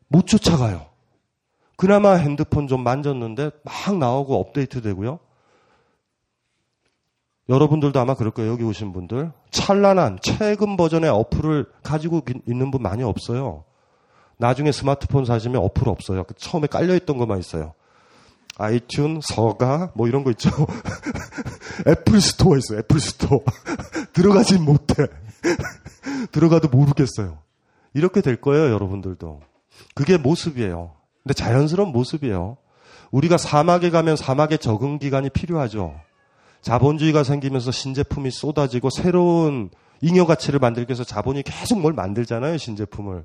못 0.07 0.27
쫓아가요. 0.29 0.87
그나마 1.77 2.13
핸드폰 2.13 2.69
좀 2.69 2.85
만졌는데 2.85 3.51
막 3.65 3.99
나오고 3.99 4.39
업데이트 4.39 4.83
되고요. 4.83 5.19
여러분들도 7.49 7.99
아마 7.99 8.15
그럴 8.15 8.31
거예요. 8.31 8.53
여기 8.53 8.63
오신 8.63 8.93
분들. 8.93 9.33
찬란한 9.51 10.19
최근 10.23 10.77
버전의 10.77 11.11
어플을 11.11 11.67
가지고 11.83 12.23
있는 12.47 12.71
분 12.71 12.83
많이 12.83 13.03
없어요. 13.03 13.65
나중에 14.37 14.71
스마트폰 14.71 15.25
사시면 15.25 15.63
어플 15.63 15.89
없어요. 15.89 16.25
그 16.25 16.35
처음에 16.35 16.67
깔려있던 16.67 17.17
것만 17.17 17.39
있어요. 17.39 17.75
아이튠, 18.57 19.21
서가, 19.23 19.93
뭐 19.95 20.09
이런 20.09 20.25
거 20.25 20.31
있죠. 20.33 20.51
애플 21.87 22.21
스토어 22.21 22.57
있어요. 22.57 22.81
애플 22.81 23.01
스토어. 23.01 23.41
들어가진 24.13 24.65
못해. 24.65 25.07
들어가도 26.33 26.69
모르겠어요. 26.69 27.39
이렇게 27.95 28.21
될 28.21 28.41
거예요, 28.41 28.73
여러분들도. 28.73 29.41
그게 29.95 30.17
모습이에요. 30.19 30.93
근데 31.23 31.35
자연스러운 31.35 31.91
모습이에요. 31.93 32.59
우리가 33.11 33.39
사막에 33.39 33.91
가면 33.91 34.17
사막에 34.17 34.57
적응 34.57 34.99
기간이 34.99 35.31
필요하죠. 35.31 35.95
자본주의가 36.63 37.25
생기면서 37.25 37.71
신제품이 37.71 38.31
쏟아지고 38.31 38.91
새로운 38.91 39.71
잉여 40.01 40.27
가치를 40.27 40.59
만들기 40.59 40.91
위해서 40.91 41.05
자본이 41.05 41.43
계속 41.43 41.81
뭘 41.81 41.93
만들잖아요, 41.93 42.57
신제품을. 42.59 43.25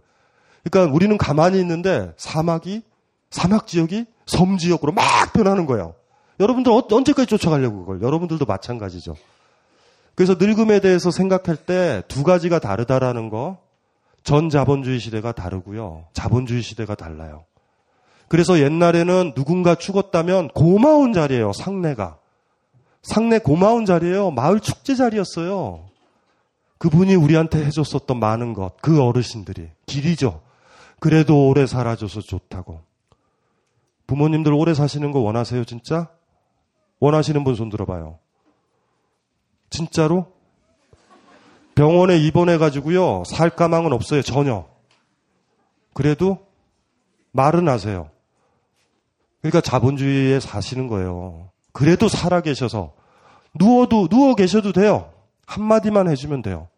그러니까 0.64 0.94
우리는 0.94 1.18
가만히 1.18 1.60
있는데 1.60 2.14
사막이 2.18 2.82
사막 3.30 3.68
지역이 3.68 4.06
섬 4.26 4.58
지역으로 4.58 4.92
막 4.94 5.34
변하는 5.34 5.66
거예요. 5.66 5.96
여러분들 6.40 6.72
어, 6.72 6.84
언제까지 6.90 7.28
쫓아가려고 7.28 7.80
그걸? 7.80 8.02
여러분들도 8.02 8.46
마찬가지죠. 8.46 9.16
그래서 10.16 10.36
늙음에 10.40 10.80
대해서 10.80 11.12
생각할 11.12 11.56
때 11.58 12.02
두 12.08 12.24
가지가 12.24 12.60
다르다라는 12.60 13.30
거. 13.30 13.58
전 14.24 14.50
자본주의 14.50 15.00
시대가 15.00 15.32
다르고요. 15.34 16.06
자본주의 16.14 16.62
시대가 16.62 16.96
달라요. 16.96 17.44
그래서 18.30 18.60
옛날에는 18.60 19.34
누군가 19.36 19.76
죽었다면 19.76 20.50
고마운 20.50 21.12
자리예요. 21.14 21.52
상례가. 21.54 22.18
상례 23.04 23.38
고마운 23.38 23.86
자리예요. 23.86 24.32
마을 24.32 24.60
축제 24.60 24.96
자리였어요. 24.96 25.86
그분이 26.78 27.16
우리한테 27.16 27.64
해줬었던 27.66 28.20
많은 28.20 28.54
것, 28.54 28.76
그 28.82 29.02
어르신들이 29.02 29.70
길이죠. 29.86 30.42
그래도 31.00 31.48
오래 31.48 31.68
살아줘서 31.68 32.22
좋다고. 32.22 32.82
부모님들 34.08 34.54
오래 34.54 34.74
사시는 34.74 35.12
거 35.12 35.20
원하세요, 35.20 35.64
진짜? 35.66 36.10
원하시는 37.00 37.44
분 37.44 37.56
손 37.56 37.70
들어봐요. 37.70 38.20
진짜로? 39.70 40.32
병원에 41.76 42.18
입원해가지고요, 42.18 43.24
살 43.26 43.50
가망은 43.50 43.92
없어요, 43.94 44.22
전혀. 44.22 44.68
그래도 45.94 46.46
말은 47.32 47.68
하세요. 47.68 48.10
그러니까 49.42 49.62
자본주의에 49.62 50.40
사시는 50.40 50.88
거예요. 50.88 51.50
그래도 51.74 52.08
살아 52.08 52.42
계셔서 52.42 52.94
누워도 53.56 54.08
누워 54.08 54.36
계셔도 54.36 54.72
돼요. 54.72 55.12
한마디만 55.46 56.08
해주면 56.10 56.42
돼요. 56.42 56.70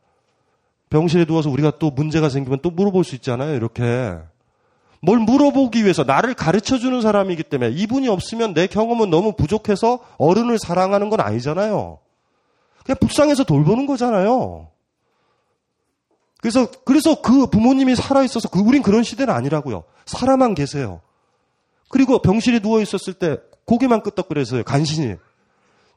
병실에 0.89 1.25
누워서 1.25 1.49
우리가 1.49 1.77
또 1.77 1.91
문제가 1.91 2.29
생기면 2.29 2.59
또 2.61 2.71
물어볼 2.71 3.03
수 3.03 3.15
있잖아요. 3.15 3.55
이렇게 3.55 4.17
뭘 5.01 5.19
물어보기 5.19 5.83
위해서 5.83 6.03
나를 6.03 6.33
가르쳐 6.33 6.77
주는 6.77 7.01
사람이기 7.01 7.43
때문에 7.43 7.71
이분이 7.71 8.07
없으면 8.07 8.53
내 8.53 8.67
경험은 8.67 9.09
너무 9.09 9.33
부족해서 9.33 9.99
어른을 10.17 10.57
사랑하는 10.57 11.09
건 11.09 11.19
아니잖아요. 11.19 11.99
그냥 12.83 12.97
불쌍해서 12.99 13.43
돌보는 13.43 13.85
거잖아요. 13.87 14.69
그래서 16.41 16.67
그래서 16.85 17.21
그 17.21 17.47
부모님이 17.47 17.95
살아 17.95 18.23
있어서 18.23 18.47
그 18.49 18.59
우린 18.59 18.81
그런 18.81 19.03
시대는 19.03 19.33
아니라고요. 19.33 19.83
살아만 20.05 20.53
계세요. 20.55 21.01
그리고 21.89 22.19
병실에 22.19 22.59
누워 22.59 22.81
있었을 22.81 23.13
때 23.13 23.37
고개만 23.65 24.01
끄덕거려서요. 24.01 24.63
간신히 24.63 25.15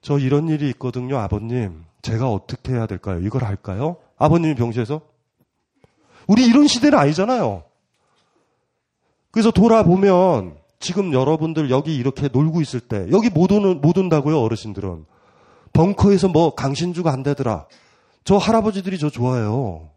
저 0.00 0.18
이런 0.18 0.48
일이 0.48 0.68
있거든요, 0.70 1.18
아버님. 1.18 1.84
제가 2.02 2.30
어떻게 2.30 2.72
해야 2.72 2.86
될까요? 2.86 3.20
이걸 3.20 3.44
할까요? 3.44 3.96
아버님이 4.16 4.54
병실에서 4.54 5.00
우리 6.26 6.46
이런 6.46 6.66
시대는 6.66 6.98
아니잖아요. 6.98 7.64
그래서 9.30 9.50
돌아보면 9.50 10.56
지금 10.80 11.12
여러분들 11.12 11.70
여기 11.70 11.96
이렇게 11.96 12.28
놀고 12.28 12.60
있을 12.60 12.80
때 12.80 13.06
여기 13.10 13.30
못 13.30 13.50
오는 13.52 13.80
못 13.80 13.98
온다고요, 13.98 14.40
어르신들은. 14.40 15.06
벙커에서 15.72 16.28
뭐 16.28 16.54
강신주가 16.54 17.12
한다더라. 17.12 17.66
저 18.24 18.36
할아버지들이 18.36 18.98
저 18.98 19.10
좋아해요. 19.10 19.90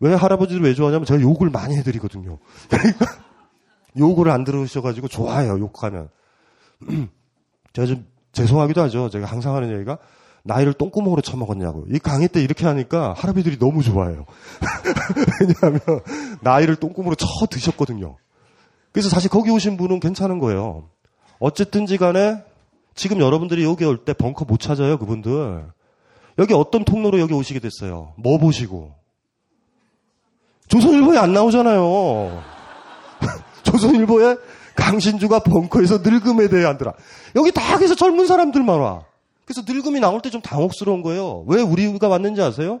왜 0.00 0.14
할아버지들 0.14 0.62
왜 0.62 0.74
좋아하냐면 0.74 1.06
제가 1.06 1.20
욕을 1.20 1.50
많이 1.50 1.76
해드리거든요. 1.76 2.38
욕을 3.98 4.30
안 4.30 4.44
들으셔가지고 4.44 5.08
좋아해요, 5.08 5.58
욕하면. 5.58 6.10
제가 7.72 7.86
좀 7.86 8.06
죄송하기도 8.32 8.80
하죠. 8.82 9.08
제가 9.10 9.26
항상 9.26 9.54
하는 9.54 9.72
얘기가 9.74 9.98
나이를 10.44 10.74
똥구멍으로 10.74 11.22
쳐먹었냐고. 11.22 11.86
이 11.90 11.98
강의 11.98 12.28
때 12.28 12.40
이렇게 12.42 12.66
하니까 12.66 13.14
할아버지들이 13.14 13.58
너무 13.58 13.82
좋아해요. 13.82 14.26
왜냐하면 15.40 15.80
나이를 16.42 16.76
똥구멍으로 16.76 17.16
쳐 17.16 17.26
드셨거든요. 17.50 18.16
그래서 18.92 19.08
사실 19.08 19.28
거기 19.30 19.50
오신 19.50 19.76
분은 19.76 20.00
괜찮은 20.00 20.38
거예요. 20.38 20.88
어쨌든지 21.38 21.98
간에 21.98 22.42
지금 22.94 23.20
여러분들이 23.20 23.64
여기 23.64 23.84
올 23.84 24.04
때 24.04 24.12
벙커 24.14 24.44
못 24.46 24.58
찾아요, 24.60 24.98
그분들. 24.98 25.66
여기 26.38 26.54
어떤 26.54 26.84
통로로 26.84 27.18
여기 27.20 27.34
오시게 27.34 27.58
됐어요? 27.60 28.14
뭐 28.16 28.38
보시고? 28.38 28.94
조선일보에 30.68 31.18
안 31.18 31.32
나오잖아요. 31.32 32.42
조선일보에 33.64 34.36
강신주가 34.76 35.40
벙커에서 35.40 35.98
늙음에 35.98 36.48
대해 36.48 36.64
한더라. 36.64 36.94
여기 37.34 37.50
다 37.52 37.76
그래서 37.76 37.94
젊은 37.94 38.26
사람들만 38.26 38.78
와. 38.80 39.04
그래서 39.44 39.62
늙음이 39.66 40.00
나올 40.00 40.20
때 40.20 40.30
좀 40.30 40.40
당혹스러운 40.40 41.02
거예요. 41.02 41.44
왜 41.48 41.62
우리가 41.62 42.08
왔는지 42.08 42.42
아세요? 42.42 42.80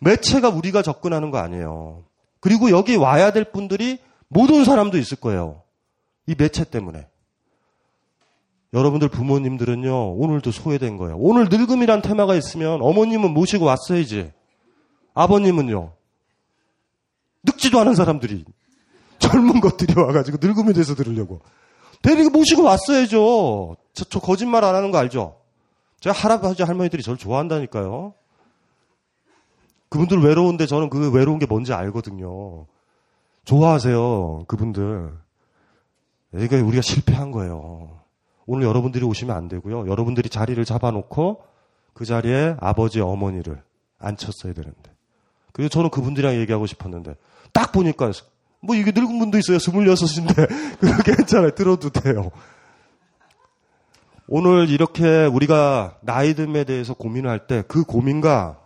매체가 0.00 0.48
우리가 0.48 0.82
접근하는 0.82 1.30
거 1.30 1.38
아니에요. 1.38 2.04
그리고 2.40 2.70
여기 2.70 2.96
와야 2.96 3.32
될 3.32 3.44
분들이 3.52 3.98
못 4.28 4.50
온 4.50 4.64
사람도 4.64 4.96
있을 4.98 5.18
거예요. 5.18 5.62
이 6.26 6.34
매체 6.38 6.64
때문에. 6.64 7.06
여러분들 8.72 9.08
부모님들은요, 9.08 10.12
오늘도 10.14 10.52
소외된 10.52 10.96
거예요. 10.96 11.16
오늘 11.18 11.48
늙음이란 11.50 12.02
테마가 12.02 12.36
있으면 12.36 12.80
어머님은 12.82 13.32
모시고 13.34 13.64
왔어야지. 13.64 14.30
아버님은요, 15.14 15.92
늙지도 17.42 17.80
않은 17.80 17.94
사람들이 17.96 18.44
젊은 19.20 19.60
것들이 19.60 19.94
와가지고 19.96 20.38
늙음에 20.40 20.72
대해서 20.72 20.94
들으려고. 20.94 21.40
데리고 22.02 22.30
모시고 22.30 22.62
왔어야죠. 22.64 23.76
저, 23.92 24.04
저 24.04 24.18
거짓말 24.18 24.64
안 24.64 24.74
하는 24.74 24.90
거 24.90 24.98
알죠? 24.98 25.36
제가 26.00 26.16
할아버지 26.16 26.62
할머니들이 26.62 27.02
저를 27.02 27.18
좋아한다니까요. 27.18 28.14
그분들 29.90 30.22
외로운데 30.22 30.66
저는 30.66 30.88
그 30.88 31.12
외로운 31.12 31.38
게 31.38 31.46
뭔지 31.46 31.72
알거든요. 31.72 32.66
좋아하세요. 33.44 34.44
그분들. 34.48 35.12
이게 36.36 36.60
우리가 36.60 36.80
실패한 36.80 37.32
거예요. 37.32 38.00
오늘 38.46 38.66
여러분들이 38.66 39.04
오시면 39.04 39.36
안 39.36 39.48
되고요. 39.48 39.88
여러분들이 39.88 40.28
자리를 40.28 40.64
잡아놓고 40.64 41.42
그 41.92 42.04
자리에 42.04 42.56
아버지, 42.60 43.00
어머니를 43.00 43.62
앉혔어야 43.98 44.54
되는데. 44.54 44.90
그래서 45.52 45.68
저는 45.68 45.90
그분들이랑 45.90 46.36
얘기하고 46.36 46.66
싶었는데 46.66 47.16
딱 47.52 47.72
보니까 47.72 48.12
뭐 48.60 48.76
이게 48.76 48.92
늙은 48.94 49.18
분도 49.18 49.38
있어요. 49.38 49.58
스물여섯인데 49.58 50.46
그거 50.80 51.02
괜찮아요. 51.02 51.50
들어도 51.54 51.90
돼요. 51.90 52.30
오늘 54.28 54.68
이렇게 54.70 55.24
우리가 55.24 55.98
나이 56.02 56.34
듦에 56.34 56.66
대해서 56.66 56.94
고민을 56.94 57.28
할때 57.28 57.64
그 57.66 57.82
고민과 57.82 58.60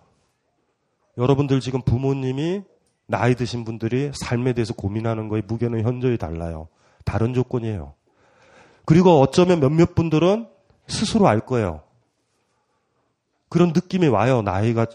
여러분들 1.17 1.61
지금 1.61 1.81
부모님이 1.81 2.63
나이 3.07 3.35
드신 3.35 3.65
분들이 3.65 4.11
삶에 4.15 4.53
대해서 4.53 4.75
고민하는 4.75 5.29
거의 5.29 5.43
무게는 5.47 5.83
현저히 5.85 6.19
달라요. 6.19 6.69
다른 7.05 7.33
조건이에요. 7.35 7.95
그리고 8.85 9.21
어쩌면 9.21 9.61
몇몇 9.61 9.95
분들은 9.95 10.49
스스로 10.87 11.29
알 11.29 11.41
거예요. 11.41 11.83
그런 13.49 13.69
느낌이 13.69 14.09
와요. 14.09 14.43
나이가 14.43 14.87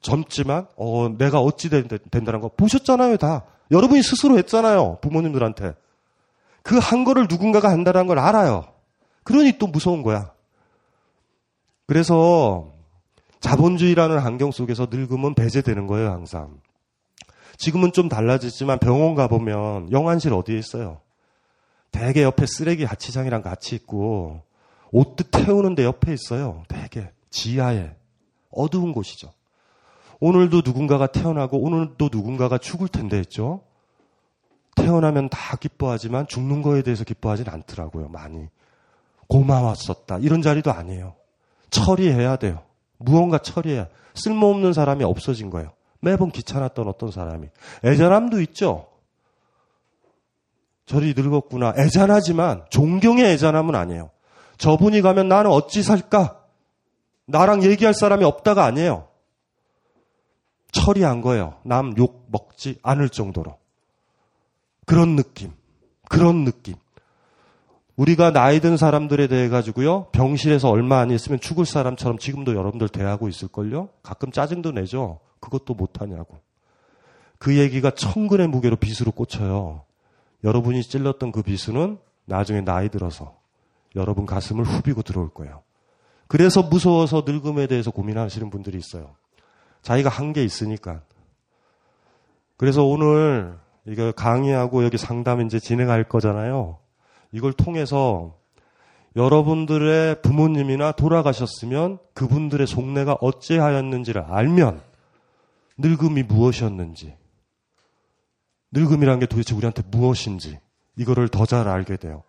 젊지만 0.00 0.66
어, 0.76 1.08
내가 1.16 1.40
어찌 1.40 1.68
된다는 1.68 2.40
거 2.40 2.48
보셨잖아요, 2.48 3.16
다. 3.18 3.44
여러분이 3.70 4.02
스스로 4.02 4.38
했잖아요. 4.38 4.98
부모님들한테. 5.00 5.74
그 6.62 6.78
한 6.78 7.04
거를 7.04 7.26
누군가가 7.28 7.70
한다는 7.70 8.06
걸 8.06 8.18
알아요. 8.18 8.64
그러니 9.22 9.58
또 9.58 9.66
무서운 9.66 10.02
거야. 10.02 10.32
그래서 11.86 12.72
자본주의라는 13.40 14.18
환경 14.18 14.50
속에서 14.50 14.88
늙으면 14.90 15.34
배제되는 15.34 15.86
거예요, 15.86 16.10
항상. 16.10 16.60
지금은 17.56 17.92
좀 17.92 18.08
달라졌지만 18.08 18.78
병원 18.80 19.14
가보면 19.14 19.92
영안실 19.92 20.32
어디에 20.32 20.58
있어요? 20.58 21.00
대개 21.92 22.22
옆에 22.22 22.44
쓰레기 22.46 22.84
하치장이랑 22.84 23.42
같이 23.42 23.76
있고 23.76 24.42
옷도 24.90 25.24
태우는데 25.30 25.84
옆에 25.84 26.12
있어요. 26.12 26.64
대개 26.68 27.08
지하에 27.30 27.94
어두운 28.50 28.92
곳이죠. 28.92 29.32
오늘도 30.20 30.62
누군가가 30.64 31.06
태어나고 31.06 31.58
오늘도 31.58 32.08
누군가가 32.10 32.58
죽을 32.58 32.88
텐데 32.88 33.18
했죠. 33.18 33.60
태어나면 34.74 35.28
다 35.28 35.56
기뻐하지만 35.56 36.26
죽는 36.26 36.62
거에 36.62 36.82
대해서 36.82 37.04
기뻐하진 37.04 37.48
않더라고요. 37.48 38.08
많이. 38.08 38.48
고마웠었다. 39.28 40.18
이런 40.18 40.42
자리도 40.42 40.72
아니에요. 40.72 41.14
처리해야 41.70 42.36
돼요. 42.36 42.62
무언가 42.98 43.38
처리해야. 43.38 43.88
쓸모없는 44.14 44.72
사람이 44.72 45.04
없어진 45.04 45.50
거예요. 45.50 45.72
매번 46.00 46.30
귀찮았던 46.30 46.86
어떤 46.88 47.10
사람이. 47.10 47.48
애잔함도 47.84 48.40
있죠. 48.42 48.86
저리 50.86 51.14
늙었구나. 51.16 51.74
애잔하지만 51.76 52.64
존경의 52.70 53.24
애잔함은 53.32 53.74
아니에요. 53.74 54.10
저분이 54.56 55.02
가면 55.02 55.28
나는 55.28 55.50
어찌 55.50 55.82
살까? 55.82 56.40
나랑 57.26 57.64
얘기할 57.64 57.92
사람이 57.92 58.24
없다가 58.24 58.64
아니에요. 58.64 59.08
처리한 60.72 61.20
거예요. 61.20 61.54
남 61.62 61.94
욕 61.98 62.26
먹지 62.30 62.78
않을 62.82 63.08
정도로. 63.08 63.56
그런 64.84 65.16
느낌. 65.16 65.52
그런 66.08 66.44
느낌. 66.44 66.74
우리가 67.96 68.30
나이 68.30 68.60
든 68.60 68.76
사람들에 68.76 69.26
대해 69.26 69.48
가지고요. 69.48 70.08
병실에서 70.12 70.68
얼마 70.68 70.98
안 70.98 71.10
있으면 71.10 71.40
죽을 71.40 71.64
사람처럼 71.64 72.18
지금도 72.18 72.54
여러분들 72.54 72.88
대하고 72.88 73.28
있을걸요. 73.28 73.88
가끔 74.02 74.30
짜증도 74.30 74.72
내죠. 74.72 75.20
그것도 75.40 75.74
못하냐고. 75.74 76.38
그 77.38 77.56
얘기가 77.56 77.90
천근의 77.90 78.48
무게로 78.48 78.76
빗으로 78.76 79.12
꽂혀요. 79.12 79.82
여러분이 80.44 80.82
찔렀던 80.82 81.32
그 81.32 81.42
비수는 81.42 81.98
나중에 82.26 82.60
나이 82.60 82.88
들어서 82.88 83.36
여러분 83.94 84.26
가슴을 84.26 84.64
후비고 84.64 85.02
들어올 85.02 85.30
거예요. 85.30 85.62
그래서 86.28 86.62
무서워서 86.62 87.22
늙음에 87.26 87.66
대해서 87.66 87.90
고민하시는 87.90 88.50
분들이 88.50 88.76
있어요. 88.78 89.14
자기가 89.86 90.10
한 90.10 90.32
게 90.32 90.42
있으니까. 90.42 91.02
그래서 92.56 92.84
오늘 92.84 93.56
이거 93.86 94.10
강의하고 94.10 94.82
여기 94.84 94.98
상담 94.98 95.40
이제 95.42 95.60
진행할 95.60 96.02
거잖아요. 96.02 96.78
이걸 97.30 97.52
통해서 97.52 98.36
여러분들의 99.14 100.22
부모님이나 100.22 100.90
돌아가셨으면 100.90 101.98
그분들의 102.14 102.66
속내가 102.66 103.18
어찌하였는지를 103.20 104.22
알면 104.22 104.82
늙음이 105.78 106.24
무엇이었는지 106.24 107.16
늙음이란 108.72 109.20
게 109.20 109.26
도대체 109.26 109.54
우리한테 109.54 109.82
무엇인지 109.88 110.58
이거를 110.96 111.28
더 111.28 111.46
잘 111.46 111.68
알게 111.68 111.96
돼요. 111.96 112.24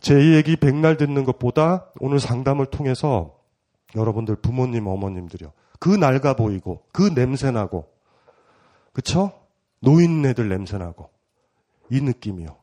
제 0.00 0.34
얘기 0.34 0.56
백날 0.56 0.96
듣는 0.96 1.22
것보다 1.24 1.86
오늘 2.00 2.18
상담을 2.18 2.66
통해서 2.66 3.36
여러분들 3.94 4.34
부모님, 4.36 4.88
어머님들이요. 4.88 5.52
그 5.78 5.88
낡아 5.88 6.34
보이고, 6.34 6.82
그 6.92 7.14
냄새 7.14 7.50
나고, 7.50 7.88
그쵸? 8.92 9.32
노인네들 9.80 10.48
냄새 10.48 10.78
나고, 10.78 11.10
이 11.90 12.00
느낌이요. 12.00 12.56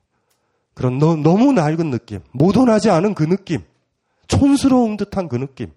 그런 0.74 1.00
너, 1.00 1.16
너무 1.16 1.54
낡은 1.54 1.92
느낌, 1.92 2.20
모던하지 2.32 2.90
않은 2.90 3.16
그 3.16 3.24
느낌, 3.24 3.64
촌스러운 4.28 4.98
듯한 4.98 5.30
그 5.30 5.38
느낌. 5.38 5.72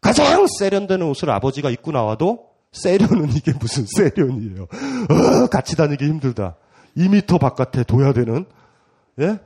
가장 0.00 0.46
세련되는 0.46 1.06
옷을 1.06 1.30
아버지가 1.30 1.70
입고 1.70 1.92
나와도 1.92 2.50
세련은 2.72 3.30
이게 3.30 3.52
무슨 3.58 3.86
세련이에요. 3.86 4.62
어, 4.62 5.46
같이 5.46 5.76
다니기 5.76 6.04
힘들다. 6.04 6.56
2미터 6.96 7.40
바깥에 7.40 7.84
둬야 7.84 8.12
되는, 8.12 8.44
예? 9.20 9.38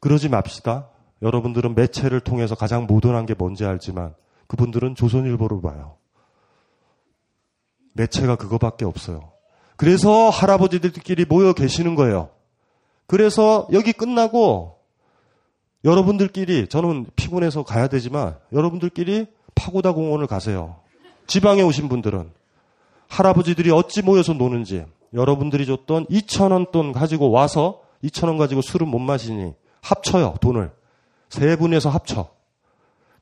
그러지 0.00 0.28
맙시다. 0.28 0.88
여러분들은 1.22 1.74
매체를 1.74 2.20
통해서 2.20 2.54
가장 2.54 2.86
모던한 2.86 3.26
게 3.26 3.34
뭔지 3.34 3.64
알지만 3.64 4.14
그분들은 4.46 4.94
조선일보를 4.94 5.60
봐요. 5.60 5.96
매체가 7.92 8.36
그거밖에 8.36 8.84
없어요. 8.84 9.32
그래서 9.76 10.28
할아버지들끼리 10.28 11.24
모여 11.24 11.52
계시는 11.52 11.94
거예요. 11.94 12.30
그래서 13.06 13.68
여기 13.72 13.92
끝나고 13.92 14.78
여러분들끼리 15.84 16.68
저는 16.68 17.06
피곤해서 17.14 17.62
가야 17.62 17.88
되지만 17.88 18.36
여러분들끼리 18.52 19.26
파고다 19.54 19.92
공원을 19.92 20.26
가세요. 20.26 20.76
지방에 21.26 21.62
오신 21.62 21.88
분들은 21.88 22.30
할아버지들이 23.08 23.70
어찌 23.70 24.02
모여서 24.02 24.32
노는지 24.32 24.84
여러분들이 25.14 25.66
줬던 25.66 26.06
2천원 26.06 26.72
돈 26.72 26.92
가지고 26.92 27.30
와서 27.30 27.82
2천원 28.02 28.38
가지고 28.38 28.62
술은 28.62 28.88
못 28.88 28.98
마시니 28.98 29.54
합쳐요 29.80 30.34
돈을 30.40 30.72
세 31.28 31.56
분에서 31.56 31.90
합쳐. 31.90 32.35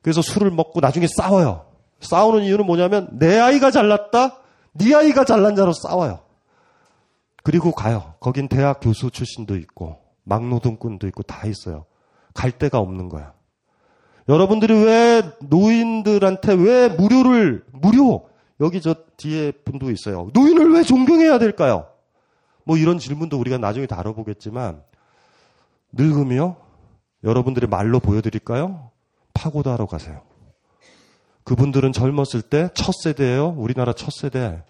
그래서 0.05 0.21
술을 0.21 0.51
먹고 0.51 0.81
나중에 0.81 1.07
싸워요. 1.07 1.65
싸우는 1.99 2.43
이유는 2.43 2.67
뭐냐면 2.67 3.09
내 3.13 3.39
아이가 3.39 3.71
잘났다, 3.71 4.37
네 4.73 4.93
아이가 4.93 5.25
잘난 5.25 5.55
자로 5.55 5.73
싸워요. 5.73 6.19
그리고 7.41 7.71
가요. 7.71 8.13
거긴 8.19 8.47
대학 8.47 8.81
교수 8.81 9.09
출신도 9.09 9.55
있고 9.55 9.97
막노동꾼도 10.25 11.07
있고 11.07 11.23
다 11.23 11.47
있어요. 11.47 11.85
갈 12.35 12.51
데가 12.51 12.77
없는 12.77 13.09
거야. 13.09 13.33
여러분들이 14.29 14.75
왜 14.75 15.23
노인들한테 15.39 16.53
왜 16.53 16.87
무료를 16.87 17.65
무료 17.71 18.29
여기 18.59 18.81
저 18.81 18.93
뒤에 19.17 19.53
분도 19.53 19.89
있어요. 19.89 20.29
노인을 20.33 20.71
왜 20.71 20.83
존경해야 20.83 21.39
될까요? 21.39 21.87
뭐 22.63 22.77
이런 22.77 22.99
질문도 22.99 23.39
우리가 23.39 23.57
나중에 23.57 23.87
다뤄보겠지만 23.87 24.83
늙으며 25.93 26.57
여러분들의 27.23 27.67
말로 27.69 27.99
보여드릴까요? 27.99 28.91
파고다하러 29.35 29.85
가세요. 29.85 30.21
그분들은 31.43 31.93
젊었을 31.93 32.41
때 32.41 32.69
첫 32.73 32.93
세대예요. 33.03 33.49
우리나라 33.57 33.93
첫 33.93 34.11
세대. 34.11 34.63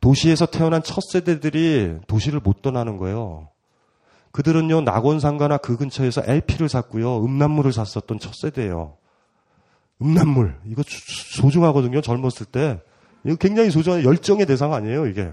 도시에서 0.00 0.46
태어난 0.46 0.82
첫 0.82 1.00
세대들이 1.12 1.98
도시를 2.08 2.40
못 2.40 2.62
떠나는 2.62 2.96
거예요. 2.98 3.48
그들은요, 4.32 4.80
낙원상가나 4.80 5.58
그 5.58 5.76
근처에서 5.76 6.22
LP를 6.26 6.68
샀고요, 6.68 7.24
음란물을 7.24 7.72
샀었던 7.72 8.18
첫 8.18 8.34
세대예요. 8.34 8.96
음란물. 10.02 10.58
이거 10.66 10.82
소중하거든요, 10.86 12.00
젊었을 12.00 12.46
때. 12.46 12.80
이거 13.24 13.36
굉장히 13.36 13.70
소중한 13.70 14.02
열정의 14.02 14.44
대상 14.46 14.74
아니에요, 14.74 15.06
이게. 15.06 15.30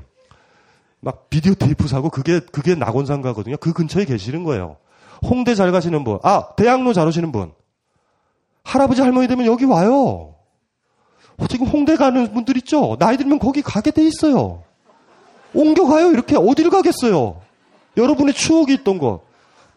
막 0.99 1.30
비디오 1.32 1.56
테이프 1.56 1.88
사고 1.88 2.10
그게, 2.10 2.39
그게 2.39 2.76
낙원상가거든요. 2.76 3.58
그 3.58 3.74
근처에 3.74 4.06
계시는 4.06 4.43
거예요. 4.43 4.78
홍대 5.24 5.56
잘 5.56 5.72
가시는 5.72 6.04
분, 6.04 6.20
아, 6.22 6.54
대학로 6.56 6.93
잘 6.93 7.08
오시는 7.08 7.32
분. 7.32 7.52
할아버지 8.64 9.01
할머니 9.01 9.28
되면 9.28 9.45
여기 9.45 9.66
와요. 9.66 10.36
어, 11.38 11.47
지금 11.47 11.68
홍대 11.68 11.95
가는 11.95 12.32
분들 12.34 12.57
있죠? 12.57 12.97
나이 12.99 13.18
들면 13.18 13.39
거기 13.39 13.62
가게 13.62 13.91
돼 13.91 14.03
있어요. 14.03 14.64
옮겨가요. 15.53 16.12
이렇게 16.12 16.36
어디를 16.38 16.72
가겠어요? 16.72 17.41
여러분의 17.97 18.34
추억이 18.34 18.74
있던 18.76 18.97
곳. 18.97 19.26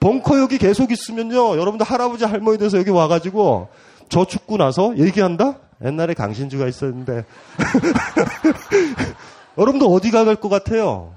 벙커 0.01 0.39
여기 0.39 0.59
계속 0.59 0.93
있으면요. 0.93 1.57
여러분들 1.57 1.87
할아버지 1.87 2.25
할머니 2.25 2.59
돼서 2.59 2.79
여기 2.79 2.91
와가지고 2.91 3.69
저 4.09 4.27
죽고 4.27 4.59
나서 4.59 4.97
얘기한다? 4.99 5.59
옛날에 5.85 6.15
강신주가 6.15 6.69
있었는데. 6.69 7.25
여러분들 9.59 9.87
어디 9.91 10.11
가갈 10.11 10.37
것 10.37 10.49
같아요? 10.49 11.15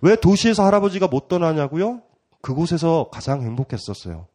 왜 0.00 0.14
도시에서 0.14 0.64
할아버지가 0.64 1.08
못 1.08 1.28
떠나냐고요? 1.28 2.00
그곳에서 2.40 3.08
가장 3.10 3.42
행복했었어요. 3.42 4.26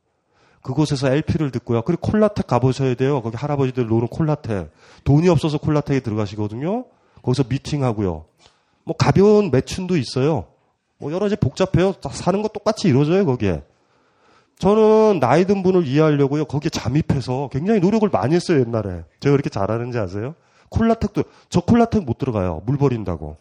그곳에서 0.62 1.10
LP를 1.12 1.52
듣고요. 1.52 1.82
그리고 1.82 2.02
콜라텍 2.02 2.48
가보셔야 2.48 2.96
돼요. 2.96 3.22
거기 3.22 3.36
할아버지들 3.38 3.88
노는 3.88 4.08
콜라텍. 4.08 4.72
돈이 5.04 5.28
없어서 5.30 5.58
콜라텍에 5.58 6.02
들어가시거든요. 6.02 6.86
거기서 7.24 7.44
미팅하고요. 7.50 8.26
뭐 8.84 8.96
가벼운 8.98 9.52
매춘도 9.52 9.98
있어요. 9.98 10.46
뭐 10.98 11.12
여러 11.12 11.26
가지 11.26 11.36
복잡해요. 11.36 11.96
사는 12.12 12.42
거 12.42 12.48
똑같이 12.48 12.88
이루어져요, 12.88 13.26
거기에. 13.26 13.64
저는 14.60 15.20
나이 15.20 15.46
든 15.46 15.64
분을 15.64 15.88
이해하려고요. 15.88 16.46
거기에 16.46 16.70
잠입해서 16.70 17.50
굉장히 17.52 17.80
노력을 17.80 18.08
많이 18.10 18.36
했어요, 18.36 18.60
옛날에. 18.60 19.04
제가 19.20 19.32
그렇게 19.32 19.50
잘하는지 19.50 19.98
아세요? 19.98 20.36
콜라텍도, 20.70 21.24
저 21.50 21.62
콜라텍 21.62 22.04
못 22.06 22.18
들어가요. 22.20 22.62
물 22.66 22.78
버린다고. 22.78 23.38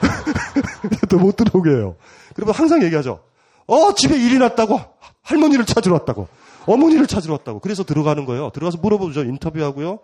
또 1.08 1.18
못 1.18 1.36
들어오게 1.36 1.70
해요. 1.70 1.96
그리고 2.34 2.52
항상 2.52 2.82
얘기하죠. 2.82 3.20
어, 3.66 3.94
집에 3.94 4.16
일이 4.16 4.38
났다고. 4.38 4.78
할머니를 5.22 5.64
찾으러 5.64 5.94
왔다고. 5.94 6.28
어머니를 6.66 7.06
찾으러 7.06 7.34
왔다고. 7.34 7.60
그래서 7.60 7.84
들어가는 7.84 8.24
거예요. 8.26 8.50
들어가서 8.50 8.78
물어보죠. 8.78 9.24
인터뷰하고요. 9.24 9.98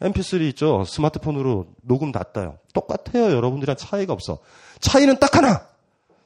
mp3 0.00 0.42
있죠. 0.50 0.84
스마트폰으로 0.84 1.66
녹음 1.82 2.12
놨다요. 2.12 2.58
똑같아요. 2.74 3.30
여러분들이랑 3.34 3.76
차이가 3.76 4.12
없어. 4.12 4.38
차이는 4.80 5.18
딱 5.18 5.36
하나. 5.36 5.66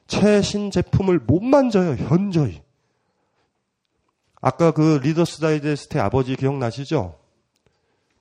최신 0.07 0.71
제품을 0.71 1.19
못 1.19 1.41
만져요. 1.41 1.95
현저히. 1.95 2.61
아까 4.41 4.71
그 4.71 4.99
리더스 5.03 5.39
다이제스트의 5.39 6.03
아버지 6.03 6.35
기억나시죠? 6.35 7.15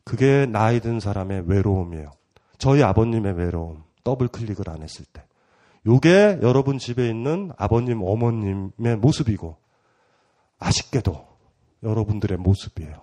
그게 0.04 0.46
나이 0.46 0.80
든 0.80 1.00
사람의 1.00 1.44
외로움이에요. 1.46 2.10
저희 2.58 2.82
아버님의 2.82 3.34
외로움. 3.34 3.82
더블 4.04 4.28
클릭을 4.28 4.68
안 4.68 4.82
했을 4.82 5.04
때. 5.12 5.24
요게 5.86 6.40
여러분 6.42 6.78
집에 6.78 7.08
있는 7.08 7.52
아버님, 7.56 8.02
어머님의 8.02 8.96
모습이고, 8.98 9.56
아쉽게도 10.58 11.29
여러분들의 11.82 12.38
모습이에요. 12.38 13.02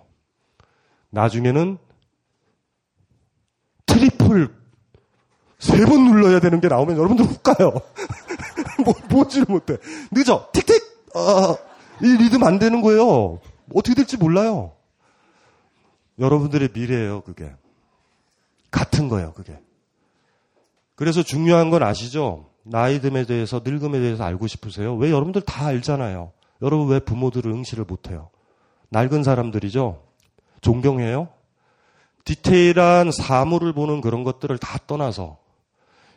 나중에는 1.10 1.78
트리플 3.86 4.54
세 5.58 5.84
번 5.86 6.04
눌러야 6.06 6.38
되는 6.40 6.60
게 6.60 6.68
나오면 6.68 6.96
여러분들 6.96 7.24
훅 7.24 7.42
가요. 7.42 7.72
뭐, 8.84 8.94
보지를 9.08 9.46
못해. 9.48 9.76
늦어. 10.12 10.50
틱틱! 10.52 10.82
아, 11.14 11.56
이 12.02 12.06
리듬 12.16 12.44
안 12.44 12.58
되는 12.60 12.80
거예요. 12.80 13.40
어떻게 13.74 13.94
될지 13.94 14.16
몰라요. 14.16 14.72
여러분들의 16.20 16.70
미래예요, 16.72 17.22
그게. 17.22 17.52
같은 18.70 19.08
거예요, 19.08 19.32
그게. 19.32 19.58
그래서 20.94 21.22
중요한 21.24 21.70
건 21.70 21.82
아시죠? 21.82 22.50
나이듦에 22.66 23.26
대해서 23.26 23.60
늙음에 23.64 23.98
대해서 23.98 24.24
알고 24.24 24.46
싶으세요? 24.46 24.94
왜 24.96 25.10
여러분들 25.10 25.42
다 25.42 25.66
알잖아요. 25.66 26.32
여러분 26.62 26.88
왜 26.88 27.00
부모들을 27.00 27.50
응시를 27.50 27.84
못해요? 27.84 28.30
낡은 28.90 29.22
사람들이죠. 29.22 30.02
존경해요. 30.60 31.28
디테일한 32.24 33.10
사물을 33.10 33.72
보는 33.72 34.00
그런 34.00 34.24
것들을 34.24 34.56
다 34.58 34.78
떠나서 34.86 35.38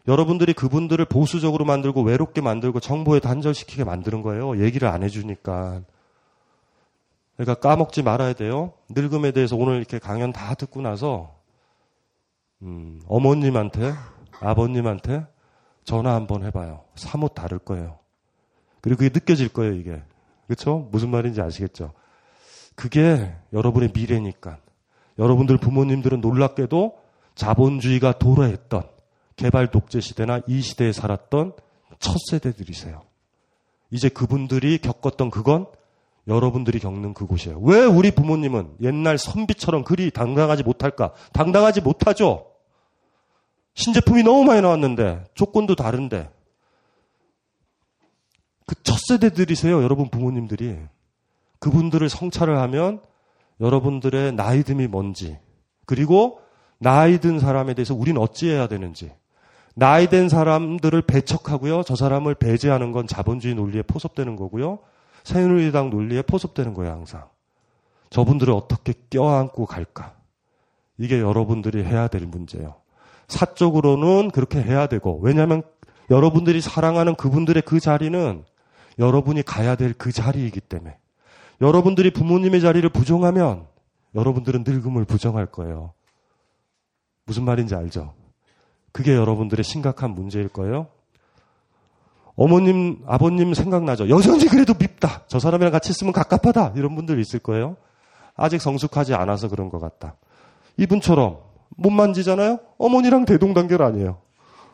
여러분들이 0.08 0.54
그분들을 0.54 1.06
보수적으로 1.06 1.64
만들고 1.64 2.02
외롭게 2.02 2.42
만들고 2.42 2.80
정보에 2.80 3.20
단절시키게 3.20 3.84
만드는 3.84 4.22
거예요. 4.22 4.64
얘기를 4.64 4.88
안 4.88 5.04
해주니까. 5.04 5.82
그러니까 7.38 7.56
까먹지 7.56 8.04
말아야 8.04 8.34
돼요. 8.34 8.74
늙음에 8.90 9.32
대해서 9.32 9.56
오늘 9.56 9.78
이렇게 9.78 10.00
강연 10.00 10.34
다 10.34 10.54
듣고 10.56 10.82
나서 10.82 11.36
음, 12.62 13.02
어머님한테 13.08 13.94
아버님한테 14.40 15.26
전화 15.84 16.14
한번 16.14 16.44
해봐요. 16.44 16.84
사뭇 16.96 17.34
다를 17.34 17.60
거예요. 17.60 17.98
그리고 18.82 19.00
그게 19.00 19.10
느껴질 19.14 19.50
거예요, 19.50 19.74
이게. 19.74 20.02
그렇죠? 20.48 20.90
무슨 20.92 21.10
말인지 21.10 21.42
아시겠죠? 21.42 21.94
그게 22.82 23.32
여러분의 23.54 23.92
미래니까. 23.94 24.58
여러분들 25.20 25.60
부모님들은 25.60 26.20
놀랍게도 26.20 26.98
자본주의가 27.36 28.14
도래했던 28.14 28.90
개발 29.36 29.70
독재 29.70 30.02
시대나 30.02 30.42
이 30.48 30.62
시대에 30.62 30.92
살았던 30.92 31.54
첫 32.00 32.16
세대들이세요. 32.32 33.04
이제 33.92 34.10
그분들이 34.10 34.80
겪었던 34.80 35.30
그건 35.30 35.68
여러분들이 36.28 36.80
겪는 36.80 37.14
그곳이에요. 37.14 37.60
왜 37.60 37.86
우리 37.86 38.10
부모님은 38.10 38.78
옛날 38.82 39.20
선비처럼 39.20 39.84
그리 39.84 40.10
당당하지 40.10 40.64
못할까? 40.64 41.14
당당하지 41.34 41.82
못하죠. 41.82 42.48
신제품이 43.76 44.24
너무 44.24 44.44
많이 44.44 44.62
나왔는데 44.62 45.26
조건도 45.36 45.76
다른데 45.76 46.32
그 48.66 48.76
첫 48.82 48.98
세대들이세요, 49.08 49.84
여러분 49.84 50.10
부모님들이. 50.10 50.80
그분들을 51.62 52.10
성찰을 52.10 52.58
하면 52.58 53.02
여러분들의 53.60 54.34
나이듦이 54.34 54.88
뭔지, 54.88 55.38
그리고 55.86 56.42
나이 56.80 57.20
든 57.20 57.40
사람에 57.40 57.76
대해서 57.76 57.94
우리는 57.94 58.20
어찌해야 58.20 58.68
되는지, 58.68 59.14
나이 59.76 60.08
든 60.08 60.28
사람들을 60.28 61.04
배척하고요, 61.04 61.84
저 61.84 61.96
사람을 61.96 62.36
배제하는 62.36 62.92
건 62.92 63.08
자본주의 63.08 63.54
논리에 63.54 63.84
포섭되는 63.84 64.36
거고요, 64.36 64.80
새누리당 65.24 65.92
논리에 65.92 66.24
포섭되는 66.24 66.74
거예요, 66.74 66.92
항상. 66.92 67.30
저분들을 68.10 68.52
어떻게 68.54 68.94
껴안고 69.10 69.68
갈까? 69.68 70.16
이게 70.98 71.20
여러분들이 71.20 71.84
해야 71.84 72.08
될 72.08 72.26
문제예요. 72.26 72.76
사적으로는 73.28 74.32
그렇게 74.32 74.62
해야 74.62 74.88
되고, 74.88 75.20
왜냐하면 75.22 75.62
여러분들이 76.10 76.60
사랑하는 76.60 77.16
그분들의 77.16 77.62
그 77.64 77.80
자리는 77.80 78.44
여러분이 78.98 79.44
가야 79.44 79.76
될 79.76 79.94
그 79.98 80.12
자리이기 80.12 80.60
때문에. 80.60 80.98
여러분들이 81.62 82.12
부모님의 82.12 82.60
자리를 82.62 82.88
부정하면 82.90 83.68
여러분들은 84.16 84.64
늙음을 84.68 85.06
부정할 85.06 85.46
거예요. 85.46 85.94
무슨 87.26 87.44
말인지 87.46 87.76
알죠? 87.76 88.14
그게 88.92 89.16
여러분들의 89.16 89.64
심각한 89.64 90.12
문제일 90.12 90.50
거예요. 90.50 90.88
어머님, 92.36 93.04
아버님 93.06 93.54
생각나죠? 93.54 94.10
여전히 94.10 94.48
그래도 94.48 94.74
밉다. 94.74 95.24
저 95.28 95.40
사람이랑 95.40 95.72
같이 95.72 95.92
있으면 95.92 96.12
갑갑하다. 96.14 96.74
이런 96.76 96.96
분들 96.96 97.20
있을 97.20 97.40
거예요. 97.40 97.78
아직 98.36 98.62
성숙하지 98.62 99.14
않아서 99.14 99.48
그런 99.48 99.70
것 99.70 99.80
같다. 99.80 100.16
이분처럼 100.78 101.38
못 101.78 101.90
만지잖아요? 101.92 102.60
어머니랑 102.80 103.26
대동단결 103.26 103.82
아니에요. 103.82 104.18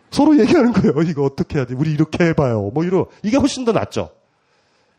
서로 0.10 0.40
얘기하는 0.40 0.72
거예요. 0.72 1.02
이거 1.10 1.24
어떻게 1.24 1.58
해야 1.58 1.66
돼? 1.66 1.74
우리 1.76 1.92
이렇게 1.92 2.24
해봐요. 2.26 2.72
뭐 2.74 2.86
이러. 2.86 3.08
이게 3.24 3.38
훨씬 3.38 3.66
더 3.66 3.74
낫죠? 3.74 4.12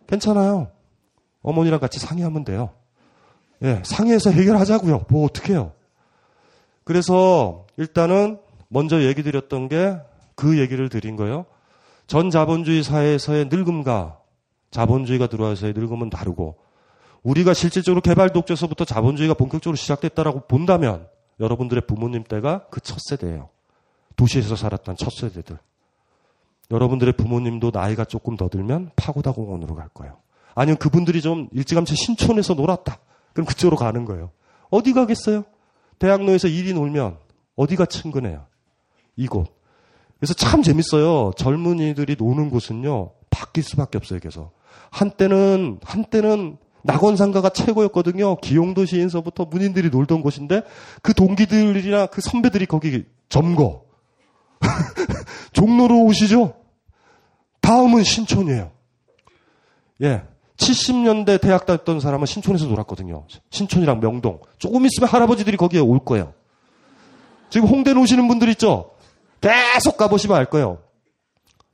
괜찮아요. 0.07 0.69
어머니랑 1.49 1.81
같이 1.81 1.99
상의하면 1.99 2.45
돼요. 2.45 2.71
예, 3.63 3.83
상의해서 3.85 4.31
해결하자고요. 4.31 5.07
뭐 5.09 5.25
어떻게 5.25 5.53
해요? 5.55 5.73
그래서 6.85 7.67
일단은 7.77 8.39
먼저 8.69 9.03
얘기 9.03 9.23
드렸던 9.23 9.69
게 9.69 10.09
그 10.39 10.61
얘기를 10.61 10.89
드린 10.89 11.17
거예요. 11.17 11.47
전 12.07 12.31
자본주의 12.31 12.85
사회에서의 12.85 13.47
늙음과 13.47 14.21
자본주의가 14.71 15.27
들어와서의 15.27 15.73
늙음은 15.77 16.11
다르고 16.11 16.57
우리가 17.25 17.53
실질적으로 17.55 18.01
개발 18.01 18.31
독재서부터 18.33 18.85
자본주의가 18.85 19.35
본격적으로 19.35 19.75
시작됐다라고 19.75 20.47
본다면 20.47 21.09
여러분들의 21.41 21.89
부모님 21.89 22.23
때가 22.23 22.69
그 22.71 22.81
첫 22.81 23.01
세대예요. 23.01 23.49
도시에서 24.15 24.55
살았던 24.55 24.97
첫 24.97 25.13
세대들. 25.13 25.59
여러분들의 26.71 27.15
부모님도 27.15 27.73
나이가 27.75 28.05
조금 28.05 28.37
더 28.37 28.49
들면 28.49 28.93
파고다 28.95 29.33
공원으로 29.33 29.75
갈 29.75 29.89
거예요. 29.89 30.19
아니면 30.59 30.77
그분들이 30.77 31.21
좀 31.23 31.49
일찌감치 31.53 31.95
신촌에서 31.95 32.55
놀았다. 32.55 32.99
그럼 33.33 33.47
그쪽으로 33.47 33.77
가는 33.77 34.05
거예요. 34.05 34.33
어디 34.71 34.93
가겠어요? 34.93 35.45
대학로에서 36.01 36.49
일이 36.49 36.75
놀면 36.75 37.17
어디가 37.55 37.87
친근해요? 37.87 38.45
이곳. 39.15 39.47
그래서 40.19 40.35
참 40.35 40.63
재밌어요. 40.63 41.31
젊은이들이 41.37 42.17
노는 42.19 42.51
곳은요, 42.51 43.13
바뀔 43.31 43.63
수밖에 43.63 43.99
없어요, 43.99 44.19
계속. 44.19 44.53
한때는, 44.91 45.79
한때는 45.85 46.57
낙원상가가 46.83 47.51
최고였거든요. 47.51 48.37
기용도 48.41 48.85
시인서부터 48.85 49.45
문인들이 49.45 49.91
놀던 49.91 50.23
곳인데, 50.23 50.63
그 51.03 51.15
동기들이나 51.15 52.07
그 52.07 52.21
선배들이 52.21 52.67
거기 52.67 53.05
점거. 53.29 53.85
종로로 55.53 56.03
오시죠? 56.03 56.55
다음은 57.61 58.03
신촌이에요. 58.03 58.73
예. 60.03 60.23
70년대 60.59 61.41
대학 61.41 61.67
다녔던 61.67 62.01
사람은 62.01 62.27
신촌에서 62.27 62.67
놀았거든요. 62.67 63.25
신촌이랑 63.51 64.01
명동. 64.01 64.41
조금 64.59 64.85
있으면 64.85 65.09
할아버지들이 65.09 65.57
거기에 65.57 65.81
올 65.81 66.05
거예요. 66.05 66.35
지금 67.49 67.69
홍대 67.69 67.95
노시는 67.95 68.29
분들 68.29 68.49
있죠? 68.51 68.91
계속 69.41 69.97
가보시면 69.97 70.37
알 70.37 70.47
거예요. 70.47 70.79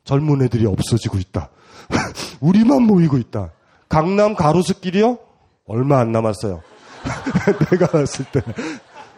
젊은 0.04 0.42
애들이 0.42 0.66
없어지고 0.66 1.18
있다. 1.18 1.50
우리만 2.40 2.82
모이고 2.82 3.16
있다. 3.18 3.50
강남 3.88 4.34
가로수길이요? 4.34 5.18
얼마 5.66 5.98
안 5.98 6.12
남았어요. 6.12 6.62
내가 7.70 7.86
갔을 7.86 8.26
때. 8.26 8.42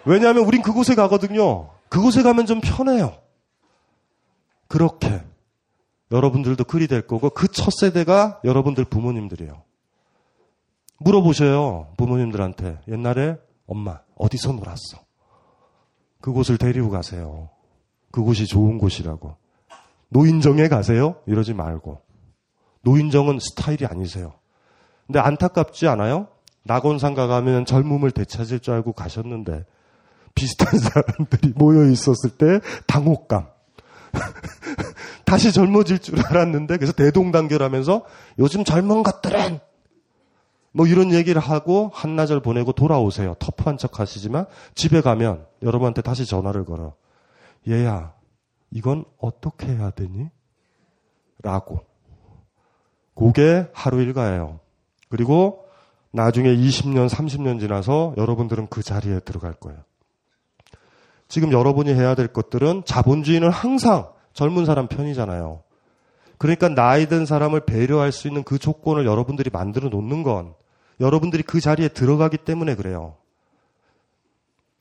왜냐하면 0.04 0.44
우린 0.44 0.62
그곳에 0.62 0.94
가거든요. 0.94 1.70
그곳에 1.88 2.22
가면 2.22 2.46
좀 2.46 2.60
편해요. 2.60 3.16
그렇게 4.68 5.22
여러분들도 6.10 6.64
그리 6.64 6.86
될 6.86 7.06
거고 7.06 7.30
그 7.30 7.48
첫 7.48 7.72
세대가 7.72 8.40
여러분들 8.44 8.84
부모님들이에요. 8.84 9.62
물어보셔요. 11.00 11.92
부모님들한테. 11.96 12.80
옛날에 12.88 13.36
엄마 13.66 14.00
어디서 14.16 14.52
놀았어? 14.52 14.98
그곳을 16.20 16.58
데리고 16.58 16.90
가세요. 16.90 17.50
그곳이 18.10 18.46
좋은 18.46 18.78
곳이라고. 18.78 19.36
노인정에 20.08 20.68
가세요? 20.68 21.16
이러지 21.26 21.52
말고. 21.54 22.00
노인정은 22.82 23.38
스타일이 23.40 23.84
아니세요. 23.84 24.32
근데 25.06 25.18
안타깝지 25.18 25.86
않아요? 25.88 26.28
낙원상가 26.64 27.26
가면 27.26 27.64
젊음을 27.66 28.10
되찾을 28.12 28.60
줄 28.60 28.74
알고 28.74 28.92
가셨는데 28.92 29.64
비슷한 30.34 30.78
사람들이 30.78 31.52
모여 31.56 31.88
있었을 31.90 32.30
때 32.38 32.60
당혹감. 32.86 33.48
다시 35.24 35.52
젊어질 35.52 35.98
줄 35.98 36.24
알았는데 36.24 36.76
그래서 36.76 36.92
대동단결하면서 36.92 38.04
요즘 38.38 38.64
젊은 38.64 39.02
것들은 39.02 39.60
뭐 40.72 40.86
이런 40.86 41.12
얘기를 41.12 41.40
하고 41.40 41.90
한나절 41.94 42.40
보내고 42.40 42.72
돌아오세요. 42.72 43.34
터프한 43.38 43.78
척 43.78 43.98
하시지만 43.98 44.44
집에 44.74 45.00
가면 45.00 45.46
여러분한테 45.62 46.02
다시 46.02 46.26
전화를 46.26 46.66
걸어. 46.66 46.94
얘야, 47.66 48.12
이건 48.70 49.04
어떻게 49.18 49.68
해야 49.68 49.90
되니? 49.90 50.28
라고. 51.42 51.80
그게 53.14 53.66
하루 53.72 54.02
일과예요. 54.02 54.60
그리고 55.08 55.64
나중에 56.12 56.54
20년, 56.54 57.08
30년 57.08 57.58
지나서 57.58 58.14
여러분들은 58.18 58.66
그 58.68 58.82
자리에 58.82 59.20
들어갈 59.20 59.54
거예요. 59.54 59.78
지금 61.28 61.52
여러분이 61.52 61.92
해야 61.92 62.14
될 62.14 62.28
것들은 62.28 62.82
자본주의는 62.84 63.50
항상 63.50 64.08
젊은 64.32 64.64
사람 64.64 64.86
편이잖아요. 64.86 65.62
그러니까 66.38 66.68
나이 66.68 67.06
든 67.06 67.26
사람을 67.26 67.60
배려할 67.60 68.12
수 68.12 68.28
있는 68.28 68.42
그 68.44 68.58
조건을 68.58 69.06
여러분들이 69.06 69.50
만들어 69.50 69.88
놓는 69.88 70.22
건 70.22 70.54
여러분들이 71.00 71.42
그 71.42 71.60
자리에 71.60 71.88
들어가기 71.88 72.38
때문에 72.38 72.74
그래요. 72.74 73.14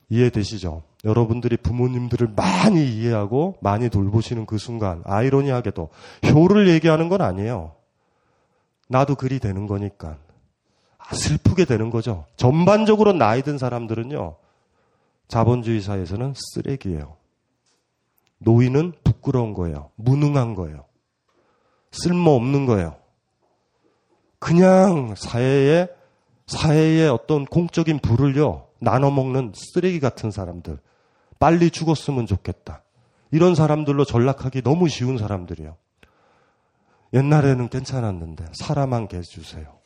이해되시죠? 0.08 0.82
여러분들이 1.04 1.56
부모님들을 1.56 2.32
많이 2.36 2.84
이해하고 2.84 3.56
많이 3.60 3.88
돌보시는 3.88 4.46
그 4.46 4.58
순간, 4.58 5.02
아이러니하게도 5.04 5.88
효를 6.32 6.68
얘기하는 6.68 7.08
건 7.08 7.22
아니에요. 7.22 7.72
나도 8.88 9.16
그리 9.16 9.38
되는 9.38 9.66
거니까. 9.66 10.16
아, 10.98 11.14
슬프게 11.14 11.64
되는 11.64 11.90
거죠. 11.90 12.24
전반적으로 12.36 13.12
나이 13.12 13.42
든 13.42 13.58
사람들은요, 13.58 14.36
자본주의 15.28 15.80
사회에서는 15.80 16.34
쓰레기예요. 16.36 17.16
노인은 18.38 18.92
부끄러운 19.02 19.54
거예요. 19.54 19.90
무능한 19.96 20.54
거예요. 20.54 20.84
쓸모없는 21.92 22.66
거예요. 22.66 22.96
그냥 24.38 25.14
사회에, 25.16 25.88
사회의 26.46 27.08
어떤 27.08 27.44
공적인 27.46 27.98
부를요, 27.98 28.68
나눠 28.80 29.10
먹는 29.10 29.52
쓰레기 29.54 29.98
같은 29.98 30.30
사람들. 30.30 30.78
빨리 31.38 31.70
죽었으면 31.70 32.26
좋겠다. 32.26 32.82
이런 33.30 33.54
사람들로 33.54 34.04
전락하기 34.04 34.62
너무 34.62 34.88
쉬운 34.88 35.18
사람들이에요. 35.18 35.76
옛날에는 37.14 37.68
괜찮았는데, 37.68 38.46
사람 38.52 38.92
한 38.92 39.08
개 39.08 39.20
주세요. 39.22 39.78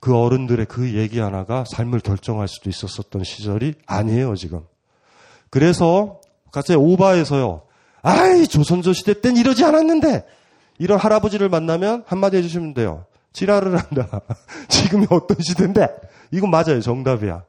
그 0.00 0.16
어른들의 0.16 0.66
그 0.66 0.94
얘기 0.94 1.18
하나가 1.18 1.64
삶을 1.66 2.00
결정할 2.00 2.48
수도 2.48 2.70
있었었던 2.70 3.24
시절이 3.24 3.74
아니에요, 3.86 4.36
지금. 4.36 4.60
그래서 5.50 6.20
갑자기 6.52 6.78
오바에서요. 6.78 7.62
아이, 8.02 8.46
조선조 8.46 8.92
시대 8.92 9.20
땐 9.20 9.36
이러지 9.36 9.64
않았는데! 9.64 10.26
이런 10.78 10.98
할아버지를 10.98 11.48
만나면 11.48 12.04
한마디 12.06 12.36
해주시면 12.36 12.74
돼요. 12.74 13.06
지랄을 13.32 13.76
한다. 13.76 14.20
지금이 14.68 15.06
어떤 15.10 15.38
시대인데? 15.40 15.88
이건 16.30 16.50
맞아요. 16.50 16.80
정답이야. 16.80 17.44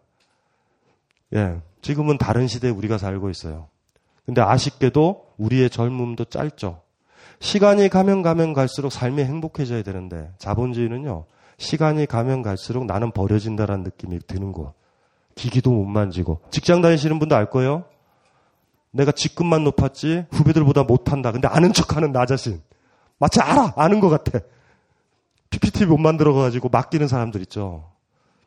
예. 1.36 1.62
지금은 1.82 2.18
다른 2.18 2.48
시대에 2.48 2.72
우리가 2.72 2.98
살고 2.98 3.30
있어요. 3.30 3.68
근데 4.26 4.42
아쉽게도 4.42 5.28
우리의 5.38 5.70
젊음도 5.70 6.26
짧죠. 6.26 6.82
시간이 7.40 7.90
가면 7.90 8.24
가면 8.24 8.54
갈수록 8.54 8.90
삶이 8.90 9.24
행복해져야 9.24 9.84
되는데 9.84 10.32
자본주의는요. 10.38 11.26
시간이 11.58 12.06
가면 12.06 12.44
갈수록 12.44 12.86
나는 12.86 13.12
버려진다라는 13.12 13.84
느낌이 13.84 14.20
드는 14.28 14.52
거. 14.52 14.74
기기도 15.36 15.72
못 15.72 15.86
만지고. 15.86 16.42
직장 16.50 16.82
다니시는 16.82 17.20
분도 17.20 17.36
알 17.36 17.50
거예요. 17.50 17.86
내가 18.92 19.12
직급만 19.12 19.64
높았지 19.64 20.26
후배들보다 20.32 20.84
못한다. 20.84 21.32
근데 21.32 21.48
아는 21.48 21.74
척하는 21.74 22.12
나 22.12 22.26
자신. 22.26 22.62
마치 23.20 23.40
알아. 23.42 23.74
아는 23.76 24.00
것 24.00 24.10
같아. 24.10 24.40
PPT 25.50 25.86
못 25.86 25.98
만들어가지고 25.98 26.70
맡기는 26.70 27.08
사람들 27.08 27.42
있죠. 27.42 27.90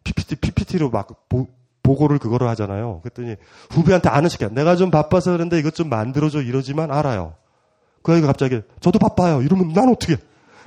PPT, 0.04 0.36
PPT로 0.36 0.90
막 0.90 1.28
보, 1.28 1.48
보고를 1.82 2.18
그거를 2.18 2.48
하잖아요. 2.48 3.00
그랬더니 3.02 3.36
후배한테 3.70 4.08
아는 4.08 4.28
척해. 4.28 4.52
내가 4.52 4.76
좀 4.76 4.90
바빠서 4.90 5.32
그런데 5.32 5.58
이것 5.58 5.74
좀 5.74 5.88
만들어줘 5.88 6.42
이러지만 6.42 6.90
알아요. 6.90 7.34
그 8.02 8.12
아이가 8.12 8.28
갑자기 8.28 8.60
저도 8.80 8.98
바빠요. 8.98 9.42
이러면 9.42 9.72
난 9.72 9.88
어떻게? 9.88 10.16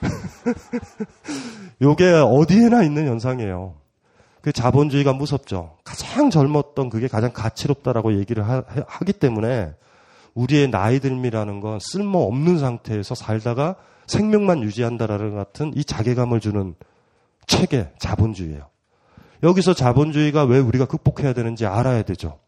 요게 1.81 2.11
어디에나 2.11 2.83
있는 2.83 3.07
현상이에요. 3.07 3.75
그 4.41 4.51
자본주의가 4.51 5.13
무섭죠. 5.13 5.77
가장 5.83 6.29
젊었던 6.29 6.89
그게 6.89 7.07
가장 7.07 7.31
가치롭다라고 7.31 8.19
얘기를 8.19 8.47
하, 8.47 8.61
기 9.05 9.13
때문에 9.13 9.73
우리의 10.33 10.69
나이 10.69 10.99
들미라는 10.99 11.61
건 11.61 11.79
쓸모 11.79 12.27
없는 12.27 12.59
상태에서 12.59 13.15
살다가 13.15 13.75
생명만 14.07 14.61
유지한다라는 14.63 15.35
같은 15.35 15.71
이 15.75 15.85
자괴감을 15.85 16.39
주는 16.41 16.75
체계 17.47 17.89
자본주의예요. 17.99 18.67
여기서 19.43 19.73
자본주의가 19.73 20.43
왜 20.43 20.59
우리가 20.59 20.85
극복해야 20.85 21.33
되는지 21.33 21.65
알아야 21.65 22.03
되죠. 22.03 22.39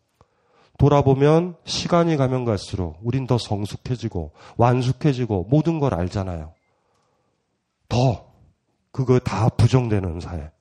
돌아보면 0.77 1.55
시간이 1.63 2.17
가면 2.17 2.43
갈수록 2.43 2.97
우린 3.03 3.27
더 3.27 3.37
성숙해지고 3.37 4.31
완숙해지고 4.57 5.47
모든 5.49 5.79
걸 5.79 5.93
알잖아요. 5.93 6.53
더 7.89 8.31
그거 8.91 9.19
다 9.19 9.49
부정되는 9.49 10.19
사회. 10.19 10.51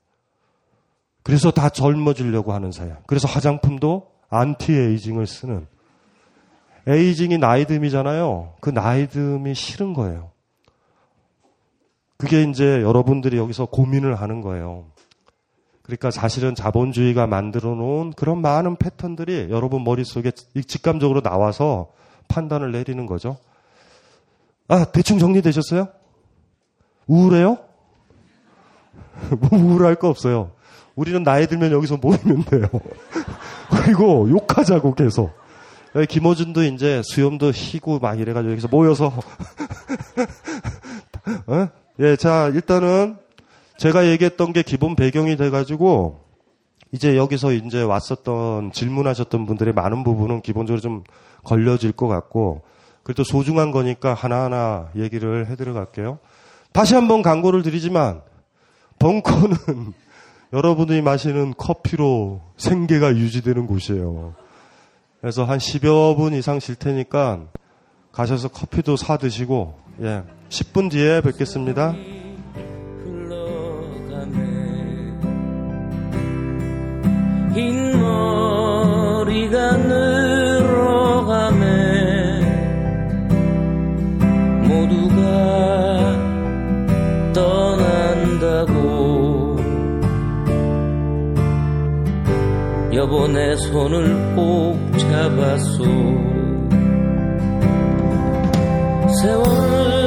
그래서 1.23 1.51
다 1.51 1.69
젊어지려고 1.69 2.53
하는 2.53 2.73
사회. 2.73 2.95
그래서 3.07 3.29
화장품도 3.29 4.11
anti-aging을 4.29 5.27
쓰는 5.27 5.67
aging이 6.87 7.39
나이듦이잖아요. 7.39 8.55
그 8.61 8.71
나이듦이 8.73 9.55
싫은 9.55 9.95
거예요. 9.95 10.33
그게 12.17 12.43
이제 12.43 12.83
여러분들이 12.83 13.39
여기서 13.39 13.67
고민을 13.67 14.21
하는 14.21 14.41
거예요. 14.41 14.87
그러니까 15.83 16.11
사실은 16.11 16.55
자본주의가 16.55 17.27
만들어 17.27 17.75
놓은 17.75 18.13
그런 18.13 18.41
많은 18.41 18.77
패턴들이 18.77 19.49
여러분 19.51 19.85
머릿속에 19.85 20.31
직감적으로 20.31 21.21
나와서 21.21 21.93
판단을 22.29 22.73
내리는 22.73 23.05
거죠. 23.07 23.37
아, 24.69 24.87
대충 24.87 25.19
정리되셨어요? 25.19 25.89
우울해요? 27.07 27.59
뭐 29.39 29.59
우울할 29.59 29.97
거 29.97 30.09
없어요. 30.09 30.53
우리는 30.95 31.23
나이 31.23 31.47
들면 31.47 31.73
여기서 31.73 31.97
모이면 31.97 32.45
돼요. 32.45 32.67
그리고 33.71 34.29
욕하자고 34.31 34.95
계속. 34.95 35.33
김호준도 36.09 36.65
이제 36.65 37.03
수염도 37.05 37.53
희고 37.53 38.01
막 38.01 38.19
이래가지고 38.19 38.53
여기서 38.53 38.69
모여서. 38.69 39.13
어? 41.47 41.69
예, 42.01 42.17
자, 42.17 42.49
일단은 42.49 43.17
제가 43.77 44.09
얘기했던 44.09 44.53
게 44.53 44.63
기본 44.63 44.97
배경이 44.97 45.37
돼가지고 45.37 46.25
이제 46.91 47.17
여기서 47.17 47.53
이제 47.53 47.83
왔었던 47.83 48.73
질문하셨던 48.73 49.47
분들의 49.47 49.75
많은 49.75 50.05
부분은 50.05 50.43
기본적으로 50.43 50.81
좀 50.81 51.03
걸려질 51.45 51.93
것 51.93 52.07
같고 52.07 52.63
그래도 53.03 53.25
소중한 53.25 53.71
거니까 53.71 54.15
하나하나 54.15 54.91
얘기를 54.97 55.47
해드려 55.47 55.73
갈게요. 55.73 56.19
다시 56.75 56.97
한번 56.97 57.23
광고를 57.23 57.63
드리지만 57.63 58.21
벙커는 58.99 59.57
여러분이 60.53 61.03
마시는 61.03 61.55
커피로 61.57 62.41
생계가 62.57 63.15
유지되는 63.15 63.69
곳이에요. 63.69 64.35
그래서 65.21 65.45
한 65.45 65.59
10여 65.59 66.17
분 66.17 66.35
이상 66.35 66.59
쉴 66.59 66.75
테니까 66.75 67.45
가셔서 68.11 68.49
커피도 68.49 68.97
사 68.97 69.17
드시고 69.17 69.79
예. 70.03 70.25
10분 70.49 70.91
뒤에 70.91 71.21
뵙겠습니다. 71.21 71.93
흰 77.55 78.01
머리가 78.01 79.77
늘 79.77 80.44
여보 93.05 93.29
내 93.29 93.55
손을 93.57 94.35
꼭 94.35 94.79
잡았소. 94.99 95.85
세월 99.21 100.04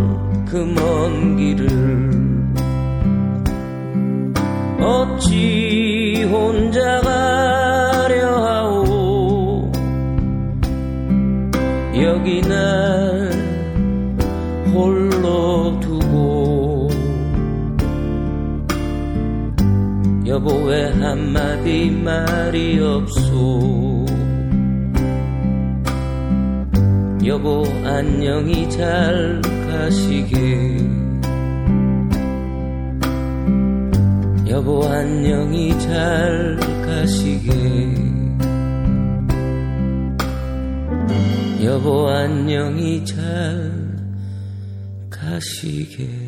안녕히 28.05 28.69
잘 28.69 29.41
가시게. 29.71 30.77
여보 34.49 34.85
안녕히 34.89 35.71
잘 35.79 36.57
가시게. 36.85 37.53
여보 41.63 42.09
안녕히 42.09 43.05
잘 43.05 43.71
가시게 45.09 46.22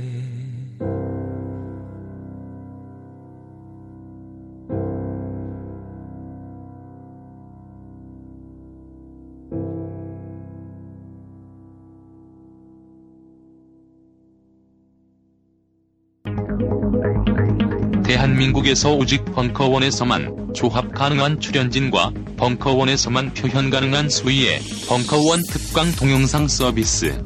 한민국에서 18.64 18.94
오직 18.94 19.24
벙커원에서만 19.26 20.54
조합 20.54 20.92
가능한 20.94 21.38
출연진과 21.38 22.12
벙커원에서만 22.36 23.34
표현 23.34 23.70
가능한 23.70 24.08
수위의 24.08 24.60
벙커원 24.88 25.42
특강 25.50 25.90
동영상 25.92 26.48
서비스. 26.48 27.22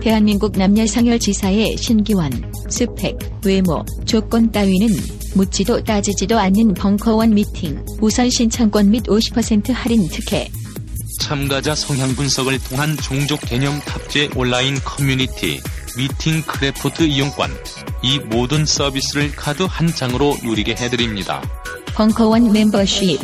대한민국 0.00 0.52
남녀 0.52 0.86
상열지사의 0.86 1.76
신기원, 1.76 2.30
스펙, 2.68 3.16
외모, 3.44 3.84
조건 4.04 4.50
따위는 4.50 4.88
묻지도 5.34 5.82
따지지도 5.82 6.38
않는 6.38 6.74
벙커원 6.74 7.34
미팅, 7.34 7.82
우선 8.00 8.28
신청권 8.28 8.90
및 8.90 9.04
50% 9.04 9.72
할인 9.72 10.08
특혜. 10.08 10.48
참가자 11.20 11.74
성향 11.74 12.14
분석을 12.14 12.58
통한 12.68 12.96
종족 12.96 13.40
개념 13.42 13.78
탑재 13.80 14.30
온라인 14.36 14.74
커뮤니티, 14.84 15.60
미팅 15.96 16.42
크래프트 16.42 17.04
이용권. 17.04 17.50
이 18.02 18.18
모든 18.18 18.64
서비스를 18.64 19.32
카드 19.34 19.64
한 19.64 19.88
장으로 19.88 20.36
누리게 20.42 20.76
해드립니다. 20.76 21.42
벙커원 21.94 22.52
멤버십 22.52 23.18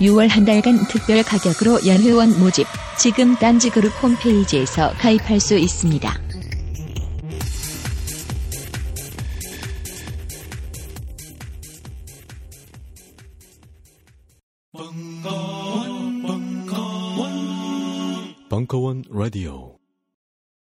6월 0.00 0.28
한 0.28 0.44
달간 0.44 0.86
특별 0.88 1.22
가격으로 1.22 1.86
연회원 1.86 2.38
모집 2.40 2.66
지금 2.96 3.36
딴지그룹 3.36 3.92
홈페이지에서 4.02 4.92
가입할 4.98 5.38
수 5.38 5.56
있습니다. 5.56 6.28
벙커원, 14.72 16.22
벙커원, 16.22 17.28
벙커원 18.48 19.04
라디오 19.10 19.78